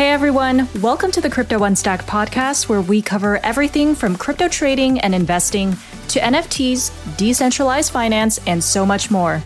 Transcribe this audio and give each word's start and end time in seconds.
Hey 0.00 0.12
everyone, 0.12 0.66
welcome 0.80 1.10
to 1.10 1.20
the 1.20 1.28
Crypto 1.28 1.58
Unstacked 1.58 2.06
podcast, 2.06 2.70
where 2.70 2.80
we 2.80 3.02
cover 3.02 3.36
everything 3.44 3.94
from 3.94 4.16
crypto 4.16 4.48
trading 4.48 4.98
and 5.00 5.14
investing 5.14 5.72
to 6.08 6.18
NFTs, 6.20 7.18
decentralized 7.18 7.92
finance, 7.92 8.38
and 8.46 8.64
so 8.64 8.86
much 8.86 9.10
more. 9.10 9.42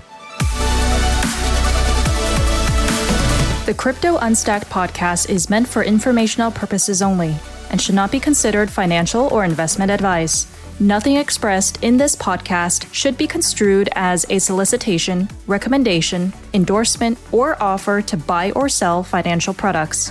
The 3.67 3.75
Crypto 3.77 4.17
Unstacked 4.19 4.69
podcast 4.69 5.29
is 5.29 5.51
meant 5.51 5.67
for 5.67 5.83
informational 5.83 6.53
purposes 6.53 7.03
only 7.03 7.35
and 7.71 7.83
should 7.83 7.97
not 7.97 8.13
be 8.13 8.21
considered 8.21 8.71
financial 8.71 9.23
or 9.35 9.45
investment 9.45 9.91
advice. 9.91 10.47
Nothing 10.81 11.19
expressed 11.19 11.85
in 11.85 11.99
this 11.99 12.17
podcast 12.17 12.93
should 12.93 13.17
be 13.17 13.29
construed 13.29 13.89
as 13.93 14.27
a 14.29 14.41
solicitation, 14.41 15.29
recommendation, 15.47 16.33
endorsement, 16.53 17.17
or 17.31 17.57
offer 17.63 18.03
to 18.03 18.17
buy 18.17 18.51
or 18.53 18.69
sell 18.69 19.05
financial 19.05 19.55
products. 19.55 20.11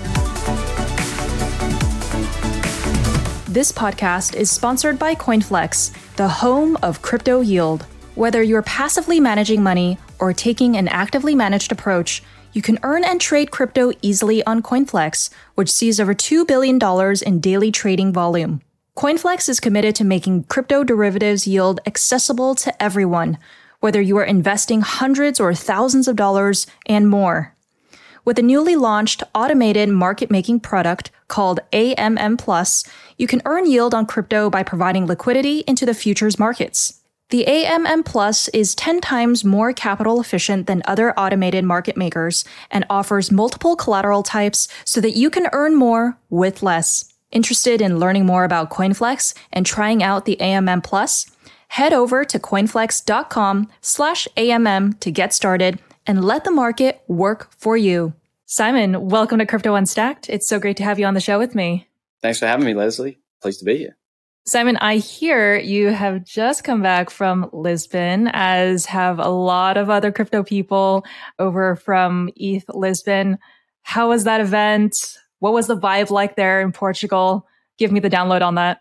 This 3.49 3.73
podcast 3.73 4.35
is 4.35 4.49
sponsored 4.49 4.97
by 4.97 5.15
CoinFlex, 5.15 6.15
the 6.15 6.29
home 6.29 6.77
of 6.81 7.01
crypto 7.01 7.41
yield. 7.41 7.85
Whether 8.15 8.41
you're 8.41 8.61
passively 8.61 9.19
managing 9.19 9.61
money 9.61 9.97
or 10.19 10.31
taking 10.31 10.77
an 10.77 10.87
actively 10.87 11.35
managed 11.35 11.73
approach, 11.73 12.23
you 12.53 12.61
can 12.61 12.79
earn 12.83 13.03
and 13.03 13.19
trade 13.19 13.51
crypto 13.51 13.91
easily 14.01 14.41
on 14.45 14.63
CoinFlex, 14.63 15.29
which 15.55 15.69
sees 15.69 15.99
over 15.99 16.15
$2 16.15 16.47
billion 16.47 16.79
in 17.25 17.41
daily 17.41 17.69
trading 17.69 18.13
volume. 18.13 18.61
CoinFlex 18.95 19.49
is 19.49 19.59
committed 19.59 19.95
to 19.95 20.03
making 20.03 20.43
crypto 20.43 20.83
derivatives 20.83 21.47
yield 21.47 21.81
accessible 21.87 22.53
to 22.53 22.83
everyone, 22.83 23.39
whether 23.79 23.99
you 23.99 24.17
are 24.17 24.23
investing 24.23 24.81
hundreds 24.81 25.39
or 25.39 25.55
thousands 25.55 26.07
of 26.07 26.15
dollars 26.15 26.67
and 26.85 27.09
more. 27.09 27.55
With 28.23 28.37
a 28.37 28.43
newly 28.43 28.75
launched 28.75 29.23
automated 29.33 29.89
market 29.89 30.29
making 30.29 30.59
product 30.59 31.09
called 31.27 31.59
AMM 31.73 32.37
Plus, 32.37 32.85
you 33.17 33.25
can 33.25 33.41
earn 33.45 33.65
yield 33.65 33.95
on 33.95 34.05
crypto 34.05 34.51
by 34.51 34.61
providing 34.61 35.07
liquidity 35.07 35.63
into 35.65 35.87
the 35.87 35.95
futures 35.95 36.37
markets. 36.37 37.01
The 37.31 37.45
AMM 37.45 38.05
Plus 38.05 38.47
is 38.49 38.75
10 38.75 39.01
times 39.01 39.43
more 39.43 39.73
capital 39.73 40.21
efficient 40.21 40.67
than 40.67 40.83
other 40.85 41.17
automated 41.19 41.65
market 41.65 41.97
makers 41.97 42.45
and 42.69 42.85
offers 42.91 43.31
multiple 43.31 43.75
collateral 43.75 44.21
types 44.21 44.67
so 44.85 45.01
that 45.01 45.17
you 45.17 45.31
can 45.31 45.47
earn 45.51 45.75
more 45.75 46.19
with 46.29 46.61
less. 46.61 47.12
Interested 47.33 47.81
in 47.81 47.97
learning 47.97 48.27
more 48.27 48.43
about 48.43 48.69
CoinFlex 48.69 49.33
and 49.51 49.65
trying 49.65 50.03
out 50.03 50.25
the 50.25 50.37
AMM 50.39 50.83
Plus? 50.83 51.25
Head 51.69 51.91
over 51.91 52.23
to 52.23 52.37
coinflex.com 52.37 53.69
slash 53.81 54.27
AMM 54.37 54.99
to 54.99 55.09
get 55.09 55.33
started 55.33 55.79
and 56.05 56.23
let 56.23 56.43
the 56.43 56.51
market 56.51 57.01
work 57.07 57.51
for 57.57 57.75
you. 57.75 58.13
Simon, 58.45 59.09
welcome 59.09 59.39
to 59.39 59.47
Crypto 59.47 59.73
Unstacked. 59.73 60.29
It's 60.29 60.47
so 60.47 60.59
great 60.59 60.77
to 60.77 60.83
have 60.83 60.99
you 60.99 61.07
on 61.07 61.15
the 61.15 61.19
show 61.19 61.39
with 61.39 61.55
me. 61.55 61.87
Thanks 62.21 62.37
for 62.37 62.45
having 62.45 62.67
me, 62.67 62.75
Leslie. 62.75 63.17
Pleased 63.41 63.57
to 63.61 63.65
be 63.65 63.77
here. 63.79 63.97
Simon, 64.45 64.77
I 64.77 64.97
hear 64.97 65.57
you 65.57 65.87
have 65.87 66.23
just 66.23 66.63
come 66.63 66.83
back 66.83 67.09
from 67.09 67.49
Lisbon, 67.51 68.29
as 68.31 68.85
have 68.85 69.17
a 69.17 69.29
lot 69.29 69.77
of 69.77 69.89
other 69.89 70.11
crypto 70.11 70.43
people 70.43 71.03
over 71.39 71.75
from 71.77 72.29
ETH 72.35 72.65
Lisbon. 72.69 73.39
How 73.81 74.09
was 74.09 74.25
that 74.25 74.39
event? 74.39 74.95
What 75.43 75.51
was 75.51 75.67
the 75.67 75.75
vibe 75.75 76.09
like 76.09 76.37
there 76.37 76.61
in 76.61 76.71
Portugal? 76.71 77.45
Give 77.77 77.91
me 77.91 77.99
the 77.99 78.09
download 78.09 78.41
on 78.41 78.55
that. 78.55 78.79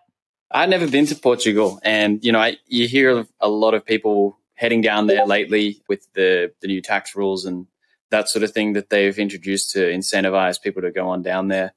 I've 0.49 0.69
never 0.69 0.87
been 0.87 1.07
to 1.07 1.17
Portugal, 1.17 1.81
and 1.83 2.25
you 2.25 2.31
know, 2.31 2.39
I, 2.39 2.57
you 2.69 2.87
hear 2.87 3.27
a 3.41 3.49
lot 3.49 3.75
of 3.75 3.85
people 3.85 4.39
heading 4.55 4.81
down 4.81 5.09
there 5.09 5.27
lately 5.27 5.83
with 5.89 6.07
the 6.13 6.53
the 6.61 6.69
new 6.69 6.81
tax 6.81 7.17
rules 7.17 7.47
and 7.47 7.67
that 8.11 8.29
sort 8.29 8.45
of 8.45 8.53
thing 8.53 8.75
that 8.75 8.91
they've 8.91 9.19
introduced 9.19 9.73
to 9.73 9.81
incentivize 9.81 10.63
people 10.63 10.83
to 10.83 10.93
go 10.93 11.09
on 11.09 11.21
down 11.23 11.49
there. 11.49 11.73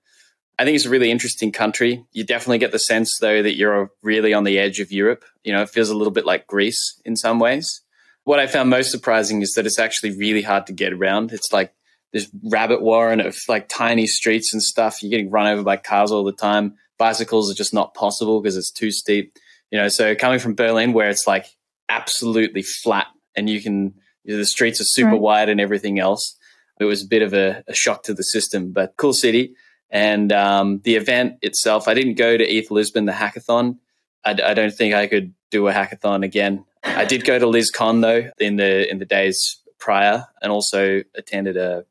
I 0.59 0.65
think 0.65 0.75
it's 0.75 0.85
a 0.85 0.91
really 0.91 1.09
interesting 1.09 1.51
country. 1.51 2.05
You 2.11 2.23
definitely 2.23 2.59
get 2.59 2.71
the 2.71 2.77
sense, 2.77 3.11
though, 3.19 3.41
that 3.41 3.55
you're 3.55 3.89
really 4.03 4.35
on 4.35 4.43
the 4.43 4.59
edge 4.59 4.79
of 4.79 4.91
Europe. 4.91 5.25
You 5.43 5.53
know, 5.53 5.63
it 5.63 5.71
feels 5.71 5.89
a 5.89 5.97
little 5.97 6.13
bit 6.13 6.27
like 6.27 6.45
Greece 6.45 7.01
in 7.03 7.15
some 7.15 7.39
ways. 7.39 7.81
What 8.23 8.37
I 8.37 8.45
found 8.45 8.69
most 8.69 8.91
surprising 8.91 9.41
is 9.41 9.53
that 9.53 9.65
it's 9.65 9.79
actually 9.79 10.15
really 10.15 10.43
hard 10.43 10.67
to 10.67 10.73
get 10.73 10.93
around. 10.93 11.31
It's 11.31 11.51
like 11.51 11.73
this 12.15 12.29
rabbit 12.43 12.81
warren 12.81 13.19
of 13.19 13.37
like 13.49 13.67
tiny 13.67 14.07
streets 14.07 14.53
and 14.53 14.63
stuff. 14.63 15.03
You're 15.03 15.09
getting 15.09 15.29
run 15.29 15.47
over 15.47 15.63
by 15.63 15.75
cars 15.75 16.13
all 16.13 16.23
the 16.23 16.31
time. 16.31 16.75
Bicycles 16.97 17.51
are 17.51 17.55
just 17.55 17.73
not 17.73 17.93
possible 17.93 18.41
because 18.41 18.55
it's 18.55 18.71
too 18.71 18.89
steep. 18.89 19.37
You 19.69 19.79
know, 19.79 19.89
so 19.89 20.15
coming 20.15 20.39
from 20.39 20.55
Berlin 20.55 20.93
where 20.93 21.09
it's 21.09 21.27
like 21.27 21.45
absolutely 21.89 22.61
flat 22.61 23.07
and 23.35 23.49
you 23.49 23.61
can 23.61 23.95
you 24.23 24.31
know, 24.31 24.37
the 24.37 24.45
streets 24.45 24.79
are 24.79 24.85
super 24.85 25.11
right. 25.11 25.19
wide 25.19 25.49
and 25.49 25.59
everything 25.59 25.99
else. 25.99 26.37
It 26.79 26.85
was 26.85 27.03
a 27.03 27.07
bit 27.07 27.21
of 27.21 27.33
a, 27.33 27.65
a 27.67 27.75
shock 27.75 28.03
to 28.03 28.13
the 28.13 28.23
system, 28.23 28.71
but 28.71 28.93
cool 28.95 29.11
city. 29.11 29.53
And 29.89 30.31
um, 30.31 30.79
the 30.85 30.95
event 30.95 31.39
itself, 31.41 31.89
I 31.89 31.95
didn't 31.95 32.13
go 32.13 32.37
to 32.37 32.45
ETH 32.45 32.71
Lisbon, 32.71 33.03
the 33.03 33.11
hackathon. 33.11 33.79
I, 34.23 34.31
I, 34.41 34.53
don't 34.53 34.73
think 34.73 34.93
I 34.93 35.07
could 35.07 35.33
do 35.51 35.67
a 35.67 35.73
hackathon 35.73 36.23
again. 36.23 36.63
I 36.81 37.03
did 37.03 37.25
go 37.25 37.37
to 37.37 37.45
LisCon 37.45 38.01
though 38.01 38.31
in 38.39 38.55
the 38.55 38.89
in 38.89 38.99
the 38.99 39.05
days 39.05 39.59
prior, 39.79 40.25
and 40.41 40.51
also 40.51 41.03
attended 41.15 41.57
a 41.57 41.85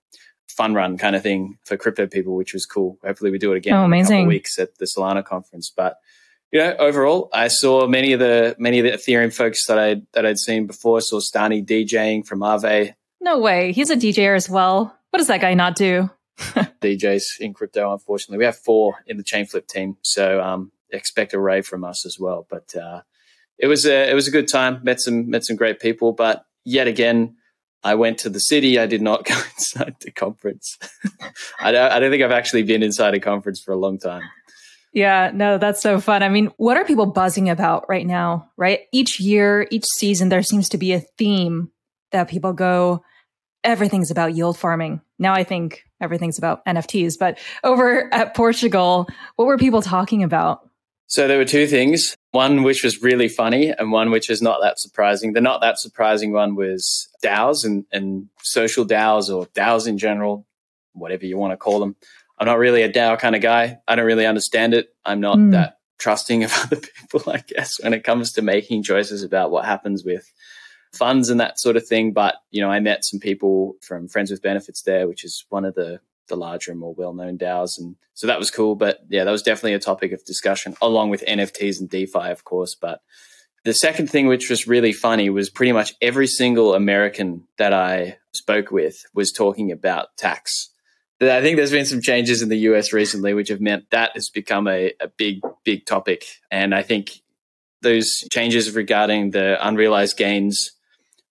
fun 0.56 0.74
run 0.74 0.98
kind 0.98 1.16
of 1.16 1.22
thing 1.22 1.58
for 1.64 1.76
crypto 1.76 2.06
people, 2.06 2.36
which 2.36 2.52
was 2.52 2.66
cool. 2.66 2.98
Hopefully, 3.04 3.30
we 3.30 3.38
do 3.38 3.52
it 3.52 3.58
again. 3.58 3.74
Oh, 3.74 3.84
amazing! 3.84 4.12
In 4.12 4.20
a 4.20 4.22
couple 4.22 4.28
weeks 4.28 4.58
at 4.58 4.78
the 4.78 4.86
Solana 4.86 5.24
conference, 5.24 5.72
but 5.74 5.98
you 6.52 6.60
know, 6.60 6.74
overall, 6.78 7.28
I 7.32 7.48
saw 7.48 7.86
many 7.88 8.12
of 8.12 8.20
the 8.20 8.54
many 8.58 8.78
of 8.78 8.84
the 8.84 8.92
Ethereum 8.92 9.34
folks 9.34 9.66
that 9.66 9.78
I 9.78 10.02
that 10.12 10.24
I'd 10.24 10.38
seen 10.38 10.66
before. 10.66 10.98
I 10.98 11.00
saw 11.00 11.18
Stani 11.18 11.64
DJing 11.64 12.26
from 12.26 12.40
Aave. 12.40 12.94
No 13.20 13.38
way, 13.38 13.72
he's 13.72 13.90
a 13.90 13.96
DJ 13.96 14.34
as 14.36 14.48
well. 14.48 14.96
What 15.10 15.18
does 15.18 15.28
that 15.28 15.40
guy 15.40 15.54
not 15.54 15.76
do? 15.76 16.10
DJs 16.38 17.40
in 17.40 17.54
crypto, 17.54 17.92
unfortunately, 17.92 18.38
we 18.38 18.44
have 18.44 18.56
four 18.56 18.96
in 19.06 19.16
the 19.16 19.24
Chainflip 19.24 19.66
team, 19.66 19.96
so 20.02 20.40
um, 20.40 20.72
expect 20.90 21.32
a 21.32 21.38
rave 21.38 21.66
from 21.66 21.84
us 21.84 22.04
as 22.06 22.18
well. 22.18 22.46
But 22.48 22.74
uh, 22.76 23.02
it 23.58 23.66
was 23.66 23.86
a 23.86 24.10
it 24.10 24.14
was 24.14 24.28
a 24.28 24.32
good 24.32 24.48
time. 24.48 24.80
Met 24.82 25.00
some 25.00 25.28
met 25.28 25.44
some 25.44 25.56
great 25.56 25.80
people, 25.80 26.12
but 26.12 26.46
yet 26.64 26.86
again, 26.86 27.36
I 27.84 27.94
went 27.94 28.18
to 28.18 28.30
the 28.30 28.40
city. 28.40 28.78
I 28.78 28.86
did 28.86 29.02
not 29.02 29.24
go 29.26 29.34
inside 29.34 29.96
the 30.00 30.10
conference. 30.10 30.78
I, 31.60 31.70
don't, 31.70 31.92
I 31.92 32.00
don't 32.00 32.10
think 32.10 32.22
I've 32.22 32.32
actually 32.32 32.64
been 32.64 32.82
inside 32.82 33.14
a 33.14 33.20
conference 33.20 33.60
for 33.60 33.72
a 33.72 33.76
long 33.76 33.98
time. 33.98 34.22
Yeah, 34.92 35.32
no, 35.34 35.58
that's 35.58 35.82
so 35.82 36.00
fun. 36.00 36.22
I 36.22 36.28
mean, 36.28 36.52
what 36.56 36.76
are 36.76 36.84
people 36.84 37.06
buzzing 37.06 37.50
about 37.50 37.88
right 37.88 38.06
now, 38.06 38.48
right? 38.56 38.82
Each 38.92 39.18
year, 39.18 39.66
each 39.72 39.86
season, 39.86 40.28
there 40.28 40.42
seems 40.42 40.68
to 40.68 40.78
be 40.78 40.92
a 40.92 41.00
theme 41.18 41.70
that 42.12 42.28
people 42.28 42.52
go, 42.52 43.02
everything's 43.64 44.12
about 44.12 44.36
yield 44.36 44.56
farming. 44.56 45.00
Now 45.18 45.34
I 45.34 45.42
think 45.42 45.82
everything's 46.00 46.38
about 46.38 46.64
NFTs, 46.64 47.18
but 47.18 47.38
over 47.64 48.12
at 48.14 48.36
Portugal, 48.36 49.08
what 49.34 49.46
were 49.46 49.58
people 49.58 49.82
talking 49.82 50.22
about? 50.22 50.70
So 51.14 51.28
there 51.28 51.38
were 51.38 51.44
two 51.44 51.68
things. 51.68 52.16
One 52.32 52.64
which 52.64 52.82
was 52.82 53.00
really 53.00 53.28
funny 53.28 53.70
and 53.70 53.92
one 53.92 54.10
which 54.10 54.28
is 54.28 54.42
not 54.42 54.60
that 54.62 54.80
surprising. 54.80 55.32
The 55.32 55.40
not 55.40 55.60
that 55.60 55.78
surprising 55.78 56.32
one 56.32 56.56
was 56.56 57.08
DAOs 57.22 57.64
and, 57.64 57.84
and 57.92 58.30
social 58.42 58.84
DAOs 58.84 59.32
or 59.32 59.46
DAOs 59.54 59.86
in 59.86 59.96
general, 59.96 60.44
whatever 60.92 61.24
you 61.24 61.38
want 61.38 61.52
to 61.52 61.56
call 61.56 61.78
them. 61.78 61.94
I'm 62.36 62.46
not 62.46 62.58
really 62.58 62.82
a 62.82 62.92
DAO 62.92 63.16
kind 63.16 63.36
of 63.36 63.42
guy. 63.42 63.78
I 63.86 63.94
don't 63.94 64.06
really 64.06 64.26
understand 64.26 64.74
it. 64.74 64.88
I'm 65.04 65.20
not 65.20 65.38
mm. 65.38 65.52
that 65.52 65.78
trusting 65.98 66.42
of 66.42 66.52
other 66.64 66.80
people, 66.80 67.30
I 67.32 67.44
guess, 67.46 67.80
when 67.80 67.94
it 67.94 68.02
comes 68.02 68.32
to 68.32 68.42
making 68.42 68.82
choices 68.82 69.22
about 69.22 69.52
what 69.52 69.66
happens 69.66 70.02
with 70.04 70.28
funds 70.92 71.30
and 71.30 71.38
that 71.38 71.60
sort 71.60 71.76
of 71.76 71.86
thing. 71.86 72.12
But, 72.12 72.34
you 72.50 72.60
know, 72.60 72.72
I 72.72 72.80
met 72.80 73.04
some 73.04 73.20
people 73.20 73.76
from 73.82 74.08
Friends 74.08 74.32
with 74.32 74.42
Benefits 74.42 74.82
there, 74.82 75.06
which 75.06 75.24
is 75.24 75.44
one 75.48 75.64
of 75.64 75.76
the 75.76 76.00
the 76.28 76.36
larger 76.36 76.70
and 76.70 76.80
more 76.80 76.94
well-known 76.94 77.38
DAOs. 77.38 77.78
And 77.78 77.96
so 78.14 78.26
that 78.26 78.38
was 78.38 78.50
cool. 78.50 78.74
But 78.74 79.00
yeah, 79.08 79.24
that 79.24 79.30
was 79.30 79.42
definitely 79.42 79.74
a 79.74 79.78
topic 79.78 80.12
of 80.12 80.24
discussion 80.24 80.74
along 80.80 81.10
with 81.10 81.24
NFTs 81.26 81.80
and 81.80 81.88
DeFi, 81.88 82.30
of 82.30 82.44
course. 82.44 82.74
But 82.74 83.00
the 83.64 83.74
second 83.74 84.10
thing, 84.10 84.26
which 84.26 84.50
was 84.50 84.66
really 84.66 84.92
funny, 84.92 85.30
was 85.30 85.50
pretty 85.50 85.72
much 85.72 85.94
every 86.00 86.26
single 86.26 86.74
American 86.74 87.44
that 87.58 87.72
I 87.72 88.18
spoke 88.32 88.70
with 88.70 88.96
was 89.14 89.32
talking 89.32 89.72
about 89.72 90.16
tax. 90.16 90.70
I 91.20 91.40
think 91.40 91.56
there's 91.56 91.70
been 91.70 91.86
some 91.86 92.02
changes 92.02 92.42
in 92.42 92.48
the 92.48 92.58
US 92.58 92.92
recently, 92.92 93.32
which 93.32 93.48
have 93.48 93.60
meant 93.60 93.90
that 93.90 94.10
has 94.14 94.28
become 94.28 94.68
a, 94.68 94.92
a 95.00 95.08
big, 95.08 95.40
big 95.64 95.86
topic. 95.86 96.24
And 96.50 96.74
I 96.74 96.82
think 96.82 97.22
those 97.80 98.10
changes 98.30 98.74
regarding 98.74 99.30
the 99.30 99.56
unrealized 99.66 100.16
gains 100.16 100.72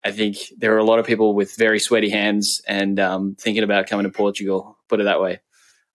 I 0.05 0.11
think 0.11 0.37
there 0.57 0.75
are 0.75 0.79
a 0.79 0.83
lot 0.83 0.99
of 0.99 1.05
people 1.05 1.33
with 1.33 1.55
very 1.55 1.79
sweaty 1.79 2.09
hands 2.09 2.61
and 2.67 2.99
um, 2.99 3.35
thinking 3.39 3.63
about 3.63 3.87
coming 3.87 4.03
to 4.03 4.11
Portugal 4.11 4.77
put 4.93 5.01
it 5.01 5.05
that 5.05 5.21
way. 5.21 5.39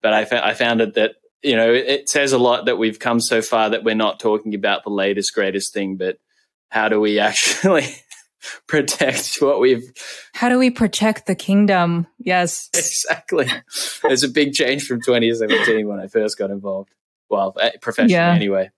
But 0.03 0.13
I, 0.13 0.25
fa- 0.25 0.45
I 0.45 0.55
found 0.55 0.81
it 0.81 0.95
that 0.95 1.13
you 1.43 1.55
know 1.55 1.73
it 1.73 2.09
says 2.09 2.33
a 2.33 2.39
lot 2.39 2.67
that 2.67 2.79
we've 2.79 2.99
come 2.99 3.21
so 3.21 3.41
far 3.41 3.71
that 3.71 3.85
we're 3.85 3.95
not 3.95 4.19
talking 4.19 4.55
about 4.55 4.83
the 4.83 4.91
latest 4.91 5.33
greatest 5.35 5.73
thing, 5.73 5.97
but 5.97 6.19
how 6.69 6.89
do 6.89 7.01
we 7.01 7.19
actually 7.21 7.87
protect 8.67 9.37
what 9.39 9.61
we've? 9.61 9.85
How 10.35 10.49
do 10.49 10.59
we 10.59 10.71
protect 10.71 11.27
the 11.27 11.37
kingdom? 11.37 12.09
Yes, 12.19 12.69
exactly. 12.75 13.49
There's 14.03 14.25
a 14.25 14.29
big 14.29 14.53
change 14.53 14.85
from 14.85 15.01
2017 15.01 15.87
when 15.87 16.01
I 16.01 16.09
first 16.09 16.37
got 16.37 16.51
involved. 16.51 16.91
Well, 17.31 17.55
eh, 17.61 17.73
professionally 17.81 18.15
yeah. 18.15 18.33
anyway. 18.33 18.71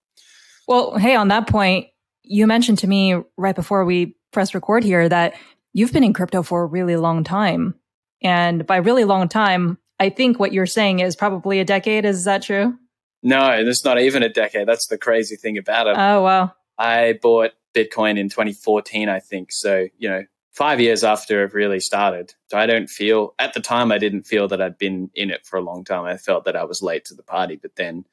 Well, 0.69 0.99
hey, 0.99 1.15
on 1.15 1.29
that 1.29 1.47
point, 1.47 1.87
you 2.23 2.47
mentioned 2.47 2.79
to 2.79 2.87
me 2.87 3.15
right 3.37 3.57
before 3.57 3.85
we 3.85 4.17
press 4.33 4.55
record 4.55 4.85
here 4.85 5.09
that 5.09 5.35
you've 5.73 5.93
been 5.93 6.05
in 6.05 6.13
crypto 6.13 6.43
for 6.43 6.63
a 6.63 6.67
really 6.67 6.97
long 6.97 7.25
time. 7.25 7.75
And 8.23 8.67
by 8.67 8.77
really 8.77 9.05
long 9.05 9.29
time, 9.29 9.79
I 10.01 10.09
think 10.09 10.41
what 10.41 10.53
you're 10.53 10.67
saying 10.67 11.01
is 11.01 11.15
probably 11.15 11.61
a 11.61 11.65
decade. 11.65 12.07
Is 12.07 12.25
that 12.25 12.43
true? 12.43 12.77
No, 13.23 13.51
it's 13.51 13.85
not 13.85 14.01
even 14.01 14.23
a 14.23 14.31
decade. 14.31 14.67
That's 14.67 14.89
the 14.89 14.97
crazy 14.97 15.37
thing 15.37 15.59
about 15.59 15.87
it. 15.87 15.97
Oh, 15.97 16.23
wow. 16.23 16.55
I 16.79 17.19
bought 17.21 17.51
Bitcoin 17.75 18.19
in 18.19 18.31
2014, 18.31 19.11
I 19.11 19.21
think. 19.21 19.53
So, 19.53 19.89
you 19.99 20.09
know, 20.09 20.25
five 20.53 20.81
years 20.81 21.05
after 21.05 21.45
it 21.45 21.53
really 21.53 21.81
started. 21.81 22.33
So 22.49 22.57
I 22.57 22.65
don't 22.65 22.89
feel, 22.89 23.35
at 23.39 23.53
the 23.53 23.61
time, 23.61 23.93
I 23.93 23.99
didn't 23.99 24.23
feel 24.23 24.49
that 24.49 24.63
I'd 24.63 24.79
been 24.79 25.11
in 25.15 25.31
it 25.31 25.45
for 25.45 25.59
a 25.59 25.63
long 25.63 25.85
time. 25.85 26.05
I 26.05 26.17
felt 26.17 26.47
that 26.47 26.57
I 26.57 26.65
was 26.65 26.81
late 26.81 27.05
to 27.07 27.15
the 27.15 27.23
party. 27.23 27.57
But 27.61 27.77
then 27.77 28.07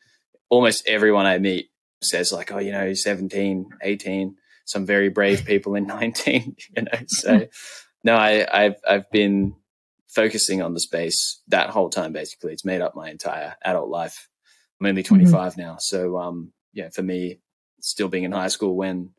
almost 0.50 0.86
everyone 0.88 1.26
I 1.26 1.38
meet 1.38 1.70
says, 2.04 2.34
like, 2.34 2.52
oh, 2.52 2.60
you 2.60 2.74
know, 2.74 2.94
17, 2.94 3.70
18, 3.82 4.36
some 4.66 4.86
very 4.86 5.08
brave 5.08 5.46
people 5.46 5.76
in 5.76 5.88
19, 5.88 6.58
you 6.76 6.82
know. 6.82 7.00
So, 7.08 7.48
no, 8.04 8.18
I, 8.18 8.46
I've, 8.52 8.76
I've 8.86 9.10
been 9.10 9.56
focusing 10.08 10.62
on 10.62 10.74
the 10.74 10.80
space 10.80 11.42
that 11.48 11.70
whole 11.70 11.90
time, 11.90 12.14
basically. 12.14 12.54
It's 12.54 12.66
made 12.66 12.82
up 12.82 12.96
my 12.96 13.10
entire 13.10 13.56
adult 13.64 13.90
life. 13.90 14.30
I'm 14.80 14.88
only 14.88 15.04
mm-hmm. 15.04 15.16
25 15.16 15.52
mm-hmm. 15.52 15.62
now. 15.62 15.78
So, 15.80 16.18
um, 16.18 16.52
yeah, 16.74 16.90
for 16.90 17.04
me, 17.04 17.40
still 17.82 18.08
being 18.08 18.24
in 18.24 18.32
high 18.32 18.48
school 18.48 18.76
when 18.76 19.12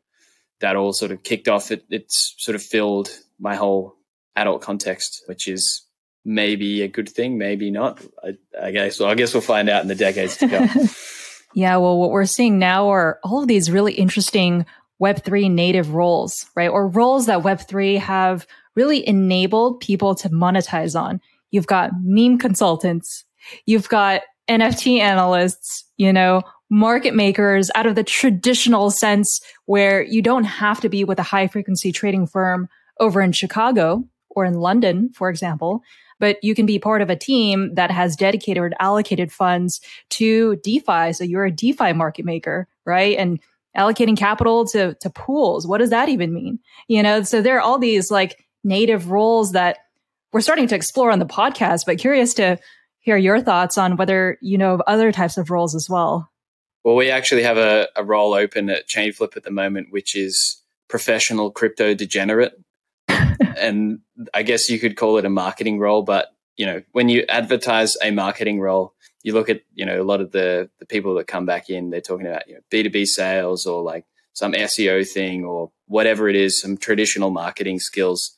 that 0.59 0.75
all 0.75 0.93
sort 0.93 1.11
of 1.11 1.23
kicked 1.23 1.47
off, 1.47 1.71
it, 1.71 1.85
it's 1.89 2.35
sort 2.37 2.55
of 2.55 2.61
filled 2.61 3.09
my 3.39 3.55
whole 3.55 3.95
adult 4.35 4.61
context, 4.61 5.23
which 5.27 5.47
is 5.47 5.85
maybe 6.25 6.81
a 6.81 6.87
good 6.87 7.09
thing, 7.09 7.37
maybe 7.37 7.71
not. 7.71 8.01
I, 8.23 8.37
I 8.61 8.71
guess. 8.71 8.99
Well, 8.99 9.09
I 9.09 9.15
guess 9.15 9.33
we'll 9.33 9.41
find 9.41 9.69
out 9.69 9.81
in 9.81 9.87
the 9.87 9.95
decades 9.95 10.37
to 10.37 10.47
come. 10.47 10.89
yeah. 11.53 11.77
Well, 11.77 11.97
what 11.97 12.11
we're 12.11 12.25
seeing 12.25 12.59
now 12.59 12.89
are 12.89 13.19
all 13.23 13.41
of 13.41 13.47
these 13.47 13.71
really 13.71 13.93
interesting 13.93 14.65
Web3 15.01 15.49
native 15.49 15.93
roles, 15.93 16.45
right? 16.55 16.69
Or 16.69 16.87
roles 16.87 17.27
that 17.27 17.39
Web3 17.39 17.99
have 17.99 18.45
really 18.75 19.07
enabled 19.07 19.79
people 19.79 20.15
to 20.15 20.29
monetize 20.29 20.99
on. 20.99 21.21
You've 21.51 21.67
got 21.67 21.91
meme 22.03 22.37
consultants. 22.37 23.25
You've 23.65 23.89
got 23.89 24.21
NFT 24.49 24.99
analysts, 24.99 25.85
you 25.97 26.11
know, 26.11 26.41
market 26.69 27.15
makers 27.15 27.71
out 27.75 27.87
of 27.87 27.95
the 27.95 28.03
traditional 28.03 28.91
sense 28.91 29.41
where 29.65 30.03
you 30.03 30.21
don't 30.21 30.43
have 30.43 30.79
to 30.81 30.89
be 30.89 31.03
with 31.03 31.19
a 31.19 31.23
high 31.23 31.47
frequency 31.47 31.91
trading 31.91 32.27
firm 32.27 32.67
over 32.99 33.21
in 33.21 33.31
Chicago 33.31 34.03
or 34.29 34.45
in 34.45 34.55
London, 34.55 35.09
for 35.13 35.29
example, 35.29 35.81
but 36.19 36.37
you 36.43 36.53
can 36.53 36.65
be 36.65 36.77
part 36.77 37.01
of 37.01 37.09
a 37.09 37.15
team 37.15 37.73
that 37.75 37.91
has 37.91 38.15
dedicated 38.15 38.61
or 38.61 38.71
allocated 38.79 39.31
funds 39.31 39.81
to 40.09 40.57
DeFi. 40.57 41.13
So 41.13 41.23
you're 41.23 41.45
a 41.45 41.51
DeFi 41.51 41.93
market 41.93 42.25
maker, 42.25 42.67
right? 42.85 43.17
And 43.17 43.39
allocating 43.75 44.17
capital 44.17 44.65
to, 44.67 44.95
to 44.95 45.09
pools. 45.09 45.65
What 45.65 45.77
does 45.77 45.89
that 45.91 46.09
even 46.09 46.33
mean? 46.33 46.59
You 46.87 47.01
know, 47.01 47.23
so 47.23 47.41
there 47.41 47.57
are 47.57 47.61
all 47.61 47.79
these 47.79 48.11
like 48.11 48.45
native 48.63 49.09
roles 49.11 49.53
that 49.53 49.77
we're 50.31 50.41
starting 50.41 50.67
to 50.67 50.75
explore 50.75 51.11
on 51.11 51.19
the 51.19 51.25
podcast, 51.25 51.85
but 51.85 51.97
curious 51.97 52.33
to 52.35 52.59
hear 52.99 53.17
your 53.17 53.41
thoughts 53.41 53.77
on 53.77 53.95
whether 53.97 54.37
you 54.41 54.57
know 54.57 54.73
of 54.73 54.81
other 54.87 55.11
types 55.11 55.37
of 55.37 55.49
roles 55.49 55.75
as 55.75 55.87
well. 55.89 56.29
Well, 56.83 56.95
we 56.95 57.09
actually 57.09 57.43
have 57.43 57.57
a, 57.57 57.87
a 57.95 58.03
role 58.03 58.33
open 58.33 58.69
at 58.69 58.87
Chainflip 58.87 59.35
at 59.35 59.43
the 59.43 59.51
moment, 59.51 59.87
which 59.91 60.15
is 60.15 60.61
professional 60.87 61.51
crypto 61.51 61.93
degenerate. 61.93 62.53
and 63.57 63.99
I 64.33 64.43
guess 64.43 64.69
you 64.69 64.79
could 64.79 64.95
call 64.95 65.17
it 65.17 65.25
a 65.25 65.29
marketing 65.29 65.79
role, 65.79 66.03
but 66.03 66.29
you 66.57 66.65
know, 66.65 66.81
when 66.91 67.07
you 67.07 67.25
advertise 67.29 67.95
a 68.03 68.11
marketing 68.11 68.59
role, 68.59 68.93
you 69.23 69.33
look 69.33 69.49
at, 69.49 69.61
you 69.73 69.85
know, 69.85 70.01
a 70.01 70.03
lot 70.03 70.21
of 70.21 70.31
the 70.31 70.69
the 70.79 70.85
people 70.85 71.15
that 71.15 71.27
come 71.27 71.45
back 71.45 71.69
in, 71.69 71.89
they're 71.89 72.01
talking 72.01 72.27
about, 72.27 72.47
you 72.47 72.55
know, 72.55 72.61
B2B 72.71 73.05
sales 73.05 73.65
or 73.65 73.81
like 73.81 74.05
some 74.33 74.53
SEO 74.53 75.07
thing 75.07 75.43
or 75.43 75.71
whatever 75.87 76.29
it 76.29 76.35
is, 76.35 76.59
some 76.61 76.77
traditional 76.77 77.29
marketing 77.29 77.79
skills. 77.79 78.35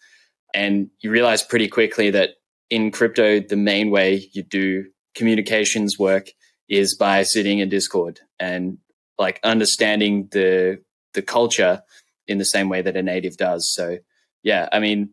And 0.54 0.90
you 1.00 1.12
realize 1.12 1.44
pretty 1.44 1.68
quickly 1.68 2.12
that 2.12 2.32
in 2.70 2.92
crypto, 2.92 3.40
the 3.40 3.58
main 3.58 3.92
way 3.92 4.30
you 4.34 4.44
do 4.44 4.86
communications 5.16 6.00
work 6.00 6.30
is 6.70 6.96
by 6.96 7.24
sitting 7.24 7.60
in 7.60 7.70
Discord 7.70 8.22
and 8.40 8.78
like 9.20 9.40
understanding 9.44 10.30
the 10.32 10.82
the 11.14 11.22
culture 11.22 11.84
in 12.28 12.38
the 12.38 12.46
same 12.46 12.70
way 12.70 12.82
that 12.82 12.96
a 12.96 13.04
native 13.04 13.36
does. 13.36 13.70
So 13.74 13.98
yeah, 14.44 14.70
I 14.72 14.80
mean, 14.80 15.10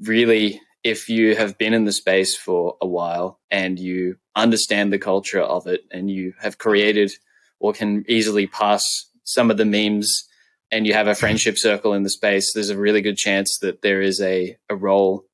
really, 0.00 0.60
if 0.82 1.08
you 1.08 1.36
have 1.36 1.58
been 1.58 1.74
in 1.74 1.84
the 1.84 1.92
space 1.92 2.36
for 2.36 2.76
a 2.80 2.86
while 2.86 3.38
and 3.50 3.78
you 3.78 4.16
understand 4.34 4.92
the 4.92 4.98
culture 4.98 5.40
of 5.40 5.66
it 5.66 5.82
and 5.90 6.10
you 6.10 6.32
have 6.40 6.58
created 6.58 7.12
or 7.60 7.72
can 7.72 8.04
easily 8.08 8.46
pass 8.46 8.82
some 9.24 9.50
of 9.50 9.56
the 9.56 9.64
memes 9.64 10.28
and 10.72 10.86
you 10.86 10.94
have 10.94 11.06
a 11.06 11.14
friendship 11.14 11.58
circle 11.58 11.92
in 11.92 12.02
the 12.02 12.10
space, 12.10 12.52
there's 12.54 12.70
a 12.70 12.78
really 12.78 13.02
good 13.02 13.18
chance 13.18 13.58
that 13.60 13.82
there 13.82 14.00
is 14.00 14.20
a, 14.22 14.56
a 14.70 14.74
role 14.74 15.26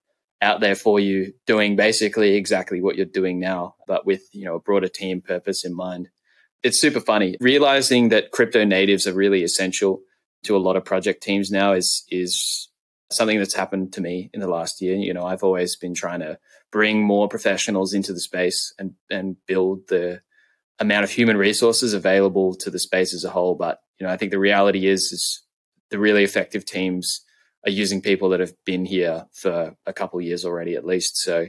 out 0.43 0.61
there 0.61 0.75
for 0.75 0.99
you 0.99 1.33
doing 1.47 1.77
basically 1.77 2.35
exactly 2.35 2.83
what 2.83 2.97
you're 2.97 3.07
doing 3.07 3.39
now, 3.39 3.77
but 3.87 4.05
with, 4.05 4.23
you 4.33 4.45
know, 4.45 4.57
a 4.57 4.61
broader 4.61 4.89
team 4.89 5.21
purpose 5.21 5.65
in 5.65 5.75
mind. 5.75 6.09
It's 6.65 6.81
super 6.81 7.01
funny. 7.01 7.37
Realizing 7.41 8.09
that 8.09 8.33
crypto 8.33 8.65
natives 8.65 9.07
are 9.07 9.15
really 9.15 9.45
essential 9.45 10.01
to 10.43 10.57
a 10.57 10.59
lot 10.59 10.77
of 10.77 10.85
project 10.85 11.23
teams 11.23 11.51
now 11.53 11.73
is, 11.73 12.05
is 12.11 12.69
something 13.13 13.39
that's 13.39 13.55
happened 13.55 13.93
to 13.93 14.01
me 14.01 14.31
in 14.35 14.41
the 14.41 14.49
last 14.49 14.83
year. 14.83 14.97
You 14.97 15.15
know, 15.15 15.25
I've 15.25 15.45
always 15.45 15.77
been 15.77 15.95
trying 15.95 16.21
to 16.21 16.39
bring 16.73 17.01
more 17.03 17.29
professionals 17.29 17.95
into 17.95 18.13
the 18.13 18.21
space 18.21 18.75
and, 18.77 18.95
and 19.09 19.37
build 19.47 19.87
the 19.89 20.21
amount 20.81 21.05
of 21.05 21.11
human 21.11 21.37
resources 21.37 21.95
available 21.95 22.55
to 22.57 22.71
the 22.71 22.79
space 22.79 23.15
as 23.15 23.25
a 23.25 23.31
whole. 23.31 23.55
But, 23.55 23.79
you 23.99 24.07
know, 24.07 24.13
I 24.13 24.17
think 24.17 24.31
the 24.31 24.39
reality 24.39 24.87
is, 24.87 25.03
is 25.13 25.43
the 25.91 25.99
really 25.99 26.25
effective 26.25 26.65
teams 26.65 27.23
are 27.67 27.71
using 27.71 28.01
people 28.01 28.29
that 28.31 28.41
have 28.41 28.53
been 28.65 28.85
here 28.85 29.27
for 29.33 29.75
a 29.87 29.93
couple 29.93 30.19
of 30.19 30.25
years 30.25 30.45
already 30.45 30.75
at 30.75 30.85
least. 30.85 31.17
So, 31.17 31.49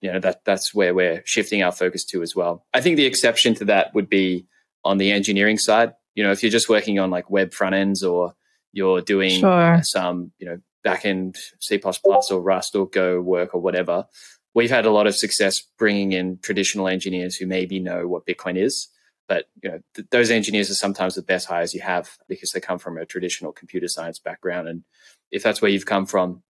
you 0.00 0.12
know, 0.12 0.20
that 0.20 0.44
that's 0.44 0.74
where 0.74 0.94
we're 0.94 1.22
shifting 1.24 1.62
our 1.62 1.72
focus 1.72 2.04
to 2.06 2.22
as 2.22 2.36
well. 2.36 2.64
I 2.74 2.80
think 2.80 2.96
the 2.96 3.06
exception 3.06 3.54
to 3.56 3.64
that 3.66 3.94
would 3.94 4.08
be 4.08 4.46
on 4.84 4.98
the 4.98 5.10
engineering 5.10 5.58
side. 5.58 5.94
You 6.14 6.24
know, 6.24 6.32
if 6.32 6.42
you're 6.42 6.52
just 6.52 6.68
working 6.68 6.98
on 6.98 7.10
like 7.10 7.30
web 7.30 7.52
front 7.52 7.74
ends 7.74 8.02
or 8.02 8.34
you're 8.72 9.00
doing 9.00 9.40
sure. 9.40 9.80
some, 9.82 10.32
you 10.38 10.46
know, 10.46 10.58
backend 10.86 11.36
C++ 11.60 11.80
or 11.82 12.40
Rust 12.40 12.76
or 12.76 12.88
Go 12.88 13.20
work 13.20 13.54
or 13.54 13.60
whatever, 13.60 14.06
we've 14.54 14.70
had 14.70 14.86
a 14.86 14.90
lot 14.90 15.06
of 15.06 15.16
success 15.16 15.62
bringing 15.78 16.12
in 16.12 16.38
traditional 16.42 16.88
engineers 16.88 17.36
who 17.36 17.46
maybe 17.46 17.80
know 17.80 18.06
what 18.06 18.26
Bitcoin 18.26 18.56
is. 18.56 18.88
But 19.28 19.46
you 19.62 19.70
know, 19.70 19.80
th- 19.94 20.08
those 20.10 20.30
engineers 20.30 20.70
are 20.70 20.74
sometimes 20.74 21.14
the 21.14 21.22
best 21.22 21.48
hires 21.48 21.74
you 21.74 21.80
have 21.80 22.10
because 22.28 22.50
they 22.52 22.60
come 22.60 22.78
from 22.78 22.96
a 22.98 23.06
traditional 23.06 23.52
computer 23.52 23.88
science 23.88 24.18
background 24.18 24.68
and 24.68 24.84
if 25.30 25.42
that's 25.42 25.60
where 25.60 25.70
you've 25.70 25.86
come 25.86 26.06
from, 26.06 26.42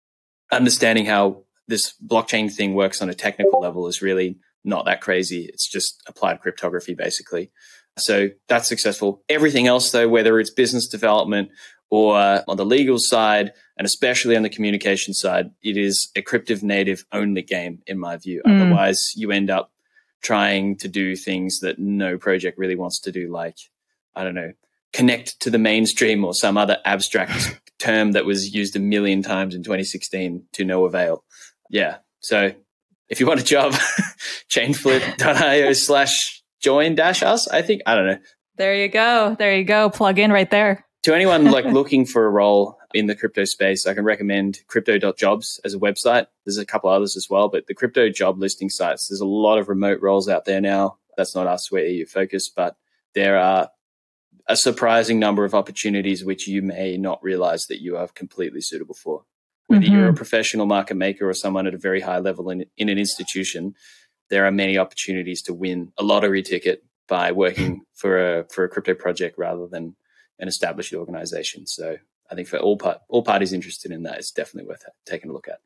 understanding 0.53 1.07
how 1.07 1.45
this 1.69 1.95
blockchain 2.07 2.53
thing 2.53 2.75
works 2.75 3.03
on 3.03 3.09
a 3.09 3.15
technical 3.15 3.61
level 3.61 3.87
is 3.89 4.03
really 4.03 4.39
not 4.65 4.85
that 4.85 5.01
crazy. 5.01 5.49
It's 5.53 5.69
just 5.69 6.03
applied 6.07 6.41
cryptography, 6.41 6.95
basically. 6.95 7.51
So 7.99 8.29
that's 8.49 8.69
successful. 8.69 9.23
Everything 9.29 9.67
else, 9.67 9.91
though, 9.91 10.09
whether 10.09 10.39
it's 10.39 10.51
business 10.51 10.87
development 10.87 11.51
or 11.89 12.17
on 12.17 12.57
the 12.57 12.65
legal 12.65 12.99
side, 12.99 13.53
and 13.79 13.87
especially 13.87 14.37
on 14.37 14.43
the 14.43 14.51
communication 14.51 15.15
side, 15.15 15.51
it 15.63 15.77
is 15.77 16.11
a 16.17 16.23
crypto 16.23 16.57
native 16.63 17.05
only 17.13 17.43
game, 17.43 17.81
in 17.87 17.99
my 17.99 18.17
view. 18.17 18.43
Mm. 18.47 18.61
Otherwise, 18.61 19.13
you 19.15 19.31
end 19.31 19.51
up 19.51 19.71
trying 20.27 20.77
to 20.77 20.89
do 20.89 21.15
things 21.15 21.61
that 21.61 21.79
no 21.79 22.19
project 22.19 22.59
really 22.59 22.75
wants 22.75 22.99
to 22.99 23.13
do, 23.13 23.31
like, 23.31 23.57
I 24.17 24.25
don't 24.25 24.35
know, 24.35 24.53
connect 24.93 25.39
to 25.41 25.51
the 25.51 25.59
mainstream 25.59 26.25
or 26.25 26.35
some 26.35 26.59
other 26.59 26.79
abstract 26.85 27.61
term 27.79 28.11
that 28.13 28.25
was 28.25 28.53
used 28.53 28.75
a 28.75 28.81
million 28.81 29.23
times 29.23 29.55
in 29.55 29.63
2016 29.63 30.43
to 30.55 30.65
no 30.65 30.85
avail. 30.85 31.23
Yeah. 31.71 31.99
So 32.19 32.53
if 33.09 33.21
you 33.21 33.27
want 33.27 33.41
a 33.41 33.45
job, 33.45 33.73
chainflip.io 34.51 35.73
slash 35.75 36.43
join 36.61 36.97
dash 36.97 37.23
us, 37.23 37.47
I 37.47 37.63
think. 37.63 37.83
I 37.87 37.95
don't 37.95 38.07
know. 38.07 38.19
There 38.57 38.75
you 38.75 38.89
go. 38.89 39.37
There 39.39 39.57
you 39.57 39.65
go. 39.65 39.91
Plug 39.91 40.19
in 40.19 40.33
right 40.33 40.51
there. 40.51 40.85
To 41.05 41.15
anyone 41.15 41.45
like 41.53 41.67
looking 41.67 42.05
for 42.05 42.27
a 42.27 42.31
role 42.31 42.76
in 42.95 43.07
the 43.07 43.15
crypto 43.15 43.45
space, 43.45 43.87
I 43.87 43.95
can 43.95 44.05
recommend 44.05 44.61
crypto.jobs 44.69 45.61
as 45.65 45.75
a 45.75 45.79
website. 45.79 46.27
There's 46.45 46.59
a 46.59 46.67
couple 46.67 46.91
others 46.91 47.17
as 47.17 47.29
well, 47.29 47.49
but 47.49 47.67
the 47.67 47.75
crypto 47.75 48.09
job 48.09 48.39
listing 48.39 48.71
sites, 48.71 49.09
there's 49.09 49.21
a 49.21 49.27
lot 49.27 49.59
of 49.59 49.69
remote 49.69 50.01
roles 50.01 50.29
out 50.29 50.45
there 50.45 50.61
now. 50.61 50.99
That's 51.17 51.35
not 51.35 51.47
us 51.47 51.71
where 51.71 51.87
you 51.87 52.07
focus, 52.07 52.49
but 52.49 52.77
there 53.15 53.39
are 53.39 53.71
a 54.49 54.57
surprising 54.57 55.19
number 55.19 55.45
of 55.45 55.55
opportunities 55.55 56.25
which 56.25 56.47
you 56.47 56.63
may 56.63 56.97
not 56.97 57.23
realize 57.23 57.67
that 57.67 57.83
you 57.83 57.97
are 57.97 58.09
completely 58.09 58.61
suitable 58.61 58.95
for. 58.95 59.25
Whether 59.67 59.85
mm-hmm. 59.85 59.93
you're 59.93 60.05
a 60.05 60.09
mm-hmm. 60.09 60.17
professional 60.17 60.67
market 60.67 60.95
maker 60.95 61.29
or 61.29 61.35
someone 61.35 61.67
at 61.67 61.75
a 61.75 61.79
very 61.79 62.01
high 62.01 62.19
level 62.19 62.51
in, 62.51 62.67
in 62.77 62.89
an 62.89 62.99
institution, 62.99 63.75
there 64.31 64.47
are 64.47 64.53
many 64.53 64.79
opportunities 64.79 65.43
to 65.43 65.55
win 65.55 65.93
a 65.99 66.05
lottery 66.05 66.43
ticket 66.43 66.85
by 67.09 67.33
working 67.33 67.83
for 67.95 68.39
a 68.39 68.45
for 68.51 68.65
a 68.65 68.69
crypto 68.69 68.95
project 68.95 69.39
rather 69.39 69.67
than 69.67 69.97
an 70.39 70.49
established 70.49 70.95
organization. 70.95 71.67
So 71.67 71.97
I 72.31 72.35
think 72.35 72.49
for 72.49 72.59
all 72.59 72.77
part, 72.77 72.99
all 73.09 73.23
parties 73.23 73.53
interested 73.53 73.93
in 73.93 74.03
that, 74.05 74.19
it's 74.19 74.31
definitely 74.31 74.69
worth 74.69 74.85
taking 75.05 75.31
a 75.31 75.33
look 75.33 75.49
at. 75.49 75.59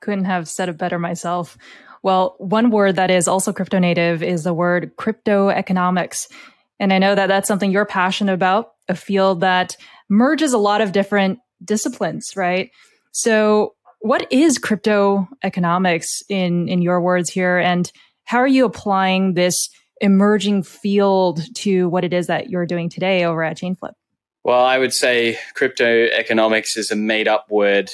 Couldn't 0.00 0.24
have 0.24 0.48
said 0.48 0.68
it 0.68 0.78
better 0.78 0.98
myself. 0.98 1.56
Well, 2.02 2.34
one 2.38 2.70
word 2.70 2.96
that 2.96 3.10
is 3.10 3.28
also 3.28 3.52
crypto 3.52 3.78
native 3.78 4.22
is 4.22 4.42
the 4.42 4.52
word 4.54 4.92
crypto 4.96 5.48
economics. 5.48 6.28
And 6.80 6.92
I 6.92 6.98
know 6.98 7.14
that 7.14 7.28
that's 7.28 7.46
something 7.46 7.70
you're 7.70 7.86
passionate 7.86 8.32
about, 8.32 8.72
a 8.88 8.96
field 8.96 9.40
that 9.40 9.76
merges 10.08 10.52
a 10.52 10.58
lot 10.58 10.80
of 10.80 10.90
different 10.90 11.38
disciplines, 11.64 12.32
right? 12.34 12.70
So 13.12 13.74
what 14.00 14.26
is 14.32 14.58
crypto 14.58 15.28
economics 15.44 16.22
in, 16.28 16.68
in 16.68 16.82
your 16.82 17.00
words 17.00 17.30
here? 17.30 17.58
And 17.58 17.90
How 18.24 18.38
are 18.38 18.48
you 18.48 18.64
applying 18.64 19.34
this 19.34 19.68
emerging 20.00 20.64
field 20.64 21.42
to 21.56 21.88
what 21.88 22.04
it 22.04 22.12
is 22.12 22.26
that 22.26 22.50
you're 22.50 22.66
doing 22.66 22.88
today 22.88 23.24
over 23.24 23.44
at 23.44 23.56
Chainflip? 23.56 23.92
Well, 24.44 24.64
I 24.64 24.78
would 24.78 24.92
say 24.92 25.38
crypto 25.54 26.06
economics 26.06 26.76
is 26.76 26.90
a 26.90 26.96
made 26.96 27.28
up 27.28 27.46
word 27.48 27.90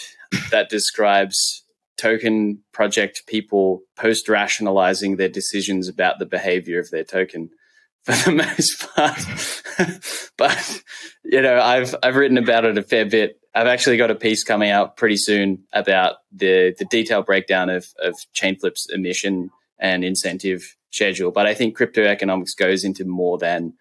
that 0.50 0.71
describes 0.71 1.64
token 1.99 2.61
project 2.73 3.25
people 3.26 3.83
post 3.97 4.28
rationalizing 4.28 5.17
their 5.17 5.28
decisions 5.28 5.88
about 5.88 6.19
the 6.19 6.26
behavior 6.26 6.78
of 6.78 6.90
their 6.90 7.05
token 7.05 7.50
for 8.02 8.12
the 8.12 8.33
most 8.33 8.88
part. 8.95 10.33
but 10.38 10.83
you 11.25 11.43
know, 11.43 11.61
I've 11.61 11.95
I've 12.02 12.17
written 12.17 12.38
about 12.38 12.64
it 12.64 12.78
a 12.78 12.83
fair 12.83 13.05
bit. 13.05 13.38
I've 13.55 13.67
actually 13.67 13.99
got 13.99 14.11
a 14.11 14.14
piece 14.14 14.45
coming 14.45 14.71
out 14.71 14.97
pretty 14.97 15.17
soon 15.19 15.64
about 15.75 16.17
the 16.33 16.75
the 16.78 16.87
detailed 16.87 17.26
breakdown 17.26 17.69
of 17.69 17.87
of 18.02 18.14
Chainflip's 18.35 18.87
emission 18.90 19.50
and 19.78 20.05
incentive 20.05 20.76
schedule. 20.93 21.31
But 21.31 21.47
I 21.47 21.52
think 21.52 21.76
crypto 21.76 22.05
economics 22.05 22.55
goes 22.55 22.85
into 22.85 23.05
more 23.05 23.37
than 23.37 23.75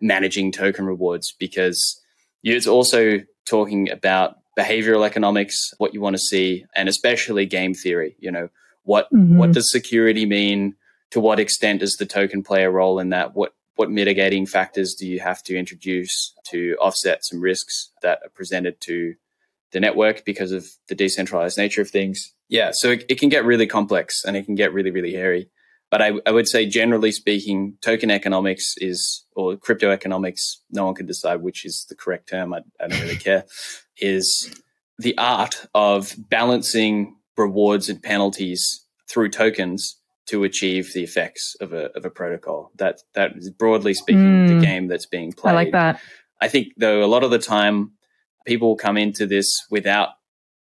managing 0.00 0.52
token 0.52 0.84
rewards 0.84 1.34
because 1.38 2.01
it's 2.42 2.66
also 2.66 3.20
talking 3.46 3.90
about 3.90 4.38
behavioral 4.58 5.06
economics, 5.06 5.72
what 5.78 5.94
you 5.94 6.00
want 6.00 6.14
to 6.14 6.22
see, 6.22 6.66
and 6.74 6.88
especially 6.88 7.46
game 7.46 7.74
theory. 7.74 8.16
You 8.18 8.30
know, 8.30 8.48
what 8.84 9.12
mm-hmm. 9.12 9.38
what 9.38 9.52
does 9.52 9.70
security 9.70 10.26
mean? 10.26 10.74
To 11.10 11.20
what 11.20 11.38
extent 11.38 11.80
does 11.80 11.96
the 11.96 12.06
token 12.06 12.42
play 12.42 12.64
a 12.64 12.70
role 12.70 12.98
in 12.98 13.10
that? 13.10 13.34
What 13.34 13.54
what 13.76 13.90
mitigating 13.90 14.46
factors 14.46 14.94
do 14.94 15.06
you 15.06 15.20
have 15.20 15.42
to 15.44 15.56
introduce 15.56 16.34
to 16.44 16.76
offset 16.80 17.24
some 17.24 17.40
risks 17.40 17.90
that 18.02 18.20
are 18.24 18.30
presented 18.30 18.80
to 18.82 19.14
the 19.72 19.80
network 19.80 20.24
because 20.24 20.52
of 20.52 20.66
the 20.88 20.94
decentralized 20.94 21.58
nature 21.58 21.80
of 21.80 21.90
things? 21.90 22.34
Yeah, 22.48 22.70
so 22.72 22.90
it, 22.90 23.04
it 23.08 23.18
can 23.18 23.30
get 23.30 23.44
really 23.44 23.66
complex 23.66 24.24
and 24.24 24.36
it 24.36 24.44
can 24.44 24.54
get 24.54 24.74
really, 24.74 24.90
really 24.90 25.14
hairy. 25.14 25.48
But 25.92 26.00
I, 26.00 26.12
I, 26.26 26.30
would 26.30 26.48
say, 26.48 26.64
generally 26.64 27.12
speaking, 27.12 27.76
token 27.82 28.10
economics 28.10 28.76
is, 28.78 29.26
or 29.36 29.58
crypto 29.58 29.90
economics, 29.90 30.62
no 30.70 30.86
one 30.86 30.94
can 30.94 31.04
decide 31.04 31.42
which 31.42 31.66
is 31.66 31.84
the 31.90 31.94
correct 31.94 32.30
term. 32.30 32.54
I, 32.54 32.60
I 32.80 32.88
don't 32.88 33.02
really 33.02 33.16
care, 33.16 33.44
is 33.98 34.58
the 34.96 35.16
art 35.18 35.66
of 35.74 36.14
balancing 36.16 37.16
rewards 37.36 37.90
and 37.90 38.02
penalties 38.02 38.86
through 39.06 39.28
tokens 39.28 39.98
to 40.28 40.44
achieve 40.44 40.94
the 40.94 41.02
effects 41.02 41.56
of 41.60 41.74
a, 41.74 41.94
of 41.94 42.06
a 42.06 42.10
protocol. 42.10 42.70
That, 42.76 43.00
that 43.12 43.36
is 43.36 43.50
broadly 43.50 43.92
speaking 43.92 44.46
mm, 44.46 44.60
the 44.60 44.66
game 44.66 44.88
that's 44.88 45.04
being 45.04 45.30
played. 45.32 45.52
I 45.52 45.54
like 45.54 45.72
that. 45.72 46.00
I 46.40 46.48
think, 46.48 46.68
though, 46.78 47.04
a 47.04 47.06
lot 47.06 47.22
of 47.22 47.30
the 47.30 47.38
time 47.38 47.92
people 48.46 48.76
come 48.76 48.96
into 48.96 49.26
this 49.26 49.46
without 49.70 50.08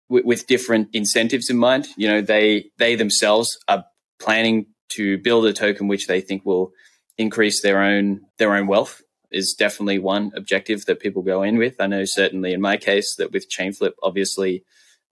with 0.08 0.48
different 0.48 0.88
incentives 0.92 1.50
in 1.50 1.56
mind. 1.56 1.86
You 1.96 2.08
know, 2.08 2.20
they 2.20 2.72
they 2.78 2.96
themselves 2.96 3.56
are 3.68 3.84
planning 4.18 4.66
to 4.90 5.18
build 5.18 5.46
a 5.46 5.52
token 5.52 5.88
which 5.88 6.06
they 6.06 6.20
think 6.20 6.44
will 6.44 6.72
increase 7.18 7.62
their 7.62 7.82
own 7.82 8.20
their 8.38 8.54
own 8.54 8.66
wealth 8.66 9.02
is 9.30 9.54
definitely 9.54 9.98
one 9.98 10.32
objective 10.34 10.86
that 10.86 11.00
people 11.00 11.22
go 11.22 11.42
in 11.42 11.56
with. 11.56 11.76
I 11.80 11.86
know 11.86 12.04
certainly 12.04 12.52
in 12.52 12.60
my 12.60 12.76
case 12.76 13.14
that 13.16 13.32
with 13.32 13.50
Chainflip, 13.50 13.92
obviously 14.02 14.64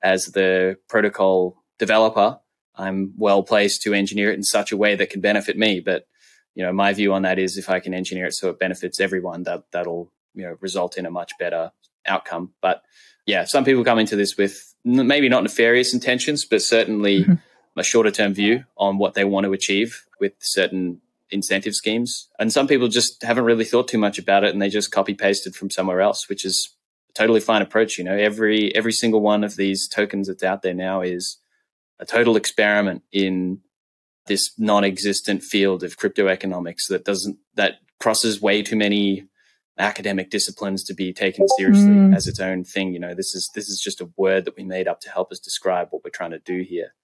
as 0.03 0.27
the 0.27 0.77
protocol 0.89 1.63
developer, 1.79 2.39
I'm 2.75 3.13
well 3.17 3.43
placed 3.43 3.83
to 3.83 3.95
engineer 3.95 4.31
it 4.33 4.37
in 4.37 4.43
such 4.43 4.73
a 4.73 4.77
way 4.77 4.97
that 4.97 5.11
can 5.11 5.21
benefit 5.21 5.57
me. 5.57 5.81
But 5.81 6.07
you 6.55 6.65
know, 6.65 6.73
my 6.73 6.93
view 6.93 7.13
on 7.13 7.23
that 7.23 7.39
is 7.39 7.57
if 7.57 7.69
I 7.69 7.79
can 7.79 7.95
engineer 7.95 8.27
it 8.27 8.35
so 8.35 8.51
it 8.51 8.59
benefits 8.59 9.01
everyone, 9.01 9.45
that 9.45 9.65
that'll 9.73 10.13
you 10.35 10.45
know 10.45 10.57
result 10.61 10.97
in 10.97 11.07
a 11.07 11.11
much 11.11 11.33
better 11.39 11.71
outcome. 12.07 12.55
But 12.61 12.83
yeah, 13.27 13.45
some 13.45 13.65
people 13.65 13.85
come 13.85 13.99
into 13.99 14.17
this 14.17 14.37
with 14.37 14.75
maybe 14.85 15.29
not 15.29 15.43
nefarious 15.43 15.93
intentions, 15.93 16.45
but 16.45 16.63
certainly 16.63 17.23
mm-hmm 17.23 17.35
a 17.79 17.85
shorter 17.85 18.11
term 18.11 18.35
view 18.35 18.65
on 18.77 18.99
what 18.99 19.15
they 19.15 19.25
want 19.25 19.45
to 19.45 19.53
achieve 19.53 20.05
with 20.21 20.33
certain 20.41 21.01
incentive 21.31 21.75
schemes. 21.75 22.29
And 22.39 22.53
some 22.53 22.67
people 22.67 22.89
just 22.89 23.23
haven't 23.23 23.45
really 23.45 23.65
thought 23.65 23.89
too 23.89 23.99
much 23.99 24.19
about 24.19 24.45
it 24.45 24.53
and 24.53 24.63
they 24.63 24.69
just 24.69 24.91
copy 24.91 25.15
pasted 25.15 25.55
from 25.55 25.71
somewhere 25.71 26.01
else, 26.01 26.29
which 26.29 26.45
is 26.45 26.75
a 27.11 27.13
totally 27.13 27.41
fine 27.41 27.63
approach. 27.63 27.99
You 27.99 28.05
know, 28.05 28.17
every 28.17 28.75
every 28.75 28.93
single 28.93 29.21
one 29.21 29.45
of 29.45 29.57
these 29.57 29.89
tokens 29.89 30.29
that's 30.29 30.43
out 30.43 30.63
there 30.63 30.75
now 30.75 31.01
is 31.01 31.39
a 31.99 32.07
total 32.07 32.37
experiment 32.37 33.03
in 33.13 33.61
this 34.27 34.53
non-existent 34.59 35.43
field 35.43 35.83
of 35.83 35.97
crypto 35.97 36.29
economics 36.29 36.89
that 36.89 37.05
doesn't 37.05 37.39
that 37.55 37.77
crosses 37.99 38.41
way 38.41 38.63
too 38.63 38.77
many 38.77 39.25
academic 39.79 40.29
disciplines 40.29 40.83
to 40.85 40.95
be 40.95 41.13
taken 41.13 41.47
seriously 41.57 41.89
mm. 41.89 42.15
as 42.15 42.27
its 42.27 42.41
own 42.41 42.65
thing. 42.65 42.93
You 42.93 43.01
know, 43.01 43.15
this 43.15 43.35
is 43.35 43.51
this 43.55 43.69
is 43.69 43.81
just 43.81 44.01
a 44.01 44.11
word 44.17 44.45
that 44.45 44.57
we 44.57 44.65
made 44.65 44.89
up 44.89 45.01
to 45.03 45.11
help 45.11 45.33
us 45.33 45.39
describe 45.39 45.89
what 45.91 46.05
we're 46.05 46.11
trying 46.11 46.33
to 46.33 46.39
do 46.39 46.63
here 46.63 46.95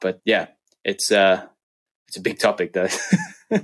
but 0.00 0.20
yeah, 0.24 0.48
it's 0.84 1.12
uh 1.12 1.46
it's 2.08 2.16
a 2.16 2.20
big 2.20 2.38
topic 2.38 2.72
though. 2.72 2.88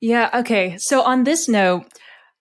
yeah. 0.00 0.30
Okay. 0.40 0.76
So 0.78 1.02
on 1.02 1.24
this 1.24 1.48
note, 1.48 1.84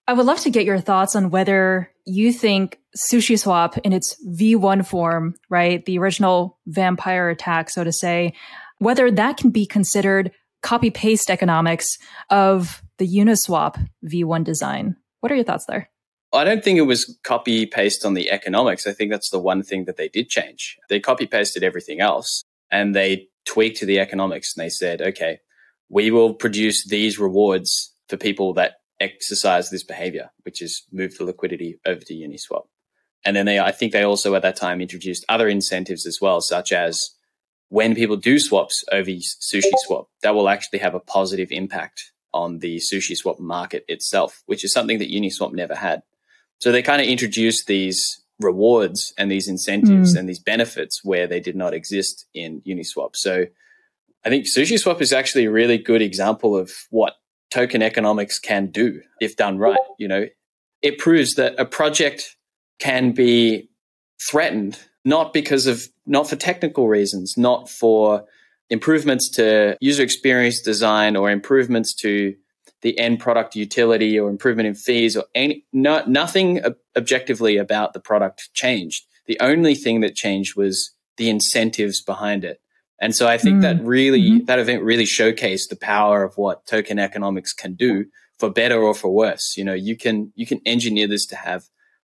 I 0.08 0.14
would 0.14 0.26
love 0.26 0.40
to 0.42 0.50
get 0.50 0.66
your 0.66 0.80
thoughts 0.80 1.16
on 1.16 1.30
whether 1.30 1.92
you 2.06 2.34
think 2.34 2.80
SushiSwap 2.98 3.78
in 3.84 3.94
its 3.94 4.16
V1 4.28 4.86
form, 4.86 5.36
right, 5.50 5.86
the 5.86 6.00
original 6.00 6.58
vampire 6.68 7.30
attack, 7.30 7.70
so 7.70 7.84
to 7.84 7.92
say, 7.92 8.34
whether 8.80 9.12
that 9.12 9.38
can 9.38 9.52
be 9.52 9.66
considered 9.66 10.32
copy 10.62 10.90
paste 10.90 11.30
economics 11.30 11.98
of 12.30 12.82
the 12.98 13.08
Uniswap 13.08 13.86
V1 14.06 14.44
design. 14.44 14.96
What 15.20 15.32
are 15.32 15.36
your 15.36 15.44
thoughts 15.44 15.66
there? 15.68 15.90
I 16.34 16.44
don't 16.44 16.64
think 16.64 16.78
it 16.78 16.84
was 16.84 17.18
copy 17.24 17.66
paste 17.66 18.06
on 18.06 18.14
the 18.14 18.32
economics. 18.32 18.88
I 18.88 18.94
think 18.94 19.12
that's 19.12 19.30
the 19.30 19.40
one 19.40 19.64
thing 19.64 19.86
that 19.86 19.98
they 19.98 20.08
did 20.08 20.30
change. 20.30 20.78
They 20.88 21.00
copy 21.00 21.28
pasted 21.28 21.64
everything 21.64 22.00
else 22.00 22.44
and 22.72 22.96
they 22.96 23.28
tweaked 23.46 23.78
to 23.78 23.86
the 23.86 24.00
economics 24.00 24.56
and 24.56 24.64
they 24.64 24.70
said, 24.70 25.02
okay, 25.02 25.40
we 25.90 26.12
will 26.12 26.34
produce 26.34 26.88
these 26.88 27.20
rewards 27.20 27.94
for 28.08 28.18
people 28.18 28.54
that 28.54 28.76
exercise 29.00 29.70
this 29.70 29.84
behavior, 29.84 30.30
which 30.44 30.62
is 30.62 30.84
move 30.92 31.18
the 31.18 31.26
liquidity 31.26 31.80
over 31.86 32.02
to 32.02 32.14
Uniswap. 32.14 32.64
And 33.26 33.36
then 33.36 33.46
they, 33.46 33.60
I 33.60 33.72
think 33.72 33.92
they 33.92 34.04
also 34.04 34.36
at 34.36 34.42
that 34.44 34.56
time 34.56 34.82
introduced 34.82 35.26
other 35.28 35.48
incentives 35.48 36.06
as 36.06 36.20
well, 36.22 36.42
such 36.42 36.72
as 36.72 37.12
when 37.70 37.96
people 37.96 38.18
do 38.18 38.40
swaps 38.40 38.84
over 38.92 39.10
Sushi 39.10 39.72
Swap, 39.86 40.08
that 40.24 40.36
will 40.36 40.50
actually 40.50 40.80
have 40.80 40.96
a 40.96 41.00
positive 41.00 41.50
impact 41.52 42.12
on 42.34 42.60
the 42.60 42.78
SushiSwap 42.78 43.40
market 43.40 43.86
itself, 43.88 44.44
which 44.46 44.64
is 44.64 44.74
something 44.74 45.00
that 45.00 45.12
Uniswap 45.12 45.54
never 45.54 45.76
had. 45.76 46.02
So 46.60 46.72
they 46.72 46.82
kind 46.82 47.02
of 47.02 47.08
introduced 47.08 47.68
these 47.68 48.24
rewards 48.44 49.14
and 49.18 49.32
these 49.32 49.48
incentives 49.48 50.16
mm. 50.16 50.20
and 50.20 50.30
these 50.30 50.40
benefits 50.40 51.04
where 51.04 51.28
they 51.28 51.40
did 51.40 51.56
not 51.56 51.74
exist 51.74 52.26
in 52.34 52.62
Uniswap. 52.62 53.16
So 53.16 53.46
I 54.26 54.30
think 54.30 54.46
SushiSwap 54.46 55.02
is 55.02 55.14
actually 55.14 55.46
a 55.46 55.52
really 55.52 55.78
good 55.78 56.02
example 56.02 56.56
of 56.56 56.72
what 56.90 57.16
token 57.50 57.82
economics 57.82 58.40
can 58.40 58.68
do 58.68 59.02
if 59.20 59.36
done 59.36 59.58
right. 59.58 59.78
You 59.98 60.08
know, 60.08 60.26
it 60.82 60.98
proves 60.98 61.36
that 61.36 61.60
a 61.60 61.66
project 61.66 62.36
can 62.80 63.12
be 63.12 63.70
threatened 64.30 64.80
not 65.04 65.34
because 65.34 65.68
of 65.68 65.88
not 66.06 66.30
for 66.30 66.36
technical 66.36 66.88
reasons, 66.88 67.34
not 67.38 67.70
for 67.70 68.26
improvements 68.70 69.30
to 69.30 69.76
user 69.82 70.04
experience 70.04 70.62
design 70.62 71.16
or 71.16 71.30
improvements 71.30 71.94
to 71.96 72.36
the 72.82 72.98
end 72.98 73.20
product 73.20 73.56
utility 73.56 74.20
or 74.20 74.30
improvement 74.30 74.68
in 74.68 74.76
fees 74.76 75.16
or 75.16 75.26
any 75.36 75.66
no, 75.72 76.04
nothing 76.08 76.62
objectively 76.96 77.58
about 77.58 77.94
the 77.94 78.00
product 78.00 78.50
changed. 78.54 79.06
The 79.28 79.40
only 79.40 79.76
thing 79.76 80.02
that 80.02 80.16
changed 80.16 80.56
was 80.56 80.94
the 81.18 81.30
incentives 81.30 82.02
behind 82.02 82.44
it. 82.44 82.60
And 83.00 83.16
so 83.16 83.28
I 83.28 83.38
think 83.38 83.58
mm. 83.58 83.62
that 83.62 83.84
really 83.84 84.22
mm-hmm. 84.22 84.46
that 84.46 84.60
event 84.60 84.84
really 84.84 85.06
showcased 85.06 85.70
the 85.70 85.76
power 85.76 86.24
of 86.24 86.38
what 86.38 86.66
token 86.66 87.00
economics 87.00 87.54
can 87.54 87.74
do 87.74 88.06
for 88.38 88.50
better 88.50 88.80
or 88.80 88.94
for 88.94 89.10
worse. 89.14 89.56
You 89.58 89.64
know, 89.64 89.74
you 89.74 89.98
can 89.98 90.32
you 90.36 90.46
can 90.46 90.62
engineer 90.66 91.08
this 91.08 91.26
to 91.28 91.36
have 91.36 91.64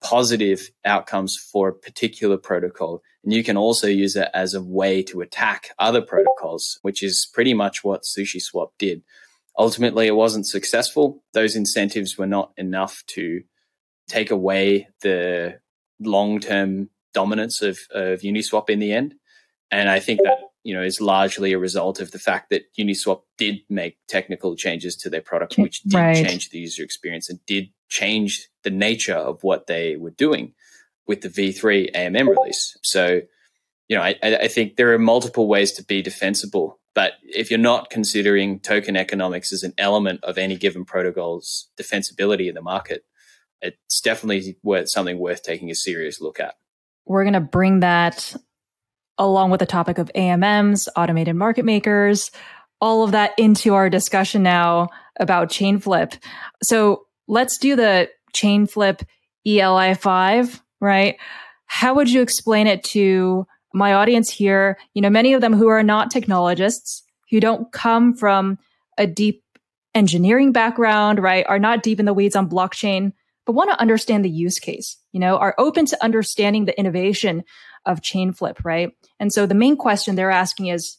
positive 0.01 0.71
outcomes 0.85 1.37
for 1.37 1.69
a 1.69 1.73
particular 1.73 2.37
protocol. 2.37 3.01
And 3.23 3.33
you 3.33 3.43
can 3.43 3.57
also 3.57 3.87
use 3.87 4.15
it 4.15 4.29
as 4.33 4.53
a 4.53 4.61
way 4.61 5.03
to 5.03 5.21
attack 5.21 5.71
other 5.77 6.01
protocols, 6.01 6.79
which 6.81 7.03
is 7.03 7.29
pretty 7.33 7.53
much 7.53 7.83
what 7.83 8.03
SushiSwap 8.03 8.69
did. 8.77 9.03
Ultimately, 9.59 10.07
it 10.07 10.15
wasn't 10.15 10.47
successful. 10.47 11.21
Those 11.33 11.57
incentives 11.57 12.17
were 12.17 12.25
not 12.25 12.53
enough 12.55 13.03
to 13.07 13.43
take 14.07 14.31
away 14.31 14.87
the 15.01 15.59
long 15.99 16.39
term 16.39 16.89
dominance 17.13 17.61
of, 17.61 17.77
of 17.91 18.21
Uniswap 18.21 18.69
in 18.69 18.79
the 18.79 18.93
end. 18.93 19.15
And 19.69 19.89
I 19.89 19.99
think 19.99 20.21
that, 20.23 20.37
you 20.63 20.73
know, 20.73 20.81
is 20.81 21.01
largely 21.01 21.51
a 21.51 21.59
result 21.59 21.99
of 21.99 22.11
the 22.11 22.19
fact 22.19 22.49
that 22.51 22.73
Uniswap 22.79 23.21
did 23.37 23.59
make 23.69 23.97
technical 24.07 24.55
changes 24.55 24.95
to 24.95 25.09
their 25.09 25.21
product, 25.21 25.57
which 25.57 25.81
did 25.83 25.93
right. 25.93 26.25
change 26.25 26.49
the 26.49 26.59
user 26.59 26.81
experience 26.81 27.29
and 27.29 27.45
did 27.45 27.69
change 27.89 28.47
the 28.63 28.69
nature 28.69 29.15
of 29.15 29.43
what 29.43 29.67
they 29.67 29.97
were 29.97 30.11
doing 30.11 30.53
with 31.05 31.19
the 31.19 31.29
V3 31.29 31.93
AMM 31.93 32.29
release. 32.29 32.77
So, 32.81 33.21
you 33.89 33.97
know, 33.97 34.03
I, 34.03 34.15
I 34.23 34.47
think 34.47 34.77
there 34.77 34.93
are 34.93 34.99
multiple 34.99 35.47
ways 35.47 35.73
to 35.73 35.83
be 35.83 36.01
defensible 36.01 36.78
but 36.99 37.13
if 37.23 37.49
you're 37.49 37.57
not 37.57 37.89
considering 37.89 38.59
token 38.59 38.97
economics 38.97 39.53
as 39.53 39.63
an 39.63 39.73
element 39.77 40.21
of 40.21 40.37
any 40.37 40.57
given 40.57 40.83
protocol's 40.83 41.69
defensibility 41.79 42.49
in 42.49 42.55
the 42.55 42.61
market, 42.61 43.05
it's 43.61 44.01
definitely 44.01 44.57
worth 44.63 44.89
something 44.89 45.17
worth 45.17 45.41
taking 45.41 45.71
a 45.71 45.75
serious 45.75 46.19
look 46.19 46.41
at. 46.41 46.55
We're 47.05 47.23
going 47.23 47.35
to 47.35 47.39
bring 47.39 47.79
that 47.79 48.35
along 49.17 49.49
with 49.49 49.61
the 49.61 49.65
topic 49.65 49.97
of 49.97 50.11
AMMs, 50.13 50.89
automated 50.97 51.37
market 51.37 51.63
makers, 51.63 52.31
all 52.81 53.05
of 53.05 53.13
that 53.13 53.31
into 53.37 53.75
our 53.75 53.89
discussion 53.89 54.43
now 54.43 54.89
about 55.21 55.47
Chainflip. 55.47 56.21
So 56.63 57.05
let's 57.29 57.57
do 57.59 57.77
the 57.77 58.09
Chainflip 58.35 59.03
ELI5, 59.47 60.59
right? 60.81 61.15
How 61.65 61.93
would 61.93 62.11
you 62.11 62.21
explain 62.21 62.67
it 62.67 62.83
to 62.83 63.47
my 63.73 63.93
audience 63.93 64.29
here? 64.29 64.77
You 64.93 65.01
know, 65.01 65.09
many 65.09 65.33
of 65.33 65.41
them 65.41 65.53
who 65.53 65.67
are 65.67 65.83
not 65.83 66.11
technologists, 66.11 67.03
who 67.29 67.39
don't 67.39 67.71
come 67.71 68.13
from 68.13 68.57
a 68.97 69.07
deep 69.07 69.43
engineering 69.95 70.51
background, 70.51 71.19
right? 71.19 71.45
Are 71.47 71.59
not 71.59 71.83
deep 71.83 71.99
in 71.99 72.05
the 72.05 72.13
weeds 72.13 72.35
on 72.35 72.49
blockchain, 72.49 73.13
but 73.45 73.53
want 73.53 73.71
to 73.71 73.81
understand 73.81 74.23
the 74.23 74.29
use 74.29 74.59
case, 74.59 74.97
you 75.11 75.19
know, 75.19 75.37
are 75.37 75.55
open 75.57 75.85
to 75.87 76.03
understanding 76.03 76.65
the 76.65 76.77
innovation 76.77 77.43
of 77.85 78.01
Chainflip, 78.01 78.63
right? 78.63 78.91
And 79.19 79.33
so 79.33 79.45
the 79.45 79.55
main 79.55 79.75
question 79.75 80.15
they're 80.15 80.29
asking 80.29 80.67
is, 80.67 80.97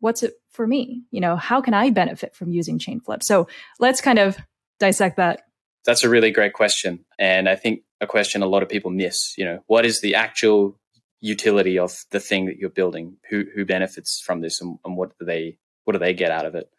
what's 0.00 0.22
it 0.22 0.34
for 0.50 0.66
me? 0.66 1.04
You 1.10 1.20
know, 1.20 1.36
how 1.36 1.60
can 1.60 1.72
I 1.72 1.90
benefit 1.90 2.34
from 2.34 2.52
using 2.52 2.78
Chainflip? 2.78 3.22
So 3.22 3.48
let's 3.78 4.00
kind 4.00 4.18
of 4.18 4.36
dissect 4.78 5.16
that. 5.16 5.42
That's 5.86 6.04
a 6.04 6.08
really 6.08 6.30
great 6.30 6.52
question. 6.52 7.04
And 7.18 7.48
I 7.48 7.54
think 7.56 7.80
a 8.00 8.06
question 8.06 8.42
a 8.42 8.46
lot 8.46 8.62
of 8.62 8.68
people 8.68 8.90
miss. 8.90 9.32
You 9.38 9.44
know, 9.44 9.62
what 9.66 9.86
is 9.86 10.00
the 10.00 10.16
actual 10.16 10.78
utility 11.20 11.78
of 11.78 12.04
the 12.10 12.20
thing 12.20 12.46
that 12.46 12.58
you're 12.58 12.70
building? 12.70 13.16
Who 13.30 13.44
who 13.54 13.64
benefits 13.64 14.20
from 14.24 14.40
this 14.40 14.60
and, 14.60 14.78
and 14.84 14.96
what 14.96 15.18
do 15.18 15.24
they 15.24 15.58
what 15.84 15.92
do 15.92 15.98
they 15.98 16.14
get 16.14 16.30
out 16.30 16.46
of 16.46 16.54
it? 16.54 16.70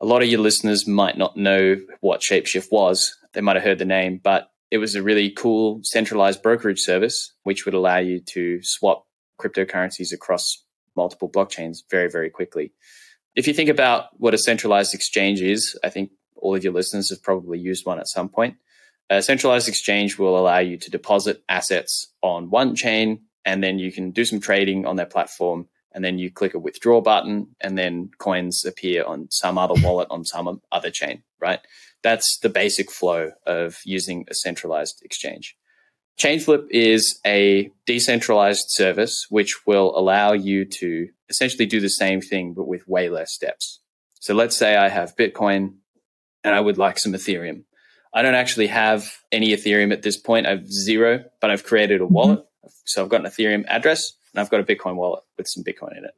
A 0.00 0.06
lot 0.06 0.22
of 0.22 0.28
your 0.28 0.40
listeners 0.40 0.86
might 0.86 1.16
not 1.16 1.36
know 1.36 1.76
what 2.00 2.20
Shapeshift 2.20 2.72
was. 2.72 3.16
They 3.34 3.40
might 3.40 3.56
have 3.56 3.64
heard 3.64 3.78
the 3.78 3.84
name, 3.84 4.20
but 4.22 4.50
it 4.70 4.78
was 4.78 4.94
a 4.94 5.02
really 5.02 5.30
cool 5.30 5.80
centralized 5.84 6.42
brokerage 6.42 6.80
service 6.80 7.32
which 7.44 7.64
would 7.64 7.74
allow 7.74 7.98
you 7.98 8.20
to 8.20 8.60
swap 8.62 9.06
cryptocurrencies 9.40 10.12
across 10.12 10.64
multiple 10.96 11.30
blockchains 11.30 11.78
very, 11.90 12.10
very 12.10 12.30
quickly. 12.30 12.72
If 13.34 13.46
you 13.46 13.54
think 13.54 13.70
about 13.70 14.06
what 14.18 14.34
a 14.34 14.38
centralized 14.38 14.94
exchange 14.94 15.40
is, 15.40 15.78
I 15.82 15.88
think 15.88 16.10
all 16.36 16.54
of 16.54 16.64
your 16.64 16.72
listeners 16.72 17.10
have 17.10 17.22
probably 17.22 17.58
used 17.58 17.86
one 17.86 17.98
at 17.98 18.08
some 18.08 18.28
point. 18.28 18.56
A 19.10 19.22
centralized 19.22 19.68
exchange 19.68 20.18
will 20.18 20.38
allow 20.38 20.58
you 20.58 20.76
to 20.78 20.90
deposit 20.90 21.42
assets 21.48 22.12
on 22.22 22.50
one 22.50 22.74
chain, 22.74 23.22
and 23.44 23.62
then 23.62 23.78
you 23.78 23.92
can 23.92 24.10
do 24.10 24.24
some 24.24 24.40
trading 24.40 24.86
on 24.86 24.96
their 24.96 25.06
platform. 25.06 25.68
And 25.94 26.02
then 26.02 26.18
you 26.18 26.30
click 26.30 26.54
a 26.54 26.58
withdraw 26.58 27.02
button, 27.02 27.48
and 27.60 27.76
then 27.76 28.10
coins 28.16 28.64
appear 28.64 29.04
on 29.04 29.30
some 29.30 29.58
other 29.58 29.74
wallet 29.82 30.08
on 30.10 30.24
some 30.24 30.62
other 30.72 30.90
chain, 30.90 31.22
right? 31.38 31.60
That's 32.02 32.38
the 32.38 32.48
basic 32.48 32.90
flow 32.90 33.32
of 33.46 33.78
using 33.84 34.24
a 34.30 34.34
centralized 34.34 35.02
exchange. 35.04 35.54
Chainflip 36.18 36.66
is 36.70 37.20
a 37.26 37.70
decentralized 37.86 38.66
service 38.68 39.26
which 39.28 39.66
will 39.66 39.96
allow 39.98 40.32
you 40.32 40.64
to 40.64 41.08
essentially 41.28 41.66
do 41.66 41.80
the 41.80 41.88
same 41.88 42.20
thing, 42.20 42.54
but 42.54 42.66
with 42.66 42.88
way 42.88 43.08
less 43.08 43.32
steps. 43.32 43.80
So 44.20 44.34
let's 44.34 44.56
say 44.56 44.76
I 44.76 44.88
have 44.88 45.16
Bitcoin 45.16 45.74
and 46.44 46.54
I 46.54 46.60
would 46.60 46.78
like 46.78 46.98
some 46.98 47.12
Ethereum. 47.12 47.64
I 48.14 48.22
don't 48.22 48.34
actually 48.34 48.68
have 48.68 49.10
any 49.30 49.48
Ethereum 49.48 49.92
at 49.92 50.02
this 50.02 50.18
point. 50.18 50.46
I 50.46 50.50
have 50.50 50.70
zero, 50.70 51.24
but 51.40 51.50
I've 51.50 51.64
created 51.64 52.00
a 52.00 52.06
wallet. 52.06 52.44
So 52.84 53.02
I've 53.02 53.08
got 53.08 53.24
an 53.24 53.30
Ethereum 53.30 53.64
address 53.68 54.12
and 54.32 54.40
I've 54.40 54.50
got 54.50 54.60
a 54.60 54.64
Bitcoin 54.64 54.96
wallet 54.96 55.22
with 55.36 55.48
some 55.48 55.64
Bitcoin 55.64 55.96
in 55.96 56.04
it. 56.04 56.12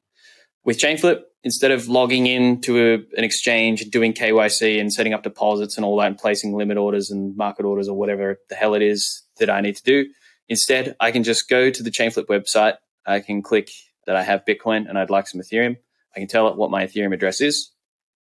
With 0.64 0.78
Chainflip, 0.78 1.22
instead 1.42 1.70
of 1.70 1.88
logging 1.88 2.26
into 2.26 2.78
a, 2.78 2.94
an 3.18 3.24
exchange 3.24 3.82
and 3.82 3.90
doing 3.90 4.14
KYC 4.14 4.80
and 4.80 4.92
setting 4.92 5.12
up 5.12 5.22
deposits 5.22 5.76
and 5.76 5.84
all 5.84 5.98
that 5.98 6.06
and 6.06 6.18
placing 6.18 6.54
limit 6.54 6.78
orders 6.78 7.10
and 7.10 7.36
market 7.36 7.66
orders 7.66 7.88
or 7.88 7.96
whatever 7.96 8.38
the 8.48 8.54
hell 8.54 8.74
it 8.74 8.82
is 8.82 9.22
that 9.38 9.50
I 9.50 9.60
need 9.60 9.76
to 9.76 9.82
do, 9.82 10.06
instead, 10.48 10.96
I 11.00 11.10
can 11.10 11.22
just 11.22 11.50
go 11.50 11.70
to 11.70 11.82
the 11.82 11.90
Chainflip 11.90 12.26
website. 12.26 12.76
I 13.06 13.20
can 13.20 13.42
click 13.42 13.70
that 14.06 14.16
I 14.16 14.22
have 14.22 14.44
Bitcoin 14.46 14.88
and 14.88 14.98
I'd 14.98 15.10
like 15.10 15.28
some 15.28 15.40
Ethereum. 15.40 15.76
I 16.16 16.20
can 16.20 16.28
tell 16.28 16.48
it 16.48 16.56
what 16.56 16.70
my 16.70 16.86
Ethereum 16.86 17.12
address 17.12 17.40
is 17.40 17.72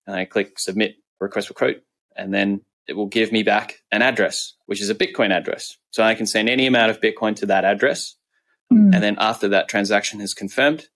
and 0.06 0.16
I 0.16 0.26
click 0.26 0.60
submit 0.60 0.96
request 1.20 1.48
for 1.48 1.54
quote 1.54 1.78
and 2.16 2.34
then 2.34 2.62
it 2.88 2.94
will 2.94 3.08
give 3.08 3.32
me 3.32 3.44
back 3.44 3.82
an 3.92 4.02
address, 4.02 4.54
which 4.66 4.82
is 4.82 4.90
a 4.90 4.96
Bitcoin 4.96 5.32
address. 5.32 5.78
So 5.92 6.04
I 6.04 6.16
can 6.16 6.26
send 6.26 6.50
any 6.50 6.68
amount 6.68 6.92
of 6.92 7.02
Bitcoin 7.02 7.36
to 7.38 7.46
that 7.48 7.66
address. 7.66 8.16
Mm. 8.72 8.94
And 8.94 9.04
then 9.04 9.16
after 9.20 9.48
that 9.50 9.68
transaction 9.68 10.22
is 10.22 10.34
confirmed, 10.34 10.88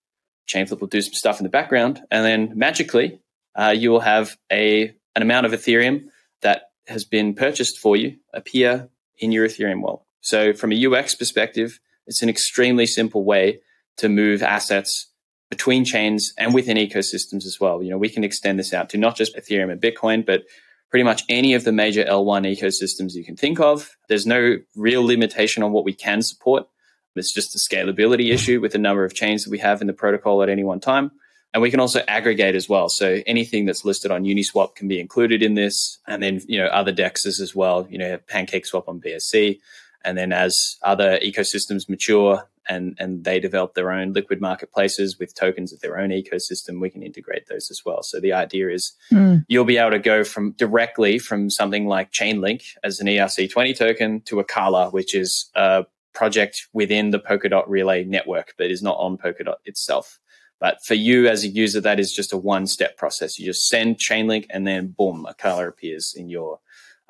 Chainflip 0.47 0.79
will 0.79 0.87
do 0.87 1.01
some 1.01 1.13
stuff 1.13 1.39
in 1.39 1.43
the 1.43 1.49
background, 1.49 2.01
and 2.09 2.25
then 2.25 2.57
magically, 2.57 3.19
uh, 3.55 3.73
you 3.75 3.91
will 3.91 3.99
have 3.99 4.37
a 4.51 4.95
an 5.15 5.21
amount 5.21 5.45
of 5.45 5.51
Ethereum 5.51 6.05
that 6.41 6.71
has 6.87 7.03
been 7.05 7.35
purchased 7.35 7.77
for 7.77 7.95
you 7.95 8.17
appear 8.33 8.89
in 9.17 9.31
your 9.31 9.47
Ethereum 9.47 9.81
wallet. 9.81 10.01
So, 10.21 10.53
from 10.53 10.71
a 10.71 10.85
UX 10.85 11.13
perspective, 11.13 11.79
it's 12.07 12.23
an 12.23 12.29
extremely 12.29 12.87
simple 12.87 13.23
way 13.23 13.59
to 13.97 14.09
move 14.09 14.41
assets 14.41 15.11
between 15.49 15.85
chains 15.85 16.33
and 16.37 16.53
within 16.53 16.77
ecosystems 16.77 17.45
as 17.45 17.57
well. 17.59 17.81
You 17.83 17.91
know, 17.91 17.97
we 17.97 18.09
can 18.09 18.23
extend 18.23 18.59
this 18.59 18.73
out 18.73 18.89
to 18.89 18.97
not 18.97 19.15
just 19.15 19.35
Ethereum 19.35 19.71
and 19.71 19.81
Bitcoin, 19.81 20.25
but 20.25 20.43
pretty 20.89 21.03
much 21.03 21.23
any 21.29 21.53
of 21.53 21.63
the 21.63 21.71
major 21.71 22.03
L1 22.03 22.57
ecosystems 22.57 23.13
you 23.13 23.23
can 23.23 23.35
think 23.35 23.59
of. 23.59 23.95
There's 24.07 24.25
no 24.25 24.57
real 24.75 25.03
limitation 25.05 25.63
on 25.63 25.71
what 25.71 25.85
we 25.85 25.93
can 25.93 26.21
support. 26.21 26.67
It's 27.15 27.33
just 27.33 27.55
a 27.55 27.59
scalability 27.59 28.33
issue 28.33 28.61
with 28.61 28.71
the 28.71 28.77
number 28.77 29.03
of 29.03 29.13
chains 29.13 29.43
that 29.43 29.51
we 29.51 29.59
have 29.59 29.81
in 29.81 29.87
the 29.87 29.93
protocol 29.93 30.41
at 30.41 30.49
any 30.49 30.63
one 30.63 30.79
time. 30.79 31.11
And 31.53 31.61
we 31.61 31.71
can 31.71 31.79
also 31.79 32.01
aggregate 32.07 32.55
as 32.55 32.69
well. 32.69 32.89
So 32.89 33.21
anything 33.25 33.65
that's 33.65 33.83
listed 33.83 34.11
on 34.11 34.23
Uniswap 34.23 34.75
can 34.75 34.87
be 34.87 34.99
included 34.99 35.41
in 35.41 35.55
this. 35.55 35.97
And 36.07 36.21
then, 36.21 36.41
you 36.47 36.59
know, 36.59 36.67
other 36.67 36.93
dexes 36.93 37.41
as 37.41 37.55
well, 37.55 37.87
you 37.89 37.97
know, 37.97 38.19
PancakeSwap 38.31 38.87
on 38.87 39.01
BSC. 39.01 39.59
And 40.05 40.17
then 40.17 40.31
as 40.31 40.77
other 40.83 41.19
ecosystems 41.19 41.89
mature 41.89 42.47
and, 42.69 42.95
and 42.99 43.23
they 43.23 43.39
develop 43.39 43.73
their 43.73 43.91
own 43.91 44.13
liquid 44.13 44.39
marketplaces 44.39 45.17
with 45.19 45.33
tokens 45.33 45.73
of 45.73 45.81
their 45.81 45.99
own 45.99 46.11
ecosystem, 46.11 46.79
we 46.79 46.89
can 46.89 47.03
integrate 47.03 47.47
those 47.47 47.69
as 47.71 47.83
well. 47.83 48.03
So 48.03 48.19
the 48.19 48.31
idea 48.31 48.69
is 48.69 48.93
mm. 49.11 49.43
you'll 49.47 49.65
be 49.65 49.77
able 49.77 49.91
to 49.91 49.99
go 49.99 50.23
from 50.23 50.51
directly 50.51 51.17
from 51.17 51.49
something 51.49 51.87
like 51.87 52.11
Chainlink 52.11 52.63
as 52.83 52.99
an 52.99 53.07
ERC20 53.07 53.75
token 53.75 54.21
to 54.21 54.35
Acala, 54.35 54.93
which 54.93 55.15
is 55.15 55.49
a 55.55 55.85
project 56.13 56.67
within 56.71 57.09
the 57.09 57.19
Polkadot 57.19 57.65
Relay 57.67 58.03
network, 58.03 58.53
but 58.57 58.71
is 58.71 58.83
not 58.83 58.97
on 58.97 59.17
Polkadot 59.17 59.57
itself. 59.65 60.19
But 60.59 60.83
for 60.83 60.93
you 60.93 61.27
as 61.27 61.43
a 61.43 61.47
user, 61.47 61.81
that 61.81 61.99
is 61.99 62.13
just 62.13 62.33
a 62.33 62.37
one 62.37 62.67
step 62.67 62.97
process. 62.97 63.39
You 63.39 63.45
just 63.45 63.67
send 63.67 63.97
Chainlink 63.97 64.45
and 64.49 64.67
then 64.67 64.93
boom, 64.97 65.25
Acala 65.27 65.67
appears 65.67 66.13
in 66.15 66.29
your 66.29 66.59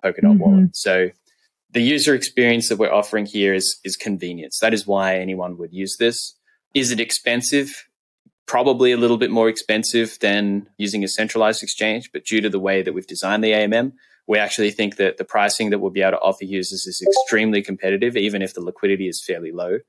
Polkadot 0.04 0.22
mm-hmm. 0.22 0.40
wallet. 0.40 0.76
So 0.76 1.10
the 1.72 1.82
user 1.82 2.16
experience 2.16 2.70
that 2.70 2.78
we're 2.78 2.92
offering 2.92 3.26
here 3.26 3.54
is, 3.54 3.80
is 3.84 3.96
convenience. 3.96 4.60
That 4.60 4.74
is 4.74 4.88
why 4.88 5.18
anyone 5.18 5.58
would 5.58 5.74
use 5.74 5.98
this. 5.98 6.36
Is 6.74 6.92
it 6.92 7.00
expensive? 7.00 7.88
Probably 8.46 8.92
a 8.92 8.98
little 8.98 9.18
bit 9.18 9.30
more 9.30 9.50
expensive 9.50 10.18
than 10.22 10.68
using 10.78 11.04
a 11.04 11.08
centralized 11.08 11.62
exchange, 11.62 12.12
but 12.12 12.26
due 12.26 12.42
to 12.42 12.50
the 12.50 12.60
way 12.60 12.82
that 12.82 12.94
we've 12.94 13.06
designed 13.08 13.44
the 13.44 13.52
AMM, 13.52 13.94
we 14.28 14.38
actually 14.38 14.72
think 14.72 14.98
that 14.98 15.18
the 15.18 15.26
pricing 15.26 15.70
that 15.70 15.80
we'll 15.80 15.92
be 15.92 16.02
able 16.02 16.12
to 16.12 16.20
offer 16.20 16.46
users 16.46 16.86
is 16.86 17.02
extremely 17.02 17.62
competitive, 17.62 18.16
even 18.16 18.42
if 18.42 18.54
the 18.54 18.62
liquidity 18.62 19.08
is 19.08 19.24
fairly 19.26 19.52
low, 19.52 19.80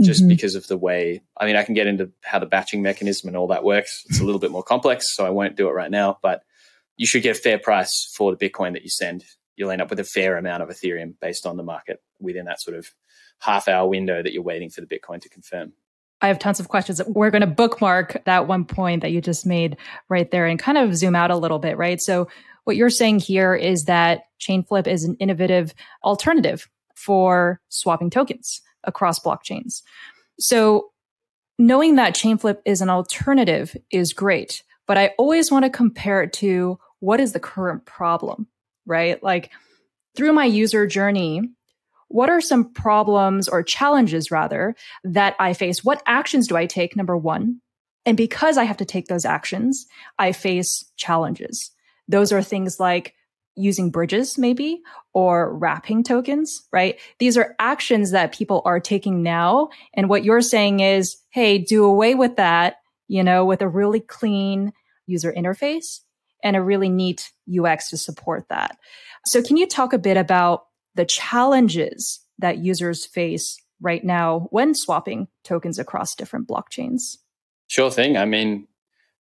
just 0.00 0.20
mm-hmm. 0.20 0.28
because 0.28 0.54
of 0.54 0.66
the 0.68 0.76
way. 0.76 1.22
I 1.36 1.46
mean, 1.46 1.56
I 1.56 1.64
can 1.64 1.74
get 1.74 1.86
into 1.88 2.10
how 2.22 2.38
the 2.38 2.46
batching 2.46 2.82
mechanism 2.82 3.28
and 3.28 3.36
all 3.36 3.48
that 3.48 3.64
works. 3.64 4.04
It's 4.08 4.20
a 4.20 4.24
little 4.24 4.38
bit 4.40 4.52
more 4.52 4.62
complex, 4.62 5.14
so 5.14 5.26
I 5.26 5.30
won't 5.30 5.56
do 5.56 5.68
it 5.68 5.72
right 5.72 5.90
now, 5.90 6.18
but 6.22 6.42
you 6.96 7.06
should 7.06 7.22
get 7.22 7.36
a 7.36 7.40
fair 7.40 7.58
price 7.58 8.12
for 8.16 8.34
the 8.34 8.48
Bitcoin 8.48 8.74
that 8.74 8.82
you 8.82 8.90
send. 8.90 9.24
You'll 9.56 9.70
end 9.70 9.82
up 9.82 9.90
with 9.90 10.00
a 10.00 10.04
fair 10.04 10.36
amount 10.36 10.62
of 10.62 10.68
Ethereum 10.68 11.14
based 11.20 11.46
on 11.46 11.56
the 11.56 11.62
market 11.62 12.02
within 12.18 12.46
that 12.46 12.60
sort 12.60 12.76
of 12.76 12.88
half 13.40 13.68
hour 13.68 13.88
window 13.88 14.22
that 14.22 14.32
you're 14.32 14.42
waiting 14.42 14.70
for 14.70 14.80
the 14.80 14.86
Bitcoin 14.86 15.20
to 15.22 15.28
confirm. 15.28 15.72
I 16.22 16.28
have 16.28 16.38
tons 16.38 16.60
of 16.60 16.68
questions. 16.68 17.00
We're 17.06 17.30
going 17.30 17.40
to 17.40 17.46
bookmark 17.46 18.22
that 18.26 18.46
one 18.46 18.64
point 18.64 19.02
that 19.02 19.10
you 19.10 19.20
just 19.20 19.46
made 19.46 19.76
right 20.08 20.30
there 20.30 20.46
and 20.46 20.58
kind 20.58 20.76
of 20.76 20.94
zoom 20.94 21.16
out 21.16 21.30
a 21.30 21.36
little 21.36 21.58
bit, 21.58 21.78
right? 21.78 22.00
So 22.00 22.28
what 22.64 22.76
you're 22.76 22.90
saying 22.90 23.20
here 23.20 23.54
is 23.54 23.84
that 23.84 24.24
Chainflip 24.38 24.86
is 24.86 25.04
an 25.04 25.16
innovative 25.18 25.74
alternative 26.04 26.68
for 26.94 27.60
swapping 27.70 28.10
tokens 28.10 28.60
across 28.84 29.18
blockchains. 29.18 29.82
So 30.38 30.90
knowing 31.58 31.96
that 31.96 32.14
Chainflip 32.14 32.58
is 32.66 32.82
an 32.82 32.90
alternative 32.90 33.76
is 33.90 34.12
great, 34.12 34.62
but 34.86 34.98
I 34.98 35.12
always 35.18 35.50
want 35.50 35.64
to 35.64 35.70
compare 35.70 36.22
it 36.22 36.32
to 36.34 36.78
what 37.00 37.20
is 37.20 37.32
the 37.32 37.40
current 37.40 37.86
problem, 37.86 38.46
right? 38.90 39.22
Like 39.22 39.50
through 40.14 40.34
my 40.34 40.44
user 40.44 40.86
journey, 40.86 41.40
what 42.08 42.28
are 42.28 42.40
some 42.40 42.70
problems 42.72 43.48
or 43.48 43.62
challenges 43.62 44.30
rather 44.30 44.74
that 45.04 45.36
I 45.38 45.54
face? 45.54 45.84
What 45.84 46.02
actions 46.06 46.48
do 46.48 46.56
I 46.56 46.66
take? 46.66 46.96
Number 46.96 47.16
one. 47.16 47.60
And 48.04 48.16
because 48.16 48.58
I 48.58 48.64
have 48.64 48.78
to 48.78 48.84
take 48.84 49.06
those 49.06 49.24
actions, 49.24 49.86
I 50.18 50.32
face 50.32 50.84
challenges. 50.96 51.70
Those 52.08 52.32
are 52.32 52.42
things 52.42 52.80
like 52.80 53.14
using 53.56 53.90
bridges 53.90 54.38
maybe 54.38 54.80
or 55.12 55.54
wrapping 55.54 56.02
tokens, 56.02 56.62
right? 56.72 56.98
These 57.18 57.36
are 57.36 57.54
actions 57.58 58.10
that 58.10 58.32
people 58.32 58.62
are 58.64 58.80
taking 58.80 59.22
now. 59.22 59.68
And 59.94 60.08
what 60.08 60.24
you're 60.24 60.40
saying 60.40 60.80
is, 60.80 61.16
hey, 61.30 61.58
do 61.58 61.84
away 61.84 62.14
with 62.14 62.36
that, 62.36 62.76
you 63.06 63.22
know, 63.22 63.44
with 63.44 63.60
a 63.60 63.68
really 63.68 64.00
clean 64.00 64.72
user 65.06 65.32
interface 65.32 66.00
and 66.42 66.56
a 66.56 66.62
really 66.62 66.88
neat 66.88 67.30
UX 67.48 67.90
to 67.90 67.96
support 67.96 68.46
that. 68.48 68.76
So 69.26 69.42
can 69.42 69.56
you 69.56 69.66
talk 69.66 69.92
a 69.92 69.98
bit 69.98 70.16
about 70.16 70.66
the 70.94 71.04
challenges 71.04 72.20
that 72.38 72.58
users 72.58 73.06
face 73.06 73.56
right 73.80 74.04
now 74.04 74.48
when 74.50 74.74
swapping 74.74 75.28
tokens 75.44 75.78
across 75.78 76.14
different 76.14 76.48
blockchains? 76.48 77.18
Sure 77.68 77.90
thing. 77.90 78.16
I 78.16 78.24
mean, 78.24 78.66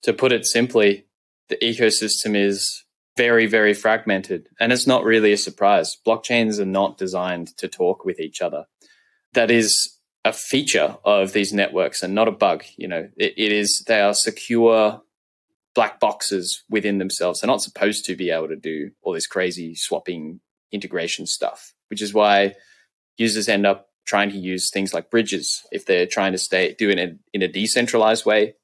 to 0.02 0.12
put 0.12 0.32
it 0.32 0.46
simply, 0.46 1.06
the 1.48 1.56
ecosystem 1.56 2.36
is 2.36 2.84
very, 3.16 3.46
very 3.46 3.74
fragmented. 3.74 4.48
And 4.60 4.72
it's 4.72 4.86
not 4.86 5.04
really 5.04 5.32
a 5.32 5.36
surprise. 5.36 5.96
Blockchains 6.06 6.60
are 6.60 6.64
not 6.64 6.98
designed 6.98 7.56
to 7.58 7.68
talk 7.68 8.04
with 8.04 8.20
each 8.20 8.40
other. 8.40 8.66
That 9.34 9.50
is 9.50 9.98
a 10.24 10.32
feature 10.32 10.96
of 11.04 11.32
these 11.32 11.52
networks 11.52 12.02
and 12.02 12.14
not 12.14 12.28
a 12.28 12.32
bug. 12.32 12.64
You 12.76 12.88
know, 12.88 13.08
it, 13.16 13.34
it 13.36 13.52
is, 13.52 13.84
they 13.86 14.00
are 14.00 14.14
secure 14.14 15.02
black 15.78 16.00
boxes 16.00 16.64
within 16.68 16.98
themselves. 16.98 17.38
They're 17.38 17.46
not 17.46 17.62
supposed 17.62 18.04
to 18.06 18.16
be 18.16 18.30
able 18.30 18.48
to 18.48 18.56
do 18.56 18.90
all 19.00 19.12
this 19.12 19.28
crazy 19.28 19.76
swapping 19.76 20.40
integration 20.72 21.24
stuff, 21.24 21.72
which 21.88 22.02
is 22.02 22.12
why 22.12 22.56
users 23.16 23.48
end 23.48 23.64
up 23.64 23.90
trying 24.04 24.28
to 24.30 24.36
use 24.36 24.70
things 24.70 24.92
like 24.92 25.08
bridges 25.08 25.64
if 25.70 25.86
they're 25.86 26.04
trying 26.04 26.32
to 26.32 26.38
stay 26.38 26.74
do 26.74 26.90
it 26.90 26.98
in, 26.98 27.20
in 27.32 27.42
a 27.42 27.46
decentralized 27.46 28.26
way. 28.26 28.56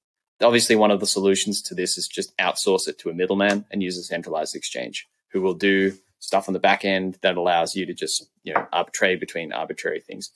Obviously, 0.43 0.75
one 0.75 0.91
of 0.91 0.99
the 0.99 1.07
solutions 1.07 1.63
to 1.63 1.73
this 1.77 1.97
is 1.97 2.09
just 2.09 2.37
outsource 2.39 2.89
it 2.89 2.99
to 2.99 3.11
a 3.11 3.15
middleman 3.15 3.65
and 3.71 3.81
use 3.81 3.97
a 3.97 4.03
centralized 4.03 4.57
exchange 4.57 5.07
who 5.31 5.41
will 5.41 5.55
do 5.55 5.97
stuff 6.19 6.49
on 6.49 6.53
the 6.53 6.59
back 6.59 6.85
end 6.85 7.17
that 7.23 7.37
allows 7.37 7.77
you 7.77 7.87
to 7.87 7.95
just 7.95 8.27
you 8.43 8.53
know 8.53 8.67
arbitrate 8.73 9.21
between 9.21 9.53
arbitrary 9.53 10.01
things. 10.01 10.33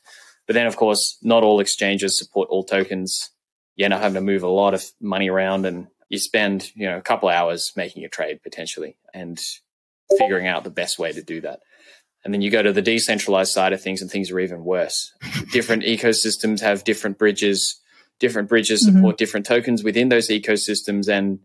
But 0.47 0.55
then, 0.55 0.69
of 0.69 0.77
course, 0.77 1.19
not 1.23 1.43
all 1.43 1.59
exchanges 1.59 2.17
support 2.17 2.49
all 2.51 2.63
tokens. 2.63 3.31
You 3.75 3.85
end 3.85 3.95
up 3.95 4.01
having 4.01 4.15
to 4.15 4.21
move 4.21 4.45
a 4.45 4.49
lot 4.49 4.75
of 4.75 4.85
money 5.01 5.29
around, 5.29 5.67
and 5.67 5.89
you 6.09 6.19
spend 6.19 6.71
you 6.75 6.89
know 6.89 6.97
a 6.97 7.03
couple 7.03 7.29
hours 7.29 7.73
making 7.77 8.05
a 8.05 8.09
trade 8.09 8.43
potentially 8.43 8.97
and 9.13 9.39
figuring 10.17 10.47
out 10.47 10.65
the 10.65 10.71
best 10.71 10.99
way 10.99 11.13
to 11.13 11.23
do 11.23 11.41
that. 11.43 11.61
And 12.25 12.35
then 12.35 12.43
you 12.43 12.51
go 12.51 12.63
to 12.63 12.73
the 12.73 12.83
decentralized 12.83 13.53
side 13.53 13.73
of 13.73 13.81
things, 13.81 14.03
and 14.03 14.11
things 14.11 14.31
are 14.31 14.41
even 14.41 14.65
worse. 14.65 15.13
different 15.53 15.85
ecosystems 15.85 16.61
have 16.61 16.85
different 16.85 17.19
bridges. 17.19 17.81
Different 18.19 18.49
bridges 18.49 18.85
mm-hmm. 18.85 18.97
support 18.97 19.19
different 19.19 19.47
tokens 19.47 19.85
within 19.85 20.09
those 20.09 20.29
ecosystems. 20.29 21.09
And 21.09 21.39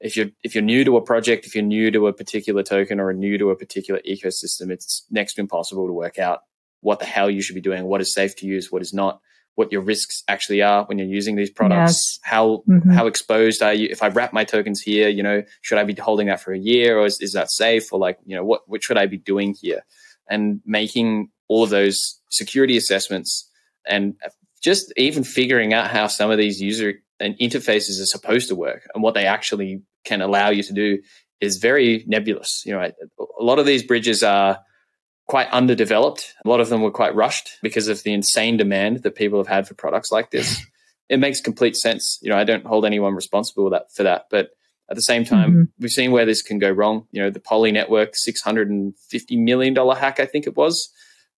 if 0.00 0.16
you're 0.16 0.30
if 0.42 0.54
you're 0.54 0.62
new 0.62 0.84
to 0.84 0.96
a 0.96 1.02
project, 1.02 1.46
if 1.46 1.54
you're 1.54 1.64
new 1.64 1.90
to 1.92 2.08
a 2.08 2.12
particular 2.12 2.62
token 2.62 2.98
or 2.98 3.12
new 3.12 3.38
to 3.38 3.50
a 3.50 3.56
particular 3.56 4.00
ecosystem, 4.08 4.70
it's 4.70 5.06
next 5.10 5.34
to 5.34 5.40
impossible 5.40 5.86
to 5.86 5.92
work 5.92 6.18
out 6.18 6.40
what 6.80 6.98
the 6.98 7.04
hell 7.04 7.30
you 7.30 7.40
should 7.40 7.54
be 7.54 7.60
doing, 7.60 7.84
what 7.84 8.00
is 8.00 8.12
safe 8.12 8.36
to 8.36 8.46
use, 8.46 8.70
what 8.70 8.82
is 8.82 8.92
not, 8.92 9.20
what 9.56 9.72
your 9.72 9.82
risks 9.82 10.22
actually 10.28 10.62
are 10.62 10.84
when 10.84 10.98
you're 10.98 11.06
using 11.06 11.36
these 11.36 11.50
products. 11.50 11.92
Yes. 11.92 12.18
How 12.22 12.62
mm-hmm. 12.68 12.90
how 12.90 13.06
exposed 13.06 13.62
are 13.62 13.74
you? 13.74 13.88
If 13.90 14.02
I 14.02 14.08
wrap 14.08 14.32
my 14.32 14.44
tokens 14.44 14.80
here, 14.80 15.08
you 15.08 15.22
know, 15.22 15.42
should 15.60 15.78
I 15.78 15.84
be 15.84 15.94
holding 15.94 16.28
that 16.28 16.40
for 16.40 16.52
a 16.52 16.58
year, 16.58 16.98
or 16.98 17.06
is, 17.06 17.20
is 17.20 17.32
that 17.32 17.50
safe, 17.50 17.92
or 17.92 17.98
like, 17.98 18.18
you 18.24 18.36
know, 18.36 18.44
what 18.44 18.62
what 18.66 18.82
should 18.82 18.96
I 18.96 19.06
be 19.06 19.18
doing 19.18 19.54
here? 19.60 19.82
and 20.28 20.60
making 20.64 21.28
all 21.48 21.62
of 21.62 21.70
those 21.70 22.20
security 22.30 22.76
assessments 22.76 23.48
and 23.86 24.14
just 24.62 24.92
even 24.96 25.22
figuring 25.22 25.72
out 25.72 25.90
how 25.90 26.06
some 26.06 26.30
of 26.30 26.38
these 26.38 26.60
user 26.60 26.94
and 27.20 27.36
interfaces 27.38 28.00
are 28.00 28.06
supposed 28.06 28.48
to 28.48 28.54
work 28.54 28.88
and 28.94 29.02
what 29.02 29.14
they 29.14 29.26
actually 29.26 29.80
can 30.04 30.20
allow 30.20 30.50
you 30.50 30.62
to 30.62 30.72
do 30.72 30.98
is 31.40 31.58
very 31.58 32.04
nebulous. 32.06 32.62
You 32.64 32.72
know, 32.72 32.80
a 32.80 33.42
lot 33.42 33.58
of 33.58 33.66
these 33.66 33.82
bridges 33.82 34.22
are 34.22 34.58
quite 35.26 35.48
underdeveloped. 35.50 36.34
A 36.44 36.48
lot 36.48 36.60
of 36.60 36.68
them 36.68 36.82
were 36.82 36.90
quite 36.90 37.14
rushed 37.14 37.58
because 37.62 37.88
of 37.88 38.02
the 38.02 38.12
insane 38.12 38.56
demand 38.56 39.02
that 39.02 39.16
people 39.16 39.38
have 39.38 39.48
had 39.48 39.66
for 39.66 39.74
products 39.74 40.12
like 40.12 40.30
this. 40.30 40.64
it 41.08 41.18
makes 41.18 41.40
complete 41.40 41.76
sense. 41.76 42.18
You 42.22 42.30
know, 42.30 42.38
I 42.38 42.44
don't 42.44 42.66
hold 42.66 42.84
anyone 42.84 43.14
responsible 43.14 43.70
for 43.94 44.02
that, 44.04 44.26
but 44.30 44.50
at 44.88 44.96
the 44.96 45.02
same 45.02 45.24
time, 45.24 45.50
mm-hmm. 45.50 45.62
we've 45.80 45.90
seen 45.90 46.12
where 46.12 46.26
this 46.26 46.42
can 46.42 46.58
go 46.58 46.70
wrong. 46.70 47.06
You 47.10 47.22
know, 47.22 47.30
the 47.30 47.40
Poly 47.40 47.72
Network, 47.72 48.14
$650 48.14 48.92
million 49.32 49.74
hack, 49.74 50.20
I 50.20 50.26
think 50.26 50.46
it 50.46 50.56
was, 50.56 50.90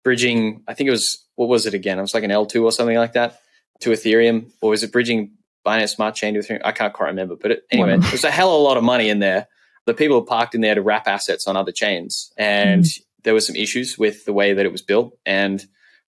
bridging, 0.04 0.62
I 0.68 0.74
think 0.74 0.88
it 0.88 0.92
was, 0.92 1.24
what 1.36 1.48
was 1.48 1.64
it 1.64 1.74
again? 1.74 1.98
It 1.98 2.02
was 2.02 2.14
like 2.14 2.24
an 2.24 2.30
L2 2.30 2.62
or 2.62 2.72
something 2.72 2.96
like 2.96 3.14
that 3.14 3.40
to 3.80 3.90
Ethereum. 3.90 4.50
Or 4.60 4.70
was 4.70 4.82
it 4.82 4.92
bridging 4.92 5.32
Binance 5.66 5.90
Smart 5.90 6.14
Chain 6.14 6.34
to 6.34 6.40
Ethereum? 6.40 6.60
I 6.62 6.72
can't 6.72 6.92
quite 6.92 7.08
remember. 7.08 7.36
But 7.36 7.52
it, 7.52 7.62
anyway, 7.70 7.96
there's 7.98 8.24
a 8.24 8.30
hell 8.30 8.54
of 8.54 8.60
a 8.60 8.62
lot 8.62 8.76
of 8.76 8.84
money 8.84 9.08
in 9.08 9.18
there. 9.18 9.48
The 9.86 9.94
people 9.94 10.20
parked 10.22 10.54
in 10.54 10.60
there 10.60 10.74
to 10.74 10.82
wrap 10.82 11.08
assets 11.08 11.46
on 11.46 11.56
other 11.56 11.72
chains. 11.72 12.30
And 12.36 12.84
mm-hmm. 12.84 13.02
There 13.24 13.34
were 13.34 13.40
some 13.40 13.56
issues 13.56 13.96
with 13.98 14.24
the 14.24 14.32
way 14.32 14.52
that 14.52 14.66
it 14.66 14.72
was 14.72 14.82
built. 14.82 15.16
And 15.26 15.64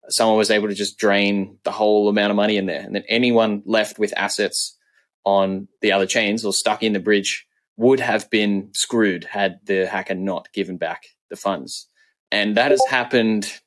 someone 0.09 0.37
was 0.37 0.51
able 0.51 0.67
to 0.67 0.75
just 0.75 0.97
drain 0.97 1.57
the 1.63 1.71
whole 1.71 2.09
amount 2.09 2.31
of 2.31 2.35
money 2.35 2.57
in 2.57 2.65
there. 2.65 2.81
And 2.81 2.95
then 2.95 3.03
anyone 3.07 3.61
left 3.65 3.99
with 3.99 4.13
assets 4.17 4.77
on 5.25 5.67
the 5.81 5.91
other 5.91 6.05
chains 6.05 6.45
or 6.45 6.53
stuck 6.53 6.83
in 6.83 6.93
the 6.93 6.99
bridge 6.99 7.45
would 7.77 7.99
have 7.99 8.29
been 8.29 8.69
screwed 8.73 9.23
had 9.23 9.59
the 9.65 9.85
hacker 9.85 10.15
not 10.15 10.51
given 10.53 10.77
back 10.77 11.03
the 11.29 11.35
funds. 11.35 11.87
And 12.31 12.57
that 12.57 12.71
has 12.71 12.81
happened 12.89 13.59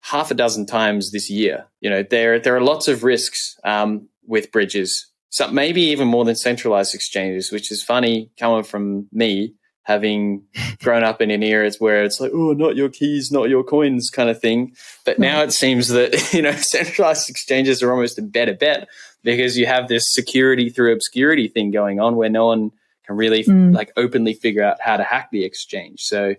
half 0.00 0.30
a 0.30 0.34
dozen 0.34 0.66
times 0.66 1.12
this 1.12 1.30
year. 1.30 1.66
You 1.80 1.90
know, 1.90 2.02
there 2.02 2.38
there 2.38 2.56
are 2.56 2.60
lots 2.60 2.88
of 2.88 3.04
risks 3.04 3.56
um, 3.64 4.08
with 4.26 4.52
bridges, 4.52 5.10
maybe 5.50 5.82
even 5.82 6.08
more 6.08 6.24
than 6.24 6.34
centralized 6.34 6.94
exchanges, 6.94 7.52
which 7.52 7.70
is 7.70 7.82
funny 7.82 8.30
coming 8.38 8.64
from 8.64 9.08
me 9.12 9.54
having 9.84 10.44
grown 10.82 11.02
up 11.02 11.20
in 11.20 11.30
an 11.30 11.42
era 11.42 11.70
where 11.78 12.04
it's 12.04 12.20
like, 12.20 12.30
oh, 12.32 12.52
not 12.52 12.76
your 12.76 12.88
keys, 12.88 13.30
not 13.30 13.48
your 13.48 13.64
coins 13.64 14.10
kind 14.10 14.30
of 14.30 14.40
thing. 14.40 14.74
But 15.04 15.18
now 15.18 15.42
it 15.42 15.52
seems 15.52 15.88
that, 15.88 16.32
you 16.32 16.42
know, 16.42 16.52
centralized 16.52 17.28
exchanges 17.28 17.82
are 17.82 17.92
almost 17.92 18.18
a 18.18 18.22
better 18.22 18.54
bet 18.54 18.88
because 19.22 19.56
you 19.56 19.66
have 19.66 19.88
this 19.88 20.04
security 20.12 20.70
through 20.70 20.92
obscurity 20.92 21.48
thing 21.48 21.70
going 21.70 22.00
on 22.00 22.16
where 22.16 22.30
no 22.30 22.46
one 22.46 22.70
can 23.06 23.16
really 23.16 23.44
mm. 23.44 23.74
like 23.74 23.92
openly 23.96 24.34
figure 24.34 24.62
out 24.62 24.80
how 24.80 24.96
to 24.96 25.04
hack 25.04 25.30
the 25.32 25.44
exchange. 25.44 26.00
So 26.02 26.34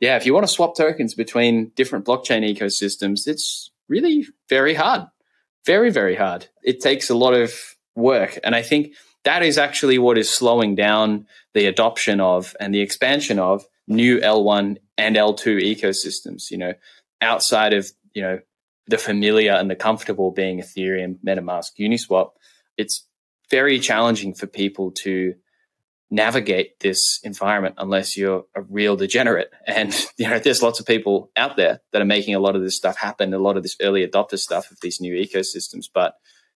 yeah, 0.00 0.16
if 0.16 0.26
you 0.26 0.34
want 0.34 0.46
to 0.46 0.52
swap 0.52 0.76
tokens 0.76 1.14
between 1.14 1.70
different 1.76 2.04
blockchain 2.04 2.44
ecosystems, 2.44 3.26
it's 3.26 3.70
really 3.88 4.26
very 4.48 4.74
hard. 4.74 5.06
Very, 5.64 5.90
very 5.90 6.14
hard. 6.14 6.48
It 6.62 6.80
takes 6.80 7.08
a 7.08 7.14
lot 7.14 7.32
of 7.32 7.54
work. 7.94 8.38
And 8.44 8.54
I 8.54 8.60
think 8.60 8.92
that 9.24 9.42
is 9.42 9.58
actually 9.58 9.98
what 9.98 10.18
is 10.18 10.28
slowing 10.28 10.74
down 10.74 11.26
the 11.54 11.66
adoption 11.66 12.20
of 12.20 12.54
and 12.60 12.74
the 12.74 12.80
expansion 12.80 13.38
of 13.38 13.64
new 13.88 14.20
L1 14.20 14.78
and 14.96 15.16
L2 15.16 15.60
ecosystems, 15.62 16.50
you 16.50 16.58
know, 16.58 16.74
outside 17.20 17.72
of, 17.72 17.90
you 18.14 18.22
know, 18.22 18.38
the 18.86 18.98
familiar 18.98 19.52
and 19.52 19.70
the 19.70 19.76
comfortable 19.76 20.30
being 20.30 20.60
Ethereum, 20.60 21.16
MetaMask, 21.26 21.70
Uniswap, 21.80 22.30
it's 22.76 23.06
very 23.50 23.78
challenging 23.78 24.34
for 24.34 24.46
people 24.46 24.90
to 24.90 25.34
navigate 26.10 26.78
this 26.80 27.18
environment 27.24 27.74
unless 27.78 28.16
you're 28.16 28.44
a 28.54 28.62
real 28.62 28.96
degenerate. 28.96 29.50
And 29.66 29.94
you 30.18 30.28
know, 30.28 30.38
there's 30.38 30.62
lots 30.62 30.80
of 30.80 30.86
people 30.86 31.30
out 31.36 31.56
there 31.56 31.80
that 31.92 32.02
are 32.02 32.06
making 32.06 32.34
a 32.34 32.40
lot 32.40 32.56
of 32.56 32.62
this 32.62 32.76
stuff 32.76 32.96
happen, 32.96 33.32
a 33.32 33.38
lot 33.38 33.56
of 33.56 33.62
this 33.62 33.76
early 33.80 34.06
adopter 34.06 34.38
stuff 34.38 34.70
of 34.70 34.78
these 34.82 35.00
new 35.00 35.14
ecosystems. 35.14 35.86
But 35.92 36.14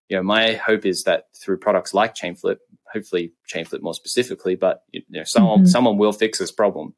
you 0.09 0.17
know, 0.17 0.23
my 0.23 0.55
hope 0.55 0.87
is 0.87 1.05
that 1.05 1.25
through 1.37 1.59
products 1.59 1.93
like 1.93 2.15
Chainflip, 2.15 2.59
hopefully 2.93 3.33
Chainflip 3.53 3.83
more 3.83 3.95
specifically, 3.95 4.55
but 4.55 4.83
you 4.93 5.03
know, 5.11 5.25
someone 5.25 5.59
mm-hmm. 5.61 5.67
someone 5.67 5.99
will 5.99 6.13
fix 6.13 6.39
this 6.39 6.53
problem. 6.53 6.95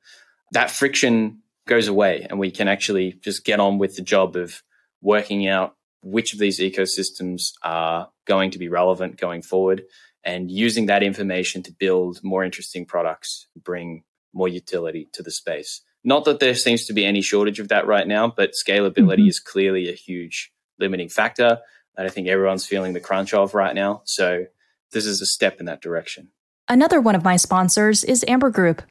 That 0.53 0.71
friction 0.71 1.43
goes 1.67 1.89
away, 1.89 2.27
and 2.29 2.39
we 2.39 2.51
can 2.51 2.69
actually 2.69 3.13
just 3.23 3.45
get 3.45 3.61
on 3.61 3.79
with 3.79 3.97
the 3.97 4.03
job 4.03 4.37
of 4.37 4.63
working 5.03 5.47
out 5.49 5.77
which 6.03 6.33
of 6.33 6.39
these 6.39 6.61
ecosystems 6.61 7.53
are 7.63 8.09
going 8.27 8.51
to 8.53 8.59
be 8.59 8.69
relevant 8.69 9.19
going 9.19 9.43
forward 9.43 9.83
and 10.25 10.51
using 10.51 10.87
that 10.87 11.03
information 11.03 11.63
to 11.63 11.73
build 11.73 12.21
more 12.23 12.45
interesting 12.45 12.85
products, 12.87 13.47
bring 13.57 14.03
more 14.33 14.49
utility 14.49 15.09
to 15.13 15.23
the 15.23 15.31
space. 15.31 15.83
Not 16.05 16.25
that 16.25 16.41
there 16.41 16.55
seems 16.55 16.87
to 16.87 16.93
be 16.93 17.05
any 17.05 17.21
shortage 17.21 17.61
of 17.61 17.69
that 17.69 17.87
right 17.87 18.07
now, 18.07 18.33
but 18.35 18.53
scalability 18.53 19.21
mm-hmm. 19.21 19.29
is 19.29 19.41
clearly 19.41 19.89
a 19.89 19.95
huge 19.95 20.53
limiting 20.79 21.09
factor 21.09 21.59
that 21.97 22.07
I 22.07 22.09
think 22.09 22.29
everyone's 22.29 22.67
feeling 22.67 22.93
the 22.93 23.01
crunch 23.01 23.35
of 23.35 23.55
right 23.55 23.75
now. 23.75 24.03
So 24.05 24.47
this 24.93 25.07
is 25.07 25.21
a 25.21 25.27
step 25.27 25.61
in 25.61 25.67
that 25.67 25.83
direction. 25.83 26.31
Another 26.69 27.01
one 27.01 27.15
of 27.15 27.25
my 27.25 27.37
sponsors 27.37 28.05
is 28.05 28.25
Amber 28.29 28.51
Group. 28.51 28.83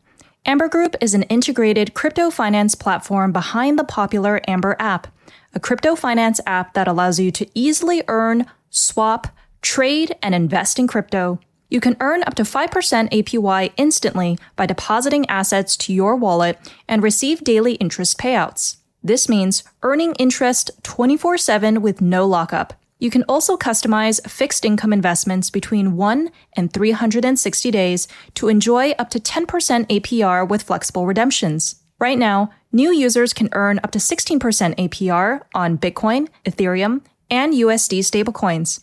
Amber 0.45 0.67
Group 0.67 0.95
is 1.01 1.13
an 1.13 1.23
integrated 1.23 1.93
crypto 1.93 2.29
finance 2.29 2.75
platform 2.75 3.31
behind 3.31 3.77
the 3.77 3.83
popular 3.83 4.41
Amber 4.47 4.75
app 4.79 5.07
a 5.53 5.59
crypto 5.59 5.95
finance 5.95 6.39
app 6.45 6.73
that 6.73 6.87
allows 6.87 7.19
you 7.19 7.31
to 7.31 7.47
easily 7.53 8.03
earn, 8.07 8.45
swap, 8.69 9.27
trade, 9.61 10.15
and 10.21 10.35
invest 10.35 10.79
in 10.79 10.87
crypto. 10.87 11.39
You 11.69 11.79
can 11.79 11.97
earn 11.99 12.23
up 12.23 12.35
to 12.35 12.43
5% 12.43 12.69
APY 13.11 13.73
instantly 13.77 14.37
by 14.55 14.65
depositing 14.65 15.29
assets 15.29 15.77
to 15.77 15.93
your 15.93 16.15
wallet 16.15 16.57
and 16.87 17.03
receive 17.03 17.43
daily 17.43 17.73
interest 17.75 18.17
payouts. 18.17 18.77
This 19.03 19.29
means 19.29 19.63
earning 19.83 20.15
interest 20.15 20.71
24 20.83 21.37
7 21.37 21.81
with 21.81 22.01
no 22.01 22.25
lockup. 22.25 22.73
You 22.99 23.09
can 23.09 23.23
also 23.23 23.55
customize 23.55 24.29
fixed 24.29 24.65
income 24.65 24.91
investments 24.91 25.49
between 25.49 25.95
1 25.95 26.29
and 26.57 26.73
360 26.73 27.71
days 27.71 28.09
to 28.35 28.49
enjoy 28.49 28.91
up 28.91 29.09
to 29.11 29.19
10% 29.19 29.45
APR 29.87 30.47
with 30.47 30.63
flexible 30.63 31.07
redemptions. 31.07 31.75
Right 31.97 32.19
now, 32.19 32.49
new 32.73 32.91
users 32.91 33.33
can 33.33 33.47
earn 33.53 33.79
up 33.83 33.91
to 33.91 33.99
16% 33.99 34.39
APR 34.75 35.41
on 35.53 35.77
Bitcoin, 35.77 36.27
Ethereum, 36.45 37.01
and 37.29 37.53
USD 37.53 37.99
stablecoins. 37.99 38.81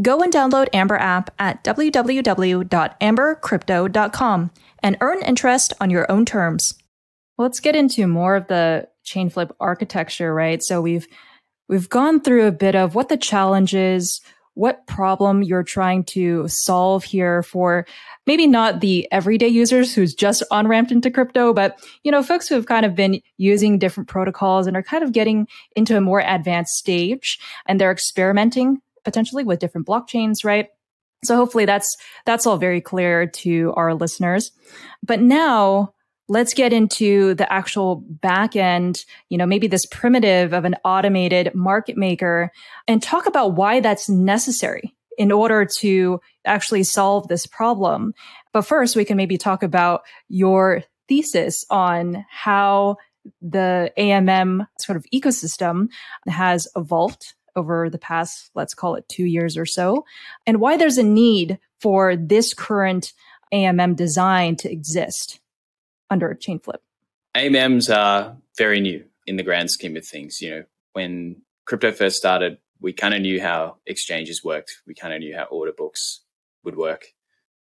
Go 0.00 0.22
and 0.22 0.32
download 0.32 0.68
Amber 0.72 0.96
app 0.96 1.34
at 1.38 1.62
www.ambercrypto.com 1.64 4.50
and 4.82 4.96
earn 5.00 5.22
interest 5.22 5.72
on 5.80 5.90
your 5.90 6.10
own 6.10 6.24
terms. 6.24 6.74
Let's 7.36 7.60
get 7.60 7.74
into 7.74 8.06
more 8.06 8.36
of 8.36 8.46
the 8.46 8.88
Chainflip 9.04 9.50
architecture, 9.58 10.32
right? 10.32 10.62
So 10.62 10.80
we've 10.80 11.08
we've 11.70 11.88
gone 11.88 12.20
through 12.20 12.46
a 12.46 12.52
bit 12.52 12.74
of 12.74 12.96
what 12.96 13.08
the 13.08 13.16
challenge 13.16 13.74
is, 13.74 14.20
what 14.54 14.84
problem 14.88 15.44
you're 15.44 15.62
trying 15.62 16.02
to 16.02 16.46
solve 16.48 17.04
here 17.04 17.44
for 17.44 17.86
maybe 18.26 18.46
not 18.48 18.80
the 18.80 19.06
everyday 19.12 19.46
users 19.46 19.94
who's 19.94 20.12
just 20.12 20.42
on 20.50 20.66
ramped 20.66 20.90
into 20.90 21.10
crypto, 21.10 21.54
but 21.54 21.78
you 22.02 22.10
know, 22.10 22.24
folks 22.24 22.48
who 22.48 22.56
have 22.56 22.66
kind 22.66 22.84
of 22.84 22.96
been 22.96 23.20
using 23.38 23.78
different 23.78 24.08
protocols 24.08 24.66
and 24.66 24.76
are 24.76 24.82
kind 24.82 25.04
of 25.04 25.12
getting 25.12 25.46
into 25.76 25.96
a 25.96 26.00
more 26.00 26.20
advanced 26.20 26.74
stage 26.74 27.38
and 27.66 27.80
they're 27.80 27.92
experimenting 27.92 28.78
potentially 29.04 29.44
with 29.44 29.60
different 29.60 29.86
blockchains, 29.86 30.44
right? 30.44 30.66
So 31.24 31.36
hopefully 31.36 31.66
that's 31.66 31.88
that's 32.26 32.46
all 32.46 32.56
very 32.56 32.80
clear 32.80 33.26
to 33.26 33.72
our 33.76 33.94
listeners. 33.94 34.50
But 35.04 35.20
now 35.20 35.94
let's 36.30 36.54
get 36.54 36.72
into 36.72 37.34
the 37.34 37.52
actual 37.52 37.96
back 38.06 38.54
end, 38.54 39.04
you 39.30 39.36
know, 39.36 39.44
maybe 39.44 39.66
this 39.66 39.84
primitive 39.86 40.52
of 40.52 40.64
an 40.64 40.76
automated 40.84 41.52
market 41.56 41.96
maker 41.96 42.52
and 42.86 43.02
talk 43.02 43.26
about 43.26 43.54
why 43.54 43.80
that's 43.80 44.08
necessary 44.08 44.94
in 45.18 45.32
order 45.32 45.66
to 45.78 46.20
actually 46.46 46.84
solve 46.84 47.26
this 47.26 47.46
problem. 47.46 48.14
But 48.52 48.62
first, 48.62 48.94
we 48.94 49.04
can 49.04 49.16
maybe 49.16 49.38
talk 49.38 49.64
about 49.64 50.02
your 50.28 50.84
thesis 51.08 51.66
on 51.68 52.24
how 52.30 52.96
the 53.42 53.92
AMM 53.98 54.68
sort 54.78 54.96
of 54.96 55.04
ecosystem 55.12 55.88
has 56.28 56.68
evolved 56.76 57.34
over 57.56 57.90
the 57.90 57.98
past, 57.98 58.52
let's 58.54 58.72
call 58.72 58.94
it 58.94 59.08
two 59.08 59.24
years 59.24 59.56
or 59.56 59.66
so, 59.66 60.04
and 60.46 60.60
why 60.60 60.76
there's 60.76 60.96
a 60.96 61.02
need 61.02 61.58
for 61.80 62.14
this 62.14 62.54
current 62.54 63.12
AMM 63.52 63.96
design 63.96 64.54
to 64.54 64.70
exist 64.70 65.40
under 66.10 66.30
a 66.30 66.36
Chainflip? 66.36 66.78
AMMs 67.36 67.94
are 67.94 68.36
very 68.58 68.80
new 68.80 69.04
in 69.26 69.36
the 69.36 69.42
grand 69.42 69.70
scheme 69.70 69.96
of 69.96 70.06
things. 70.06 70.40
You 70.40 70.50
know, 70.50 70.64
when 70.92 71.42
crypto 71.66 71.92
first 71.92 72.16
started, 72.16 72.58
we 72.80 72.92
kind 72.92 73.14
of 73.14 73.20
knew 73.20 73.40
how 73.40 73.76
exchanges 73.86 74.42
worked. 74.42 74.82
We 74.86 74.94
kind 74.94 75.14
of 75.14 75.20
knew 75.20 75.36
how 75.36 75.44
order 75.44 75.72
books 75.72 76.22
would 76.64 76.76
work. 76.76 77.06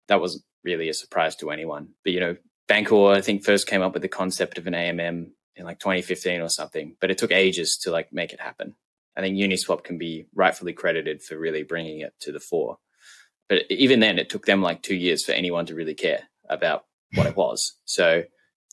That 0.07 0.21
wasn't 0.21 0.43
really 0.63 0.89
a 0.89 0.93
surprise 0.93 1.35
to 1.38 1.51
anyone. 1.51 1.89
But, 2.03 2.13
you 2.13 2.19
know, 2.19 2.35
Bancor, 2.67 3.15
I 3.15 3.21
think, 3.21 3.43
first 3.43 3.67
came 3.67 3.81
up 3.81 3.93
with 3.93 4.01
the 4.01 4.07
concept 4.07 4.57
of 4.57 4.67
an 4.67 4.73
AMM 4.73 5.31
in 5.55 5.65
like 5.65 5.79
2015 5.79 6.41
or 6.41 6.49
something, 6.49 6.95
but 7.01 7.12
it 7.12 7.17
took 7.17 7.31
ages 7.31 7.77
to 7.83 7.91
like 7.91 8.12
make 8.13 8.33
it 8.33 8.39
happen. 8.39 8.75
I 9.15 9.21
think 9.21 9.38
Uniswap 9.38 9.83
can 9.83 9.97
be 9.97 10.27
rightfully 10.33 10.73
credited 10.73 11.21
for 11.21 11.38
really 11.38 11.63
bringing 11.63 11.99
it 11.99 12.13
to 12.21 12.31
the 12.31 12.39
fore. 12.39 12.77
But 13.49 13.63
even 13.69 13.99
then, 13.99 14.19
it 14.19 14.29
took 14.29 14.45
them 14.45 14.62
like 14.62 14.81
two 14.81 14.95
years 14.95 15.25
for 15.25 15.33
anyone 15.33 15.65
to 15.65 15.75
really 15.75 15.95
care 15.95 16.29
about 16.47 16.85
what 17.15 17.27
it 17.27 17.35
was. 17.35 17.75
So 17.85 18.23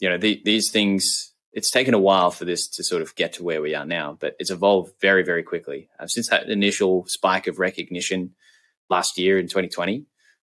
you 0.01 0.09
know, 0.09 0.19
the, 0.19 0.41
these 0.45 0.71
things, 0.71 1.33
it's 1.53 1.71
taken 1.71 1.95
a 1.95 1.99
while 1.99 2.31
for 2.31 2.45
this 2.45 2.69
to 2.69 2.85
sort 2.85 3.03
of 3.03 3.15
get 3.15 3.33
to 3.35 3.45
where 3.45 3.63
we 3.63 3.75
are 3.75 3.87
now, 3.87 4.17
but 4.21 4.37
it's 4.39 4.51
evolved 4.51 4.93
very, 5.01 5.23
very 5.23 5.43
quickly. 5.43 5.89
Uh, 5.99 6.07
since 6.07 6.29
that 6.29 6.49
initial 6.49 7.05
spike 7.09 7.47
of 7.47 7.59
recognition 7.59 8.35
last 8.91 9.19
year 9.19 9.39
in 9.39 9.47
2020, 9.47 10.05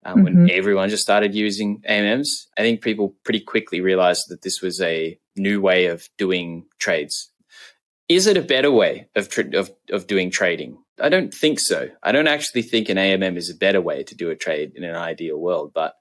um, 0.05 0.15
mm-hmm. 0.15 0.23
when 0.23 0.51
everyone 0.51 0.89
just 0.89 1.03
started 1.03 1.35
using 1.35 1.81
AMMs, 1.87 2.47
I 2.57 2.61
think 2.61 2.81
people 2.81 3.15
pretty 3.23 3.41
quickly 3.41 3.81
realized 3.81 4.25
that 4.29 4.41
this 4.41 4.61
was 4.61 4.81
a 4.81 5.17
new 5.35 5.61
way 5.61 5.87
of 5.87 6.07
doing 6.17 6.65
trades. 6.79 7.31
Is 8.07 8.25
it 8.25 8.37
a 8.37 8.41
better 8.41 8.71
way 8.71 9.07
of, 9.15 9.29
tra- 9.29 9.57
of, 9.57 9.71
of 9.91 10.07
doing 10.07 10.31
trading? 10.31 10.77
I 11.01 11.09
don't 11.09 11.33
think 11.33 11.59
so. 11.59 11.89
I 12.01 12.11
don't 12.11 12.27
actually 12.27 12.63
think 12.63 12.89
an 12.89 12.97
AMM 12.97 13.37
is 13.37 13.49
a 13.49 13.55
better 13.55 13.81
way 13.81 14.03
to 14.03 14.15
do 14.15 14.29
a 14.29 14.35
trade 14.35 14.73
in 14.75 14.83
an 14.83 14.95
ideal 14.95 15.37
world, 15.37 15.71
but 15.73 15.93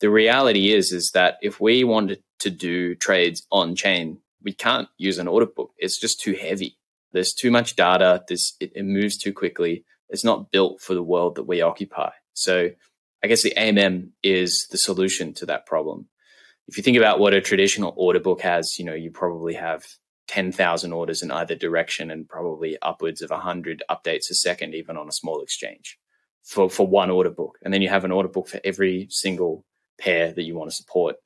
the 0.00 0.10
reality 0.10 0.72
is 0.72 0.92
is 0.92 1.10
that 1.14 1.36
if 1.42 1.60
we 1.60 1.84
wanted 1.84 2.22
to 2.40 2.50
do 2.50 2.94
trades 2.94 3.46
on 3.50 3.74
chain, 3.74 4.18
we 4.42 4.52
can't 4.52 4.88
use 4.98 5.18
an 5.18 5.28
order 5.28 5.46
book. 5.46 5.72
It's 5.78 5.98
just 5.98 6.20
too 6.20 6.34
heavy. 6.34 6.76
There's 7.12 7.32
too 7.32 7.50
much 7.50 7.76
data. 7.76 8.24
This 8.28 8.54
it, 8.60 8.72
it 8.74 8.84
moves 8.84 9.16
too 9.16 9.32
quickly. 9.32 9.84
It's 10.08 10.24
not 10.24 10.50
built 10.50 10.80
for 10.80 10.94
the 10.94 11.02
world 11.02 11.36
that 11.36 11.44
we 11.44 11.62
occupy. 11.62 12.10
So 12.34 12.70
I 13.22 13.26
guess 13.26 13.42
the 13.42 13.54
AMM 13.56 14.10
is 14.22 14.68
the 14.70 14.78
solution 14.78 15.32
to 15.34 15.46
that 15.46 15.66
problem. 15.66 16.08
If 16.68 16.76
you 16.76 16.82
think 16.82 16.96
about 16.96 17.18
what 17.18 17.34
a 17.34 17.40
traditional 17.40 17.94
order 17.96 18.20
book 18.20 18.40
has, 18.42 18.78
you 18.78 18.84
know, 18.84 18.94
you 18.94 19.10
probably 19.10 19.54
have 19.54 19.84
10,000 20.28 20.92
orders 20.92 21.22
in 21.22 21.30
either 21.30 21.54
direction 21.54 22.10
and 22.10 22.28
probably 22.28 22.76
upwards 22.82 23.22
of 23.22 23.30
100 23.30 23.82
updates 23.90 24.30
a 24.30 24.34
second, 24.34 24.74
even 24.74 24.96
on 24.96 25.08
a 25.08 25.12
small 25.12 25.40
exchange 25.42 25.98
for, 26.42 26.68
for 26.68 26.86
one 26.86 27.10
order 27.10 27.30
book. 27.30 27.58
And 27.62 27.72
then 27.72 27.82
you 27.82 27.88
have 27.88 28.04
an 28.04 28.12
order 28.12 28.28
book 28.28 28.48
for 28.48 28.60
every 28.64 29.06
single 29.10 29.64
pair 29.98 30.32
that 30.32 30.42
you 30.42 30.54
want 30.54 30.70
to 30.70 30.76
support. 30.76 31.16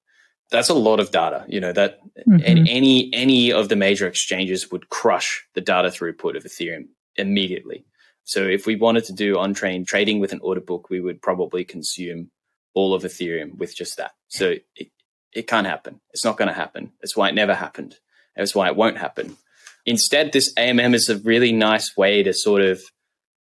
That's 0.51 0.71
a 0.71 0.75
lot 0.75 0.99
of 0.99 1.11
data 1.11 1.45
you 1.47 1.61
know 1.61 1.73
that 1.73 2.01
mm-hmm. 2.27 2.39
and 2.45 2.69
any 2.69 3.11
any 3.13 3.53
of 3.53 3.69
the 3.69 3.77
major 3.77 4.07
exchanges 4.07 4.71
would 4.71 4.89
crush 4.89 5.47
the 5.55 5.61
data 5.61 5.89
throughput 5.89 6.37
of 6.37 6.45
ethereum 6.45 6.87
immediately. 7.17 7.85
So 8.25 8.43
if 8.45 8.67
we 8.67 8.77
wanted 8.77 9.05
to 9.05 9.13
do 9.13 9.39
on-chain 9.39 9.85
trading 9.85 10.21
with 10.21 10.33
an 10.33 10.41
order 10.43 10.61
book 10.61 10.89
we 10.89 11.01
would 11.01 11.21
probably 11.21 11.65
consume 11.65 12.31
all 12.75 12.95
of 12.95 13.03
ethereum 13.03 13.59
with 13.59 13.77
just 13.77 13.97
that. 13.99 14.13
So 14.29 14.55
it, 14.77 14.91
it 15.35 15.47
can't 15.47 15.67
happen. 15.67 16.01
It's 16.13 16.25
not 16.25 16.39
going 16.39 16.49
to 16.49 16.55
happen. 16.55 16.93
That's 17.01 17.17
why 17.17 17.29
it 17.29 17.35
never 17.35 17.55
happened. 17.55 17.97
That's 18.37 18.55
why 18.55 18.69
it 18.69 18.77
won't 18.77 18.99
happen. 18.99 19.37
Instead 19.85 20.33
this 20.33 20.55
amm 20.55 20.95
is 20.95 21.11
a 21.11 21.19
really 21.19 21.53
nice 21.53 21.95
way 21.97 22.23
to 22.23 22.33
sort 22.33 22.63
of 22.63 22.81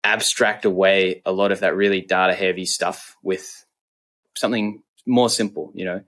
abstract 0.05 0.65
away 0.65 1.23
a 1.25 1.33
lot 1.33 1.51
of 1.51 1.61
that 1.61 1.75
really 1.75 2.03
data 2.03 2.35
heavy 2.35 2.67
stuff 2.67 3.17
with 3.23 3.64
something 4.37 4.83
more 5.07 5.31
simple, 5.31 5.71
you 5.75 5.85
know, 5.85 6.03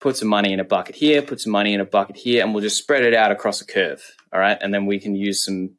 put 0.00 0.16
some 0.16 0.28
money 0.28 0.52
in 0.52 0.60
a 0.60 0.64
bucket 0.64 0.94
here, 0.94 1.22
put 1.22 1.40
some 1.40 1.52
money 1.52 1.74
in 1.74 1.80
a 1.80 1.84
bucket 1.84 2.16
here, 2.16 2.44
and 2.44 2.54
we'll 2.54 2.62
just 2.62 2.78
spread 2.78 3.02
it 3.02 3.14
out 3.14 3.32
across 3.32 3.60
a 3.60 3.66
curve. 3.66 4.02
All 4.32 4.40
right. 4.40 4.58
And 4.60 4.72
then 4.72 4.86
we 4.86 4.98
can 4.98 5.14
use 5.14 5.44
some 5.44 5.74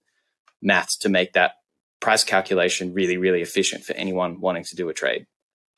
maths 0.62 0.98
to 1.00 1.10
make 1.10 1.34
that 1.34 1.54
price 2.00 2.24
calculation 2.24 2.94
really, 2.94 3.18
really 3.18 3.42
efficient 3.42 3.84
for 3.84 3.94
anyone 3.94 4.40
wanting 4.40 4.64
to 4.66 4.76
do 4.76 4.90
a 4.90 4.94
trade. 4.94 5.26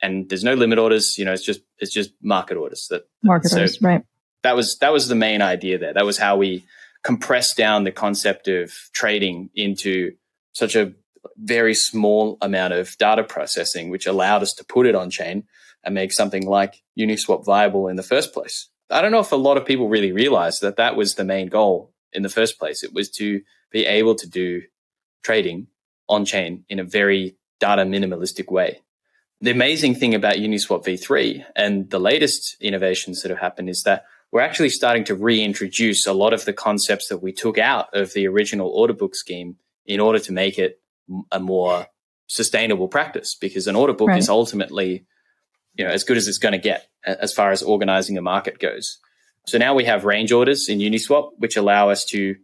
And 0.02 0.30
there's 0.30 0.44
no 0.44 0.56
limit 0.56 0.80
orders, 0.80 1.16
you 1.18 1.26
know, 1.26 1.34
it's 1.34 1.46
just 1.46 1.62
it's 1.78 1.94
just 1.94 2.12
market 2.24 2.58
orders 2.58 2.88
that 2.90 3.08
market 3.24 3.50
so 3.50 3.58
orders, 3.58 3.82
right. 3.82 4.04
That 4.44 4.56
was 4.56 4.78
that 4.82 4.92
was 4.92 5.08
the 5.08 5.16
main 5.16 5.44
idea 5.44 5.78
there. 5.78 5.94
That 5.94 6.06
was 6.06 6.18
how 6.18 6.38
we 6.38 6.64
compressed 7.04 7.56
down 7.56 7.84
the 7.84 7.92
concept 7.92 8.48
of 8.48 8.72
trading 8.94 9.50
into 9.54 10.14
such 10.54 10.76
a 10.76 10.94
very 11.38 11.76
small 11.76 12.38
amount 12.42 12.74
of 12.74 12.98
data 12.98 13.24
processing, 13.24 13.90
which 13.90 14.08
allowed 14.08 14.42
us 14.42 14.54
to 14.54 14.66
put 14.66 14.88
it 14.88 14.96
on 14.96 15.12
chain 15.12 15.44
and 15.84 15.96
make 15.96 16.12
something 16.12 16.46
like 16.46 16.82
Uniswap 16.98 17.46
viable 17.46 17.88
in 17.88 17.96
the 17.96 18.04
first 18.04 18.34
place. 18.34 18.70
I 18.90 19.02
don't 19.02 19.12
know 19.12 19.20
if 19.20 19.32
a 19.32 19.38
lot 19.38 19.58
of 19.58 19.66
people 19.66 19.88
really 19.88 20.12
realize 20.12 20.60
that 20.60 20.76
that 20.78 20.96
was 20.96 21.16
the 21.16 21.24
main 21.24 21.48
goal 21.48 21.94
in 22.12 22.24
the 22.24 22.30
first 22.30 22.60
place. 22.60 22.84
It 22.84 22.94
was 22.94 23.10
to 23.12 23.42
be 23.72 23.86
able 23.86 24.16
to 24.16 24.28
do 24.28 24.64
trading 25.24 25.68
on 26.10 26.26
chain 26.26 26.66
in 26.70 26.80
a 26.80 26.84
very 26.84 27.38
data 27.60 27.84
minimalistic 27.84 28.52
way. 28.52 28.82
The 29.40 29.52
amazing 29.52 29.96
thing 29.96 30.14
about 30.14 30.36
Uniswap 30.36 30.84
v3 30.84 31.46
and 31.56 31.90
the 31.90 32.00
latest 32.00 32.58
innovations 32.60 33.22
that 33.22 33.30
have 33.30 33.40
happened 33.40 33.70
is 33.70 33.84
that 33.84 34.06
we're 34.32 34.42
actually 34.42 34.70
starting 34.70 35.04
to 35.06 35.16
reintroduce 35.16 36.06
a 36.06 36.14
lot 36.14 36.34
of 36.34 36.46
the 36.46 36.54
concepts 36.54 37.08
that 37.08 37.20
we 37.20 37.32
took 37.32 37.58
out 37.58 37.94
of 37.94 38.14
the 38.14 38.28
original 38.28 38.70
order 38.70 38.94
book 38.94 39.16
scheme 39.16 39.58
in 39.86 40.00
order 40.00 40.20
to 40.20 40.32
make 40.32 40.60
it 40.60 40.80
a 41.32 41.40
more 41.40 41.88
sustainable 42.28 42.88
practice 42.88 43.36
because 43.36 43.68
an 43.68 43.76
order 43.76 43.94
book 43.94 44.10
right. 44.10 44.20
is 44.20 44.30
ultimately 44.30 45.06
you 45.82 45.88
know 45.88 45.94
as 45.94 46.04
good 46.04 46.18
as 46.18 46.28
it's 46.28 46.38
going 46.38 46.52
to 46.52 46.60
get 46.60 46.88
as 47.04 47.34
far 47.34 47.52
as 47.52 47.64
organizing 47.64 48.16
a 48.16 48.22
market 48.22 48.60
goes. 48.60 49.00
So 49.48 49.58
now 49.58 49.74
we 49.74 49.86
have 49.86 50.06
range 50.06 50.32
orders 50.32 50.70
in 50.70 50.78
Uniswap, 50.78 51.32
which 51.40 51.58
allow 51.58 51.90
us 51.90 52.06
to 52.12 52.36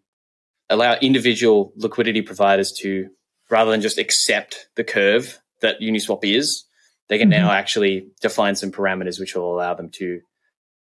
allow 0.72 0.96
individual 0.96 1.72
liquidity 1.76 2.24
providers 2.24 2.74
to 2.80 3.10
rather 3.52 3.70
than 3.70 3.82
just 3.82 4.00
accept 4.00 4.70
the 4.76 4.84
curve 4.84 5.40
that 5.62 5.80
Uniswap 5.80 6.24
is, 6.24 6.66
they 7.10 7.20
can 7.20 7.30
mm-hmm. 7.30 7.46
now 7.46 7.52
actually 7.52 8.08
define 8.22 8.56
some 8.56 8.72
parameters 8.72 9.20
which 9.20 9.36
will 9.36 9.54
allow 9.54 9.76
them 9.76 9.90
to 9.90 10.22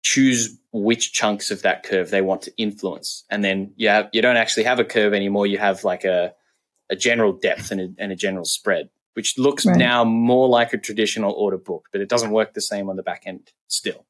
choose 0.04 0.56
which 0.72 1.12
chunks 1.12 1.50
of 1.50 1.64
that 1.64 1.82
curve 1.82 2.12
they 2.12 2.22
want 2.22 2.44
to 2.44 2.54
influence. 2.56 3.26
And 3.32 3.44
then 3.44 3.74
you 3.78 3.90
have, 3.90 4.10
you 4.14 4.22
don't 4.22 4.38
actually 4.38 4.66
have 4.66 4.80
a 4.80 4.86
curve 4.86 5.14
anymore. 5.14 5.48
You 5.48 5.58
have 5.58 5.84
like 5.84 6.04
a, 6.04 6.34
a 6.92 6.96
general 6.96 7.34
depth 7.34 7.72
and 7.72 7.82
a, 7.82 7.90
and 7.98 8.12
a 8.12 8.16
general 8.16 8.46
spread 8.46 8.90
which 9.14 9.38
looks 9.38 9.66
right. 9.66 9.78
now 9.78 10.04
more 10.04 10.48
like 10.48 10.74
a 10.74 10.78
traditional 10.78 11.34
order 11.34 11.58
book, 11.58 11.90
but 11.92 12.02
it 12.02 12.10
doesn't 12.10 12.32
work 12.32 12.54
the 12.54 12.62
same 12.62 12.90
on 12.90 12.96
the 12.96 13.04
back 13.04 13.24
end 13.26 13.52
still. 13.68 14.06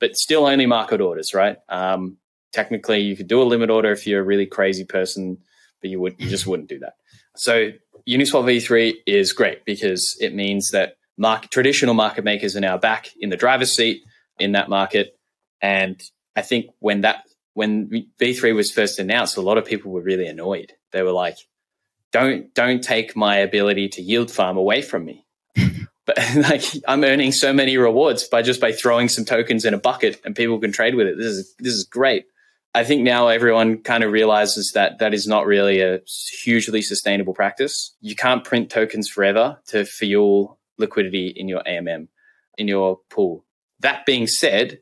But 0.00 0.16
still 0.16 0.46
only 0.46 0.66
market 0.66 1.00
orders, 1.00 1.34
right? 1.34 1.58
Um, 1.68 2.18
technically, 2.52 3.00
you 3.00 3.16
could 3.16 3.28
do 3.28 3.42
a 3.42 3.44
limit 3.44 3.70
order 3.70 3.90
if 3.90 4.06
you're 4.06 4.20
a 4.20 4.24
really 4.24 4.46
crazy 4.46 4.84
person, 4.84 5.38
but 5.80 5.90
you 5.90 6.00
would 6.00 6.14
you 6.18 6.28
just 6.28 6.46
wouldn't 6.46 6.68
do 6.68 6.78
that. 6.80 6.94
So 7.36 7.72
Uniswap 8.08 8.44
v3 8.44 8.94
is 9.06 9.32
great 9.32 9.64
because 9.64 10.16
it 10.20 10.34
means 10.34 10.70
that 10.70 10.96
market, 11.16 11.50
traditional 11.50 11.94
market 11.94 12.24
makers 12.24 12.56
are 12.56 12.60
now 12.60 12.78
back 12.78 13.10
in 13.20 13.28
the 13.28 13.36
driver's 13.36 13.74
seat 13.74 14.02
in 14.38 14.52
that 14.52 14.68
market. 14.68 15.18
And 15.60 16.00
I 16.36 16.42
think 16.42 16.66
when 16.78 17.02
that 17.02 17.24
when 17.54 18.06
v3 18.20 18.54
was 18.54 18.70
first 18.70 18.98
announced, 18.98 19.36
a 19.36 19.40
lot 19.40 19.58
of 19.58 19.64
people 19.64 19.90
were 19.90 20.00
really 20.00 20.26
annoyed. 20.26 20.72
They 20.92 21.02
were 21.02 21.12
like, 21.12 21.36
don't 22.12 22.52
don't 22.54 22.82
take 22.82 23.16
my 23.16 23.36
ability 23.36 23.88
to 23.90 24.02
yield 24.02 24.30
farm 24.30 24.56
away 24.56 24.82
from 24.82 25.04
me. 25.04 25.26
but 26.06 26.18
like 26.36 26.64
I'm 26.86 27.04
earning 27.04 27.32
so 27.32 27.52
many 27.52 27.76
rewards 27.76 28.26
by 28.28 28.42
just 28.42 28.60
by 28.60 28.72
throwing 28.72 29.08
some 29.08 29.24
tokens 29.24 29.64
in 29.64 29.74
a 29.74 29.78
bucket 29.78 30.20
and 30.24 30.34
people 30.34 30.58
can 30.58 30.72
trade 30.72 30.94
with 30.94 31.06
it. 31.06 31.16
This 31.16 31.26
is 31.26 31.54
this 31.58 31.74
is 31.74 31.84
great. 31.84 32.26
I 32.74 32.84
think 32.84 33.02
now 33.02 33.28
everyone 33.28 33.82
kind 33.82 34.04
of 34.04 34.12
realizes 34.12 34.72
that 34.74 34.98
that 34.98 35.14
is 35.14 35.26
not 35.26 35.46
really 35.46 35.80
a 35.80 36.00
hugely 36.42 36.82
sustainable 36.82 37.34
practice. 37.34 37.94
You 38.00 38.14
can't 38.14 38.44
print 38.44 38.70
tokens 38.70 39.08
forever 39.08 39.58
to 39.68 39.84
fuel 39.84 40.58
liquidity 40.76 41.28
in 41.28 41.48
your 41.48 41.62
AMM, 41.62 42.08
in 42.56 42.68
your 42.68 43.00
pool. 43.10 43.44
That 43.80 44.04
being 44.04 44.26
said, 44.26 44.80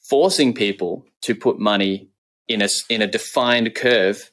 forcing 0.00 0.52
people 0.52 1.06
to 1.22 1.34
put 1.34 1.58
money 1.58 2.08
in 2.48 2.60
a, 2.60 2.68
in 2.88 3.02
a 3.02 3.06
defined 3.06 3.74
curve 3.74 4.31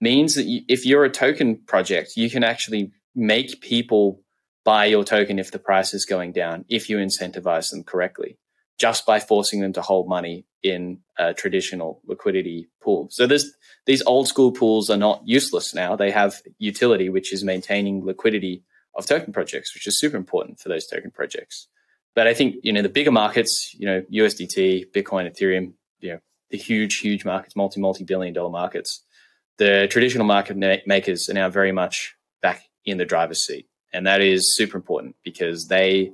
means 0.00 0.34
that 0.34 0.44
you, 0.44 0.62
if 0.68 0.84
you're 0.84 1.04
a 1.04 1.10
token 1.10 1.56
project, 1.66 2.16
you 2.16 2.30
can 2.30 2.44
actually 2.44 2.92
make 3.14 3.60
people 3.60 4.20
buy 4.64 4.84
your 4.84 5.04
token 5.04 5.38
if 5.38 5.52
the 5.52 5.58
price 5.58 5.94
is 5.94 6.04
going 6.04 6.32
down, 6.32 6.64
if 6.68 6.90
you 6.90 6.98
incentivize 6.98 7.70
them 7.70 7.84
correctly, 7.84 8.36
just 8.78 9.06
by 9.06 9.20
forcing 9.20 9.60
them 9.60 9.72
to 9.72 9.80
hold 9.80 10.08
money 10.08 10.44
in 10.62 10.98
a 11.16 11.32
traditional 11.32 12.00
liquidity 12.04 12.68
pool. 12.82 13.06
So 13.10 13.26
this, 13.26 13.54
these 13.86 14.02
old 14.02 14.26
school 14.26 14.50
pools 14.50 14.90
are 14.90 14.96
not 14.96 15.22
useless 15.24 15.72
now. 15.72 15.94
They 15.94 16.10
have 16.10 16.42
utility, 16.58 17.08
which 17.08 17.32
is 17.32 17.44
maintaining 17.44 18.04
liquidity 18.04 18.64
of 18.96 19.06
token 19.06 19.32
projects, 19.32 19.74
which 19.74 19.86
is 19.86 20.00
super 20.00 20.16
important 20.16 20.58
for 20.58 20.68
those 20.68 20.86
token 20.86 21.12
projects. 21.12 21.68
But 22.16 22.26
I 22.26 22.34
think, 22.34 22.56
you 22.62 22.72
know, 22.72 22.82
the 22.82 22.88
bigger 22.88 23.12
markets, 23.12 23.74
you 23.78 23.86
know, 23.86 24.00
USDT, 24.12 24.90
Bitcoin, 24.90 25.30
Ethereum, 25.30 25.74
you 26.00 26.14
know, 26.14 26.18
the 26.50 26.56
huge, 26.56 26.96
huge 26.96 27.24
markets, 27.24 27.54
multi, 27.54 27.80
multi 27.80 28.04
billion 28.04 28.32
dollar 28.32 28.50
markets, 28.50 29.04
the 29.58 29.88
traditional 29.90 30.26
market 30.26 30.56
makers 30.86 31.28
are 31.28 31.34
now 31.34 31.48
very 31.48 31.72
much 31.72 32.14
back 32.42 32.62
in 32.84 32.98
the 32.98 33.04
driver's 33.04 33.44
seat. 33.44 33.68
And 33.92 34.06
that 34.06 34.20
is 34.20 34.56
super 34.56 34.76
important 34.76 35.16
because 35.24 35.68
they 35.68 36.12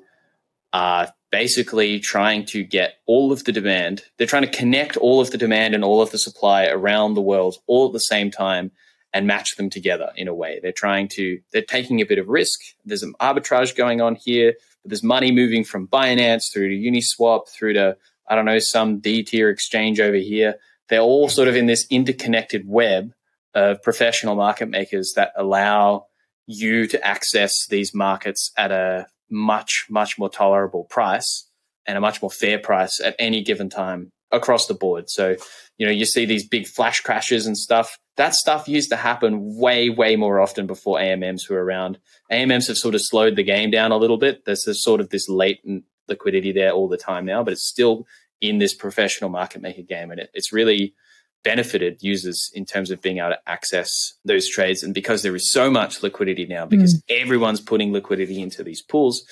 are 0.72 1.12
basically 1.30 1.98
trying 1.98 2.44
to 2.46 2.62
get 2.62 2.94
all 3.06 3.32
of 3.32 3.44
the 3.44 3.52
demand. 3.52 4.04
They're 4.16 4.26
trying 4.26 4.44
to 4.44 4.50
connect 4.50 4.96
all 4.96 5.20
of 5.20 5.30
the 5.30 5.38
demand 5.38 5.74
and 5.74 5.82
all 5.82 6.02
of 6.02 6.10
the 6.10 6.18
supply 6.18 6.66
around 6.66 7.14
the 7.14 7.22
world 7.22 7.56
all 7.66 7.86
at 7.86 7.92
the 7.92 8.00
same 8.00 8.30
time 8.30 8.70
and 9.14 9.26
match 9.26 9.56
them 9.56 9.68
together 9.68 10.10
in 10.16 10.28
a 10.28 10.34
way. 10.34 10.60
They're 10.62 10.72
trying 10.72 11.08
to, 11.08 11.40
they're 11.52 11.62
taking 11.62 12.00
a 12.00 12.06
bit 12.06 12.18
of 12.18 12.28
risk. 12.28 12.60
There's 12.84 13.02
an 13.02 13.14
arbitrage 13.20 13.76
going 13.76 14.00
on 14.00 14.14
here, 14.14 14.54
but 14.82 14.90
there's 14.90 15.02
money 15.02 15.32
moving 15.32 15.64
from 15.64 15.88
Binance 15.88 16.52
through 16.52 16.68
to 16.68 16.76
Uniswap 16.76 17.48
through 17.48 17.74
to, 17.74 17.96
I 18.28 18.34
don't 18.34 18.46
know, 18.46 18.58
some 18.58 19.00
D 19.00 19.22
tier 19.22 19.50
exchange 19.50 20.00
over 20.00 20.16
here. 20.16 20.56
They're 20.88 21.00
all 21.00 21.28
sort 21.28 21.48
of 21.48 21.56
in 21.56 21.66
this 21.66 21.86
interconnected 21.90 22.66
web 22.66 23.12
of 23.54 23.82
professional 23.82 24.34
market 24.34 24.68
makers 24.68 25.12
that 25.16 25.32
allow 25.36 26.06
you 26.46 26.86
to 26.86 27.06
access 27.06 27.66
these 27.68 27.94
markets 27.94 28.50
at 28.56 28.72
a 28.72 29.06
much, 29.30 29.86
much 29.88 30.18
more 30.18 30.28
tolerable 30.28 30.84
price 30.84 31.48
and 31.86 31.96
a 31.96 32.00
much 32.00 32.22
more 32.22 32.30
fair 32.30 32.58
price 32.58 33.00
at 33.00 33.16
any 33.18 33.42
given 33.42 33.68
time 33.68 34.12
across 34.30 34.66
the 34.66 34.74
board. 34.74 35.10
So, 35.10 35.36
you 35.78 35.86
know, 35.86 35.92
you 35.92 36.06
see 36.06 36.24
these 36.24 36.46
big 36.46 36.66
flash 36.66 37.00
crashes 37.00 37.46
and 37.46 37.56
stuff. 37.56 37.98
That 38.16 38.34
stuff 38.34 38.68
used 38.68 38.90
to 38.90 38.96
happen 38.96 39.58
way, 39.58 39.90
way 39.90 40.16
more 40.16 40.40
often 40.40 40.66
before 40.66 40.98
AMMs 40.98 41.48
were 41.48 41.62
around. 41.62 41.98
AMMs 42.30 42.68
have 42.68 42.78
sort 42.78 42.94
of 42.94 43.02
slowed 43.02 43.36
the 43.36 43.42
game 43.42 43.70
down 43.70 43.92
a 43.92 43.96
little 43.96 44.18
bit. 44.18 44.44
There's, 44.44 44.64
there's 44.64 44.82
sort 44.82 45.00
of 45.00 45.10
this 45.10 45.28
latent 45.28 45.84
liquidity 46.08 46.52
there 46.52 46.72
all 46.72 46.88
the 46.88 46.96
time 46.96 47.24
now, 47.24 47.42
but 47.42 47.52
it's 47.52 47.68
still 47.68 48.06
in 48.40 48.58
this 48.58 48.74
professional 48.74 49.30
market 49.30 49.62
maker 49.62 49.82
game. 49.82 50.10
And 50.10 50.20
it, 50.20 50.30
it's 50.34 50.52
really 50.52 50.94
benefited 51.44 51.98
users 52.02 52.50
in 52.54 52.64
terms 52.64 52.90
of 52.90 53.02
being 53.02 53.18
able 53.18 53.30
to 53.30 53.48
access 53.48 54.14
those 54.24 54.48
trades. 54.48 54.82
And 54.82 54.94
because 54.94 55.22
there 55.22 55.34
is 55.34 55.50
so 55.50 55.70
much 55.70 56.02
liquidity 56.02 56.46
now, 56.46 56.66
because 56.66 56.94
mm. 56.94 57.02
everyone's 57.08 57.60
putting 57.60 57.92
liquidity 57.92 58.40
into 58.40 58.62
these 58.62 58.82
pools, 58.82 59.24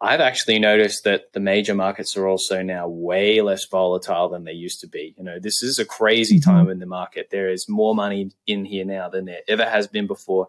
I've 0.00 0.20
actually 0.20 0.58
noticed 0.60 1.04
that 1.04 1.32
the 1.32 1.40
major 1.40 1.74
markets 1.74 2.16
are 2.16 2.28
also 2.28 2.62
now 2.62 2.86
way 2.86 3.40
less 3.40 3.66
volatile 3.66 4.28
than 4.28 4.44
they 4.44 4.52
used 4.52 4.80
to 4.80 4.86
be. 4.86 5.14
You 5.18 5.24
know, 5.24 5.40
this 5.40 5.62
is 5.62 5.78
a 5.78 5.84
crazy 5.84 6.38
mm-hmm. 6.38 6.50
time 6.50 6.70
in 6.70 6.78
the 6.78 6.86
market. 6.86 7.30
There 7.30 7.48
is 7.48 7.68
more 7.68 7.94
money 7.94 8.30
in 8.46 8.64
here 8.64 8.84
now 8.84 9.08
than 9.08 9.24
there 9.24 9.40
ever 9.48 9.64
has 9.64 9.88
been 9.88 10.06
before. 10.06 10.46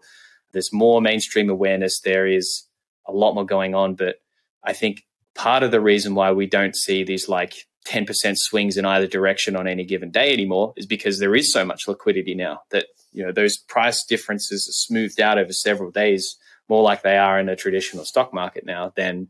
There's 0.52 0.72
more 0.72 1.00
mainstream 1.00 1.50
awareness. 1.50 2.00
There 2.00 2.26
is 2.26 2.64
a 3.06 3.12
lot 3.12 3.34
more 3.34 3.46
going 3.46 3.74
on. 3.74 3.94
But 3.94 4.20
I 4.62 4.72
think 4.72 5.04
part 5.34 5.64
of 5.64 5.72
the 5.72 5.80
reason 5.80 6.14
why 6.14 6.30
we 6.30 6.46
don't 6.46 6.76
see 6.76 7.02
these 7.02 7.28
like 7.28 7.66
10% 7.86 8.36
swings 8.36 8.76
in 8.76 8.84
either 8.84 9.06
direction 9.06 9.56
on 9.56 9.66
any 9.66 9.84
given 9.84 10.10
day 10.10 10.32
anymore 10.32 10.74
is 10.76 10.86
because 10.86 11.18
there 11.18 11.34
is 11.34 11.52
so 11.52 11.64
much 11.64 11.88
liquidity 11.88 12.34
now 12.34 12.60
that 12.70 12.86
you 13.12 13.24
know 13.24 13.32
those 13.32 13.56
price 13.56 14.04
differences 14.04 14.66
are 14.68 14.76
smoothed 14.86 15.20
out 15.20 15.38
over 15.38 15.52
several 15.52 15.90
days 15.90 16.36
more 16.68 16.82
like 16.82 17.02
they 17.02 17.16
are 17.16 17.40
in 17.40 17.48
a 17.48 17.56
traditional 17.56 18.04
stock 18.04 18.32
market 18.32 18.64
now 18.64 18.92
than 18.96 19.28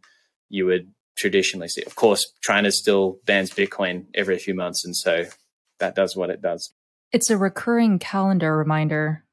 you 0.48 0.66
would 0.66 0.90
traditionally 1.16 1.68
see. 1.68 1.82
Of 1.84 1.94
course, 1.94 2.32
China 2.42 2.70
still 2.72 3.18
bans 3.24 3.50
Bitcoin 3.50 4.06
every 4.14 4.38
few 4.38 4.54
months 4.54 4.84
and 4.84 4.96
so 4.96 5.26
that 5.78 5.94
does 5.94 6.16
what 6.16 6.30
it 6.30 6.42
does. 6.42 6.72
It's 7.12 7.30
a 7.30 7.36
recurring 7.36 7.98
calendar 7.98 8.56
reminder. 8.56 9.24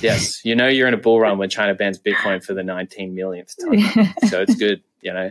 Yes, 0.00 0.44
you 0.44 0.54
know 0.54 0.68
you're 0.68 0.88
in 0.88 0.94
a 0.94 0.98
bull 0.98 1.20
run 1.20 1.38
when 1.38 1.48
China 1.48 1.74
bans 1.74 1.98
Bitcoin 1.98 2.44
for 2.44 2.54
the 2.54 2.62
19 2.62 3.14
millionth 3.14 3.54
time. 3.58 4.14
so 4.28 4.42
it's 4.42 4.56
good, 4.56 4.82
you 5.00 5.12
know. 5.12 5.30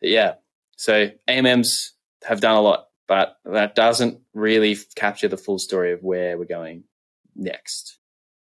But 0.00 0.10
yeah. 0.10 0.34
So 0.76 1.10
AMMs 1.26 1.90
have 2.24 2.40
done 2.40 2.56
a 2.56 2.60
lot, 2.60 2.86
but 3.06 3.36
that 3.44 3.74
doesn't 3.74 4.20
really 4.34 4.76
capture 4.96 5.28
the 5.28 5.36
full 5.36 5.58
story 5.58 5.92
of 5.92 6.02
where 6.02 6.38
we're 6.38 6.44
going 6.44 6.84
next. 7.36 7.98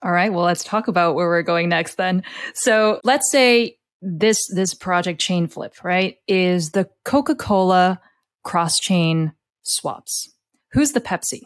All 0.03 0.13
right, 0.13 0.33
well, 0.33 0.45
let's 0.45 0.65
talk 0.65 0.89
about 0.89 1.15
where 1.15 1.29
we're 1.29 1.43
going 1.43 1.69
next 1.69 1.97
then. 1.97 2.23
So 2.55 3.01
let's 3.05 3.31
say 3.31 3.77
this 4.01 4.47
this 4.55 4.75
project 4.75 5.21
Chainflip, 5.21 5.85
right, 5.85 6.17
is 6.27 6.71
the 6.71 6.89
Coca-Cola 7.05 8.01
cross-chain 8.43 9.33
swaps. 9.63 10.35
Who's 10.73 10.93
the 10.93 11.01
Pepsi? 11.01 11.43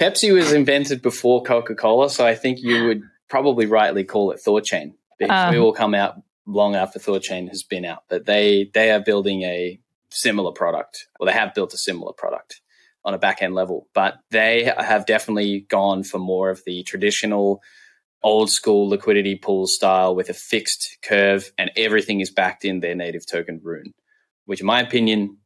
Pepsi 0.00 0.32
was 0.32 0.52
invented 0.52 1.02
before 1.02 1.42
Coca-Cola, 1.42 2.08
so 2.08 2.26
I 2.26 2.34
think 2.34 2.60
you 2.62 2.86
would 2.86 3.02
probably 3.28 3.66
rightly 3.66 4.04
call 4.04 4.30
it 4.30 4.40
ThorChain 4.44 4.94
because 5.18 5.48
um, 5.48 5.54
we 5.54 5.60
will 5.60 5.74
come 5.74 5.94
out 5.94 6.14
long 6.46 6.74
after 6.74 6.98
ThorChain 6.98 7.48
has 7.48 7.62
been 7.62 7.84
out. 7.84 8.04
But 8.08 8.24
they 8.24 8.70
they 8.72 8.90
are 8.92 9.00
building 9.00 9.42
a 9.42 9.78
similar 10.10 10.52
product, 10.52 11.06
or 11.18 11.26
they 11.26 11.32
have 11.32 11.54
built 11.54 11.74
a 11.74 11.78
similar 11.78 12.12
product 12.12 12.60
on 13.04 13.14
a 13.14 13.18
back 13.18 13.42
end 13.42 13.54
level, 13.54 13.88
but 13.94 14.18
they 14.30 14.64
have 14.64 15.06
definitely 15.06 15.60
gone 15.68 16.04
for 16.04 16.18
more 16.18 16.50
of 16.50 16.62
the 16.66 16.82
traditional 16.82 17.62
old 18.22 18.50
school 18.50 18.88
liquidity 18.88 19.36
pool 19.36 19.66
style 19.66 20.14
with 20.14 20.28
a 20.28 20.34
fixed 20.34 20.98
curve 21.02 21.52
and 21.56 21.70
everything 21.76 22.20
is 22.20 22.30
backed 22.30 22.64
in 22.64 22.80
their 22.80 22.94
native 22.94 23.24
token 23.26 23.60
rune, 23.62 23.94
which 24.44 24.60
in 24.60 24.66
my 24.66 24.80
opinion 24.80 25.38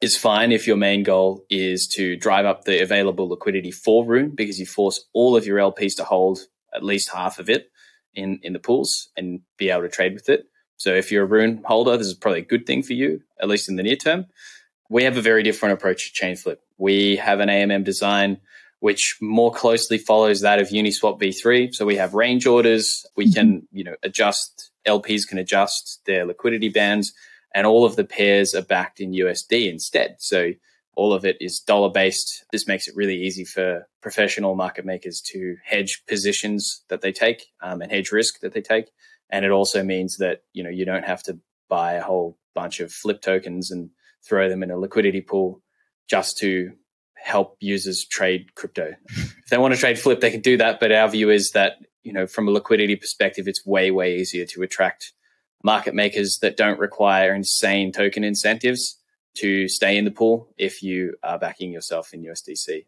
is 0.00 0.16
fine 0.16 0.52
if 0.52 0.66
your 0.66 0.76
main 0.76 1.02
goal 1.02 1.44
is 1.50 1.88
to 1.88 2.16
drive 2.16 2.44
up 2.44 2.64
the 2.64 2.82
available 2.82 3.28
liquidity 3.28 3.70
for 3.70 4.04
rune 4.06 4.30
because 4.34 4.60
you 4.60 4.66
force 4.66 5.06
all 5.12 5.36
of 5.36 5.46
your 5.46 5.58
LPs 5.58 5.96
to 5.96 6.04
hold 6.04 6.40
at 6.74 6.84
least 6.84 7.10
half 7.10 7.38
of 7.38 7.48
it 7.48 7.70
in, 8.14 8.38
in 8.42 8.52
the 8.52 8.58
pools 8.58 9.08
and 9.16 9.40
be 9.56 9.70
able 9.70 9.82
to 9.82 9.88
trade 9.88 10.14
with 10.14 10.28
it. 10.28 10.44
So 10.78 10.94
if 10.94 11.12
you're 11.12 11.24
a 11.24 11.26
Rune 11.26 11.62
holder, 11.64 11.96
this 11.96 12.06
is 12.06 12.14
probably 12.14 12.40
a 12.40 12.44
good 12.44 12.66
thing 12.66 12.82
for 12.82 12.94
you, 12.94 13.20
at 13.40 13.48
least 13.48 13.68
in 13.68 13.76
the 13.76 13.82
near 13.82 13.96
term. 13.96 14.26
We 14.88 15.04
have 15.04 15.16
a 15.16 15.22
very 15.22 15.42
different 15.42 15.74
approach 15.74 16.12
to 16.12 16.24
Chainflip. 16.24 16.56
We 16.78 17.16
have 17.16 17.40
an 17.40 17.48
AMM 17.48 17.84
design 17.84 18.38
which 18.80 19.16
more 19.20 19.52
closely 19.52 19.98
follows 19.98 20.40
that 20.40 20.60
of 20.60 20.68
Uniswap 20.68 21.20
v3. 21.20 21.74
So 21.74 21.84
we 21.84 21.96
have 21.96 22.14
range 22.14 22.46
orders. 22.46 23.04
We 23.16 23.26
mm-hmm. 23.26 23.32
can, 23.34 23.68
you 23.72 23.84
know, 23.84 23.96
adjust 24.02 24.70
LPs 24.86 25.26
can 25.28 25.38
adjust 25.38 26.00
their 26.06 26.24
liquidity 26.24 26.68
bands, 26.68 27.12
and 27.54 27.66
all 27.66 27.84
of 27.84 27.96
the 27.96 28.04
pairs 28.04 28.54
are 28.54 28.62
backed 28.62 29.00
in 29.00 29.12
USD 29.12 29.68
instead. 29.68 30.16
So 30.18 30.52
all 30.96 31.12
of 31.12 31.24
it 31.24 31.36
is 31.40 31.60
dollar 31.60 31.90
based. 31.90 32.44
This 32.52 32.66
makes 32.66 32.88
it 32.88 32.96
really 32.96 33.16
easy 33.16 33.44
for 33.44 33.86
professional 34.00 34.54
market 34.54 34.84
makers 34.84 35.20
to 35.32 35.56
hedge 35.64 36.02
positions 36.08 36.82
that 36.88 37.02
they 37.02 37.12
take 37.12 37.46
um, 37.62 37.82
and 37.82 37.92
hedge 37.92 38.10
risk 38.10 38.40
that 38.40 38.54
they 38.54 38.62
take. 38.62 38.86
And 39.30 39.44
it 39.44 39.50
also 39.50 39.82
means 39.82 40.16
that, 40.18 40.42
you 40.52 40.62
know, 40.62 40.70
you 40.70 40.84
don't 40.84 41.04
have 41.04 41.22
to 41.24 41.38
buy 41.68 41.94
a 41.94 42.02
whole 42.02 42.38
bunch 42.54 42.80
of 42.80 42.92
flip 42.92 43.20
tokens 43.20 43.70
and 43.70 43.90
throw 44.26 44.48
them 44.48 44.62
in 44.62 44.70
a 44.70 44.76
liquidity 44.76 45.20
pool 45.20 45.62
just 46.08 46.38
to 46.38 46.72
help 47.14 47.56
users 47.60 48.04
trade 48.04 48.54
crypto. 48.54 48.94
if 49.08 49.46
they 49.50 49.58
want 49.58 49.74
to 49.74 49.80
trade 49.80 49.98
flip, 49.98 50.20
they 50.20 50.30
can 50.30 50.40
do 50.40 50.56
that. 50.56 50.80
But 50.80 50.92
our 50.92 51.08
view 51.08 51.30
is 51.30 51.50
that, 51.50 51.78
you 52.02 52.12
know, 52.12 52.26
from 52.26 52.48
a 52.48 52.50
liquidity 52.50 52.96
perspective, 52.96 53.46
it's 53.46 53.66
way, 53.66 53.90
way 53.90 54.16
easier 54.16 54.46
to 54.46 54.62
attract 54.62 55.12
market 55.62 55.94
makers 55.94 56.38
that 56.40 56.56
don't 56.56 56.78
require 56.78 57.34
insane 57.34 57.92
token 57.92 58.24
incentives 58.24 58.98
to 59.36 59.68
stay 59.68 59.96
in 59.96 60.04
the 60.04 60.10
pool 60.10 60.48
if 60.56 60.82
you 60.82 61.14
are 61.22 61.38
backing 61.38 61.72
yourself 61.72 62.14
in 62.14 62.22
USDC. 62.22 62.86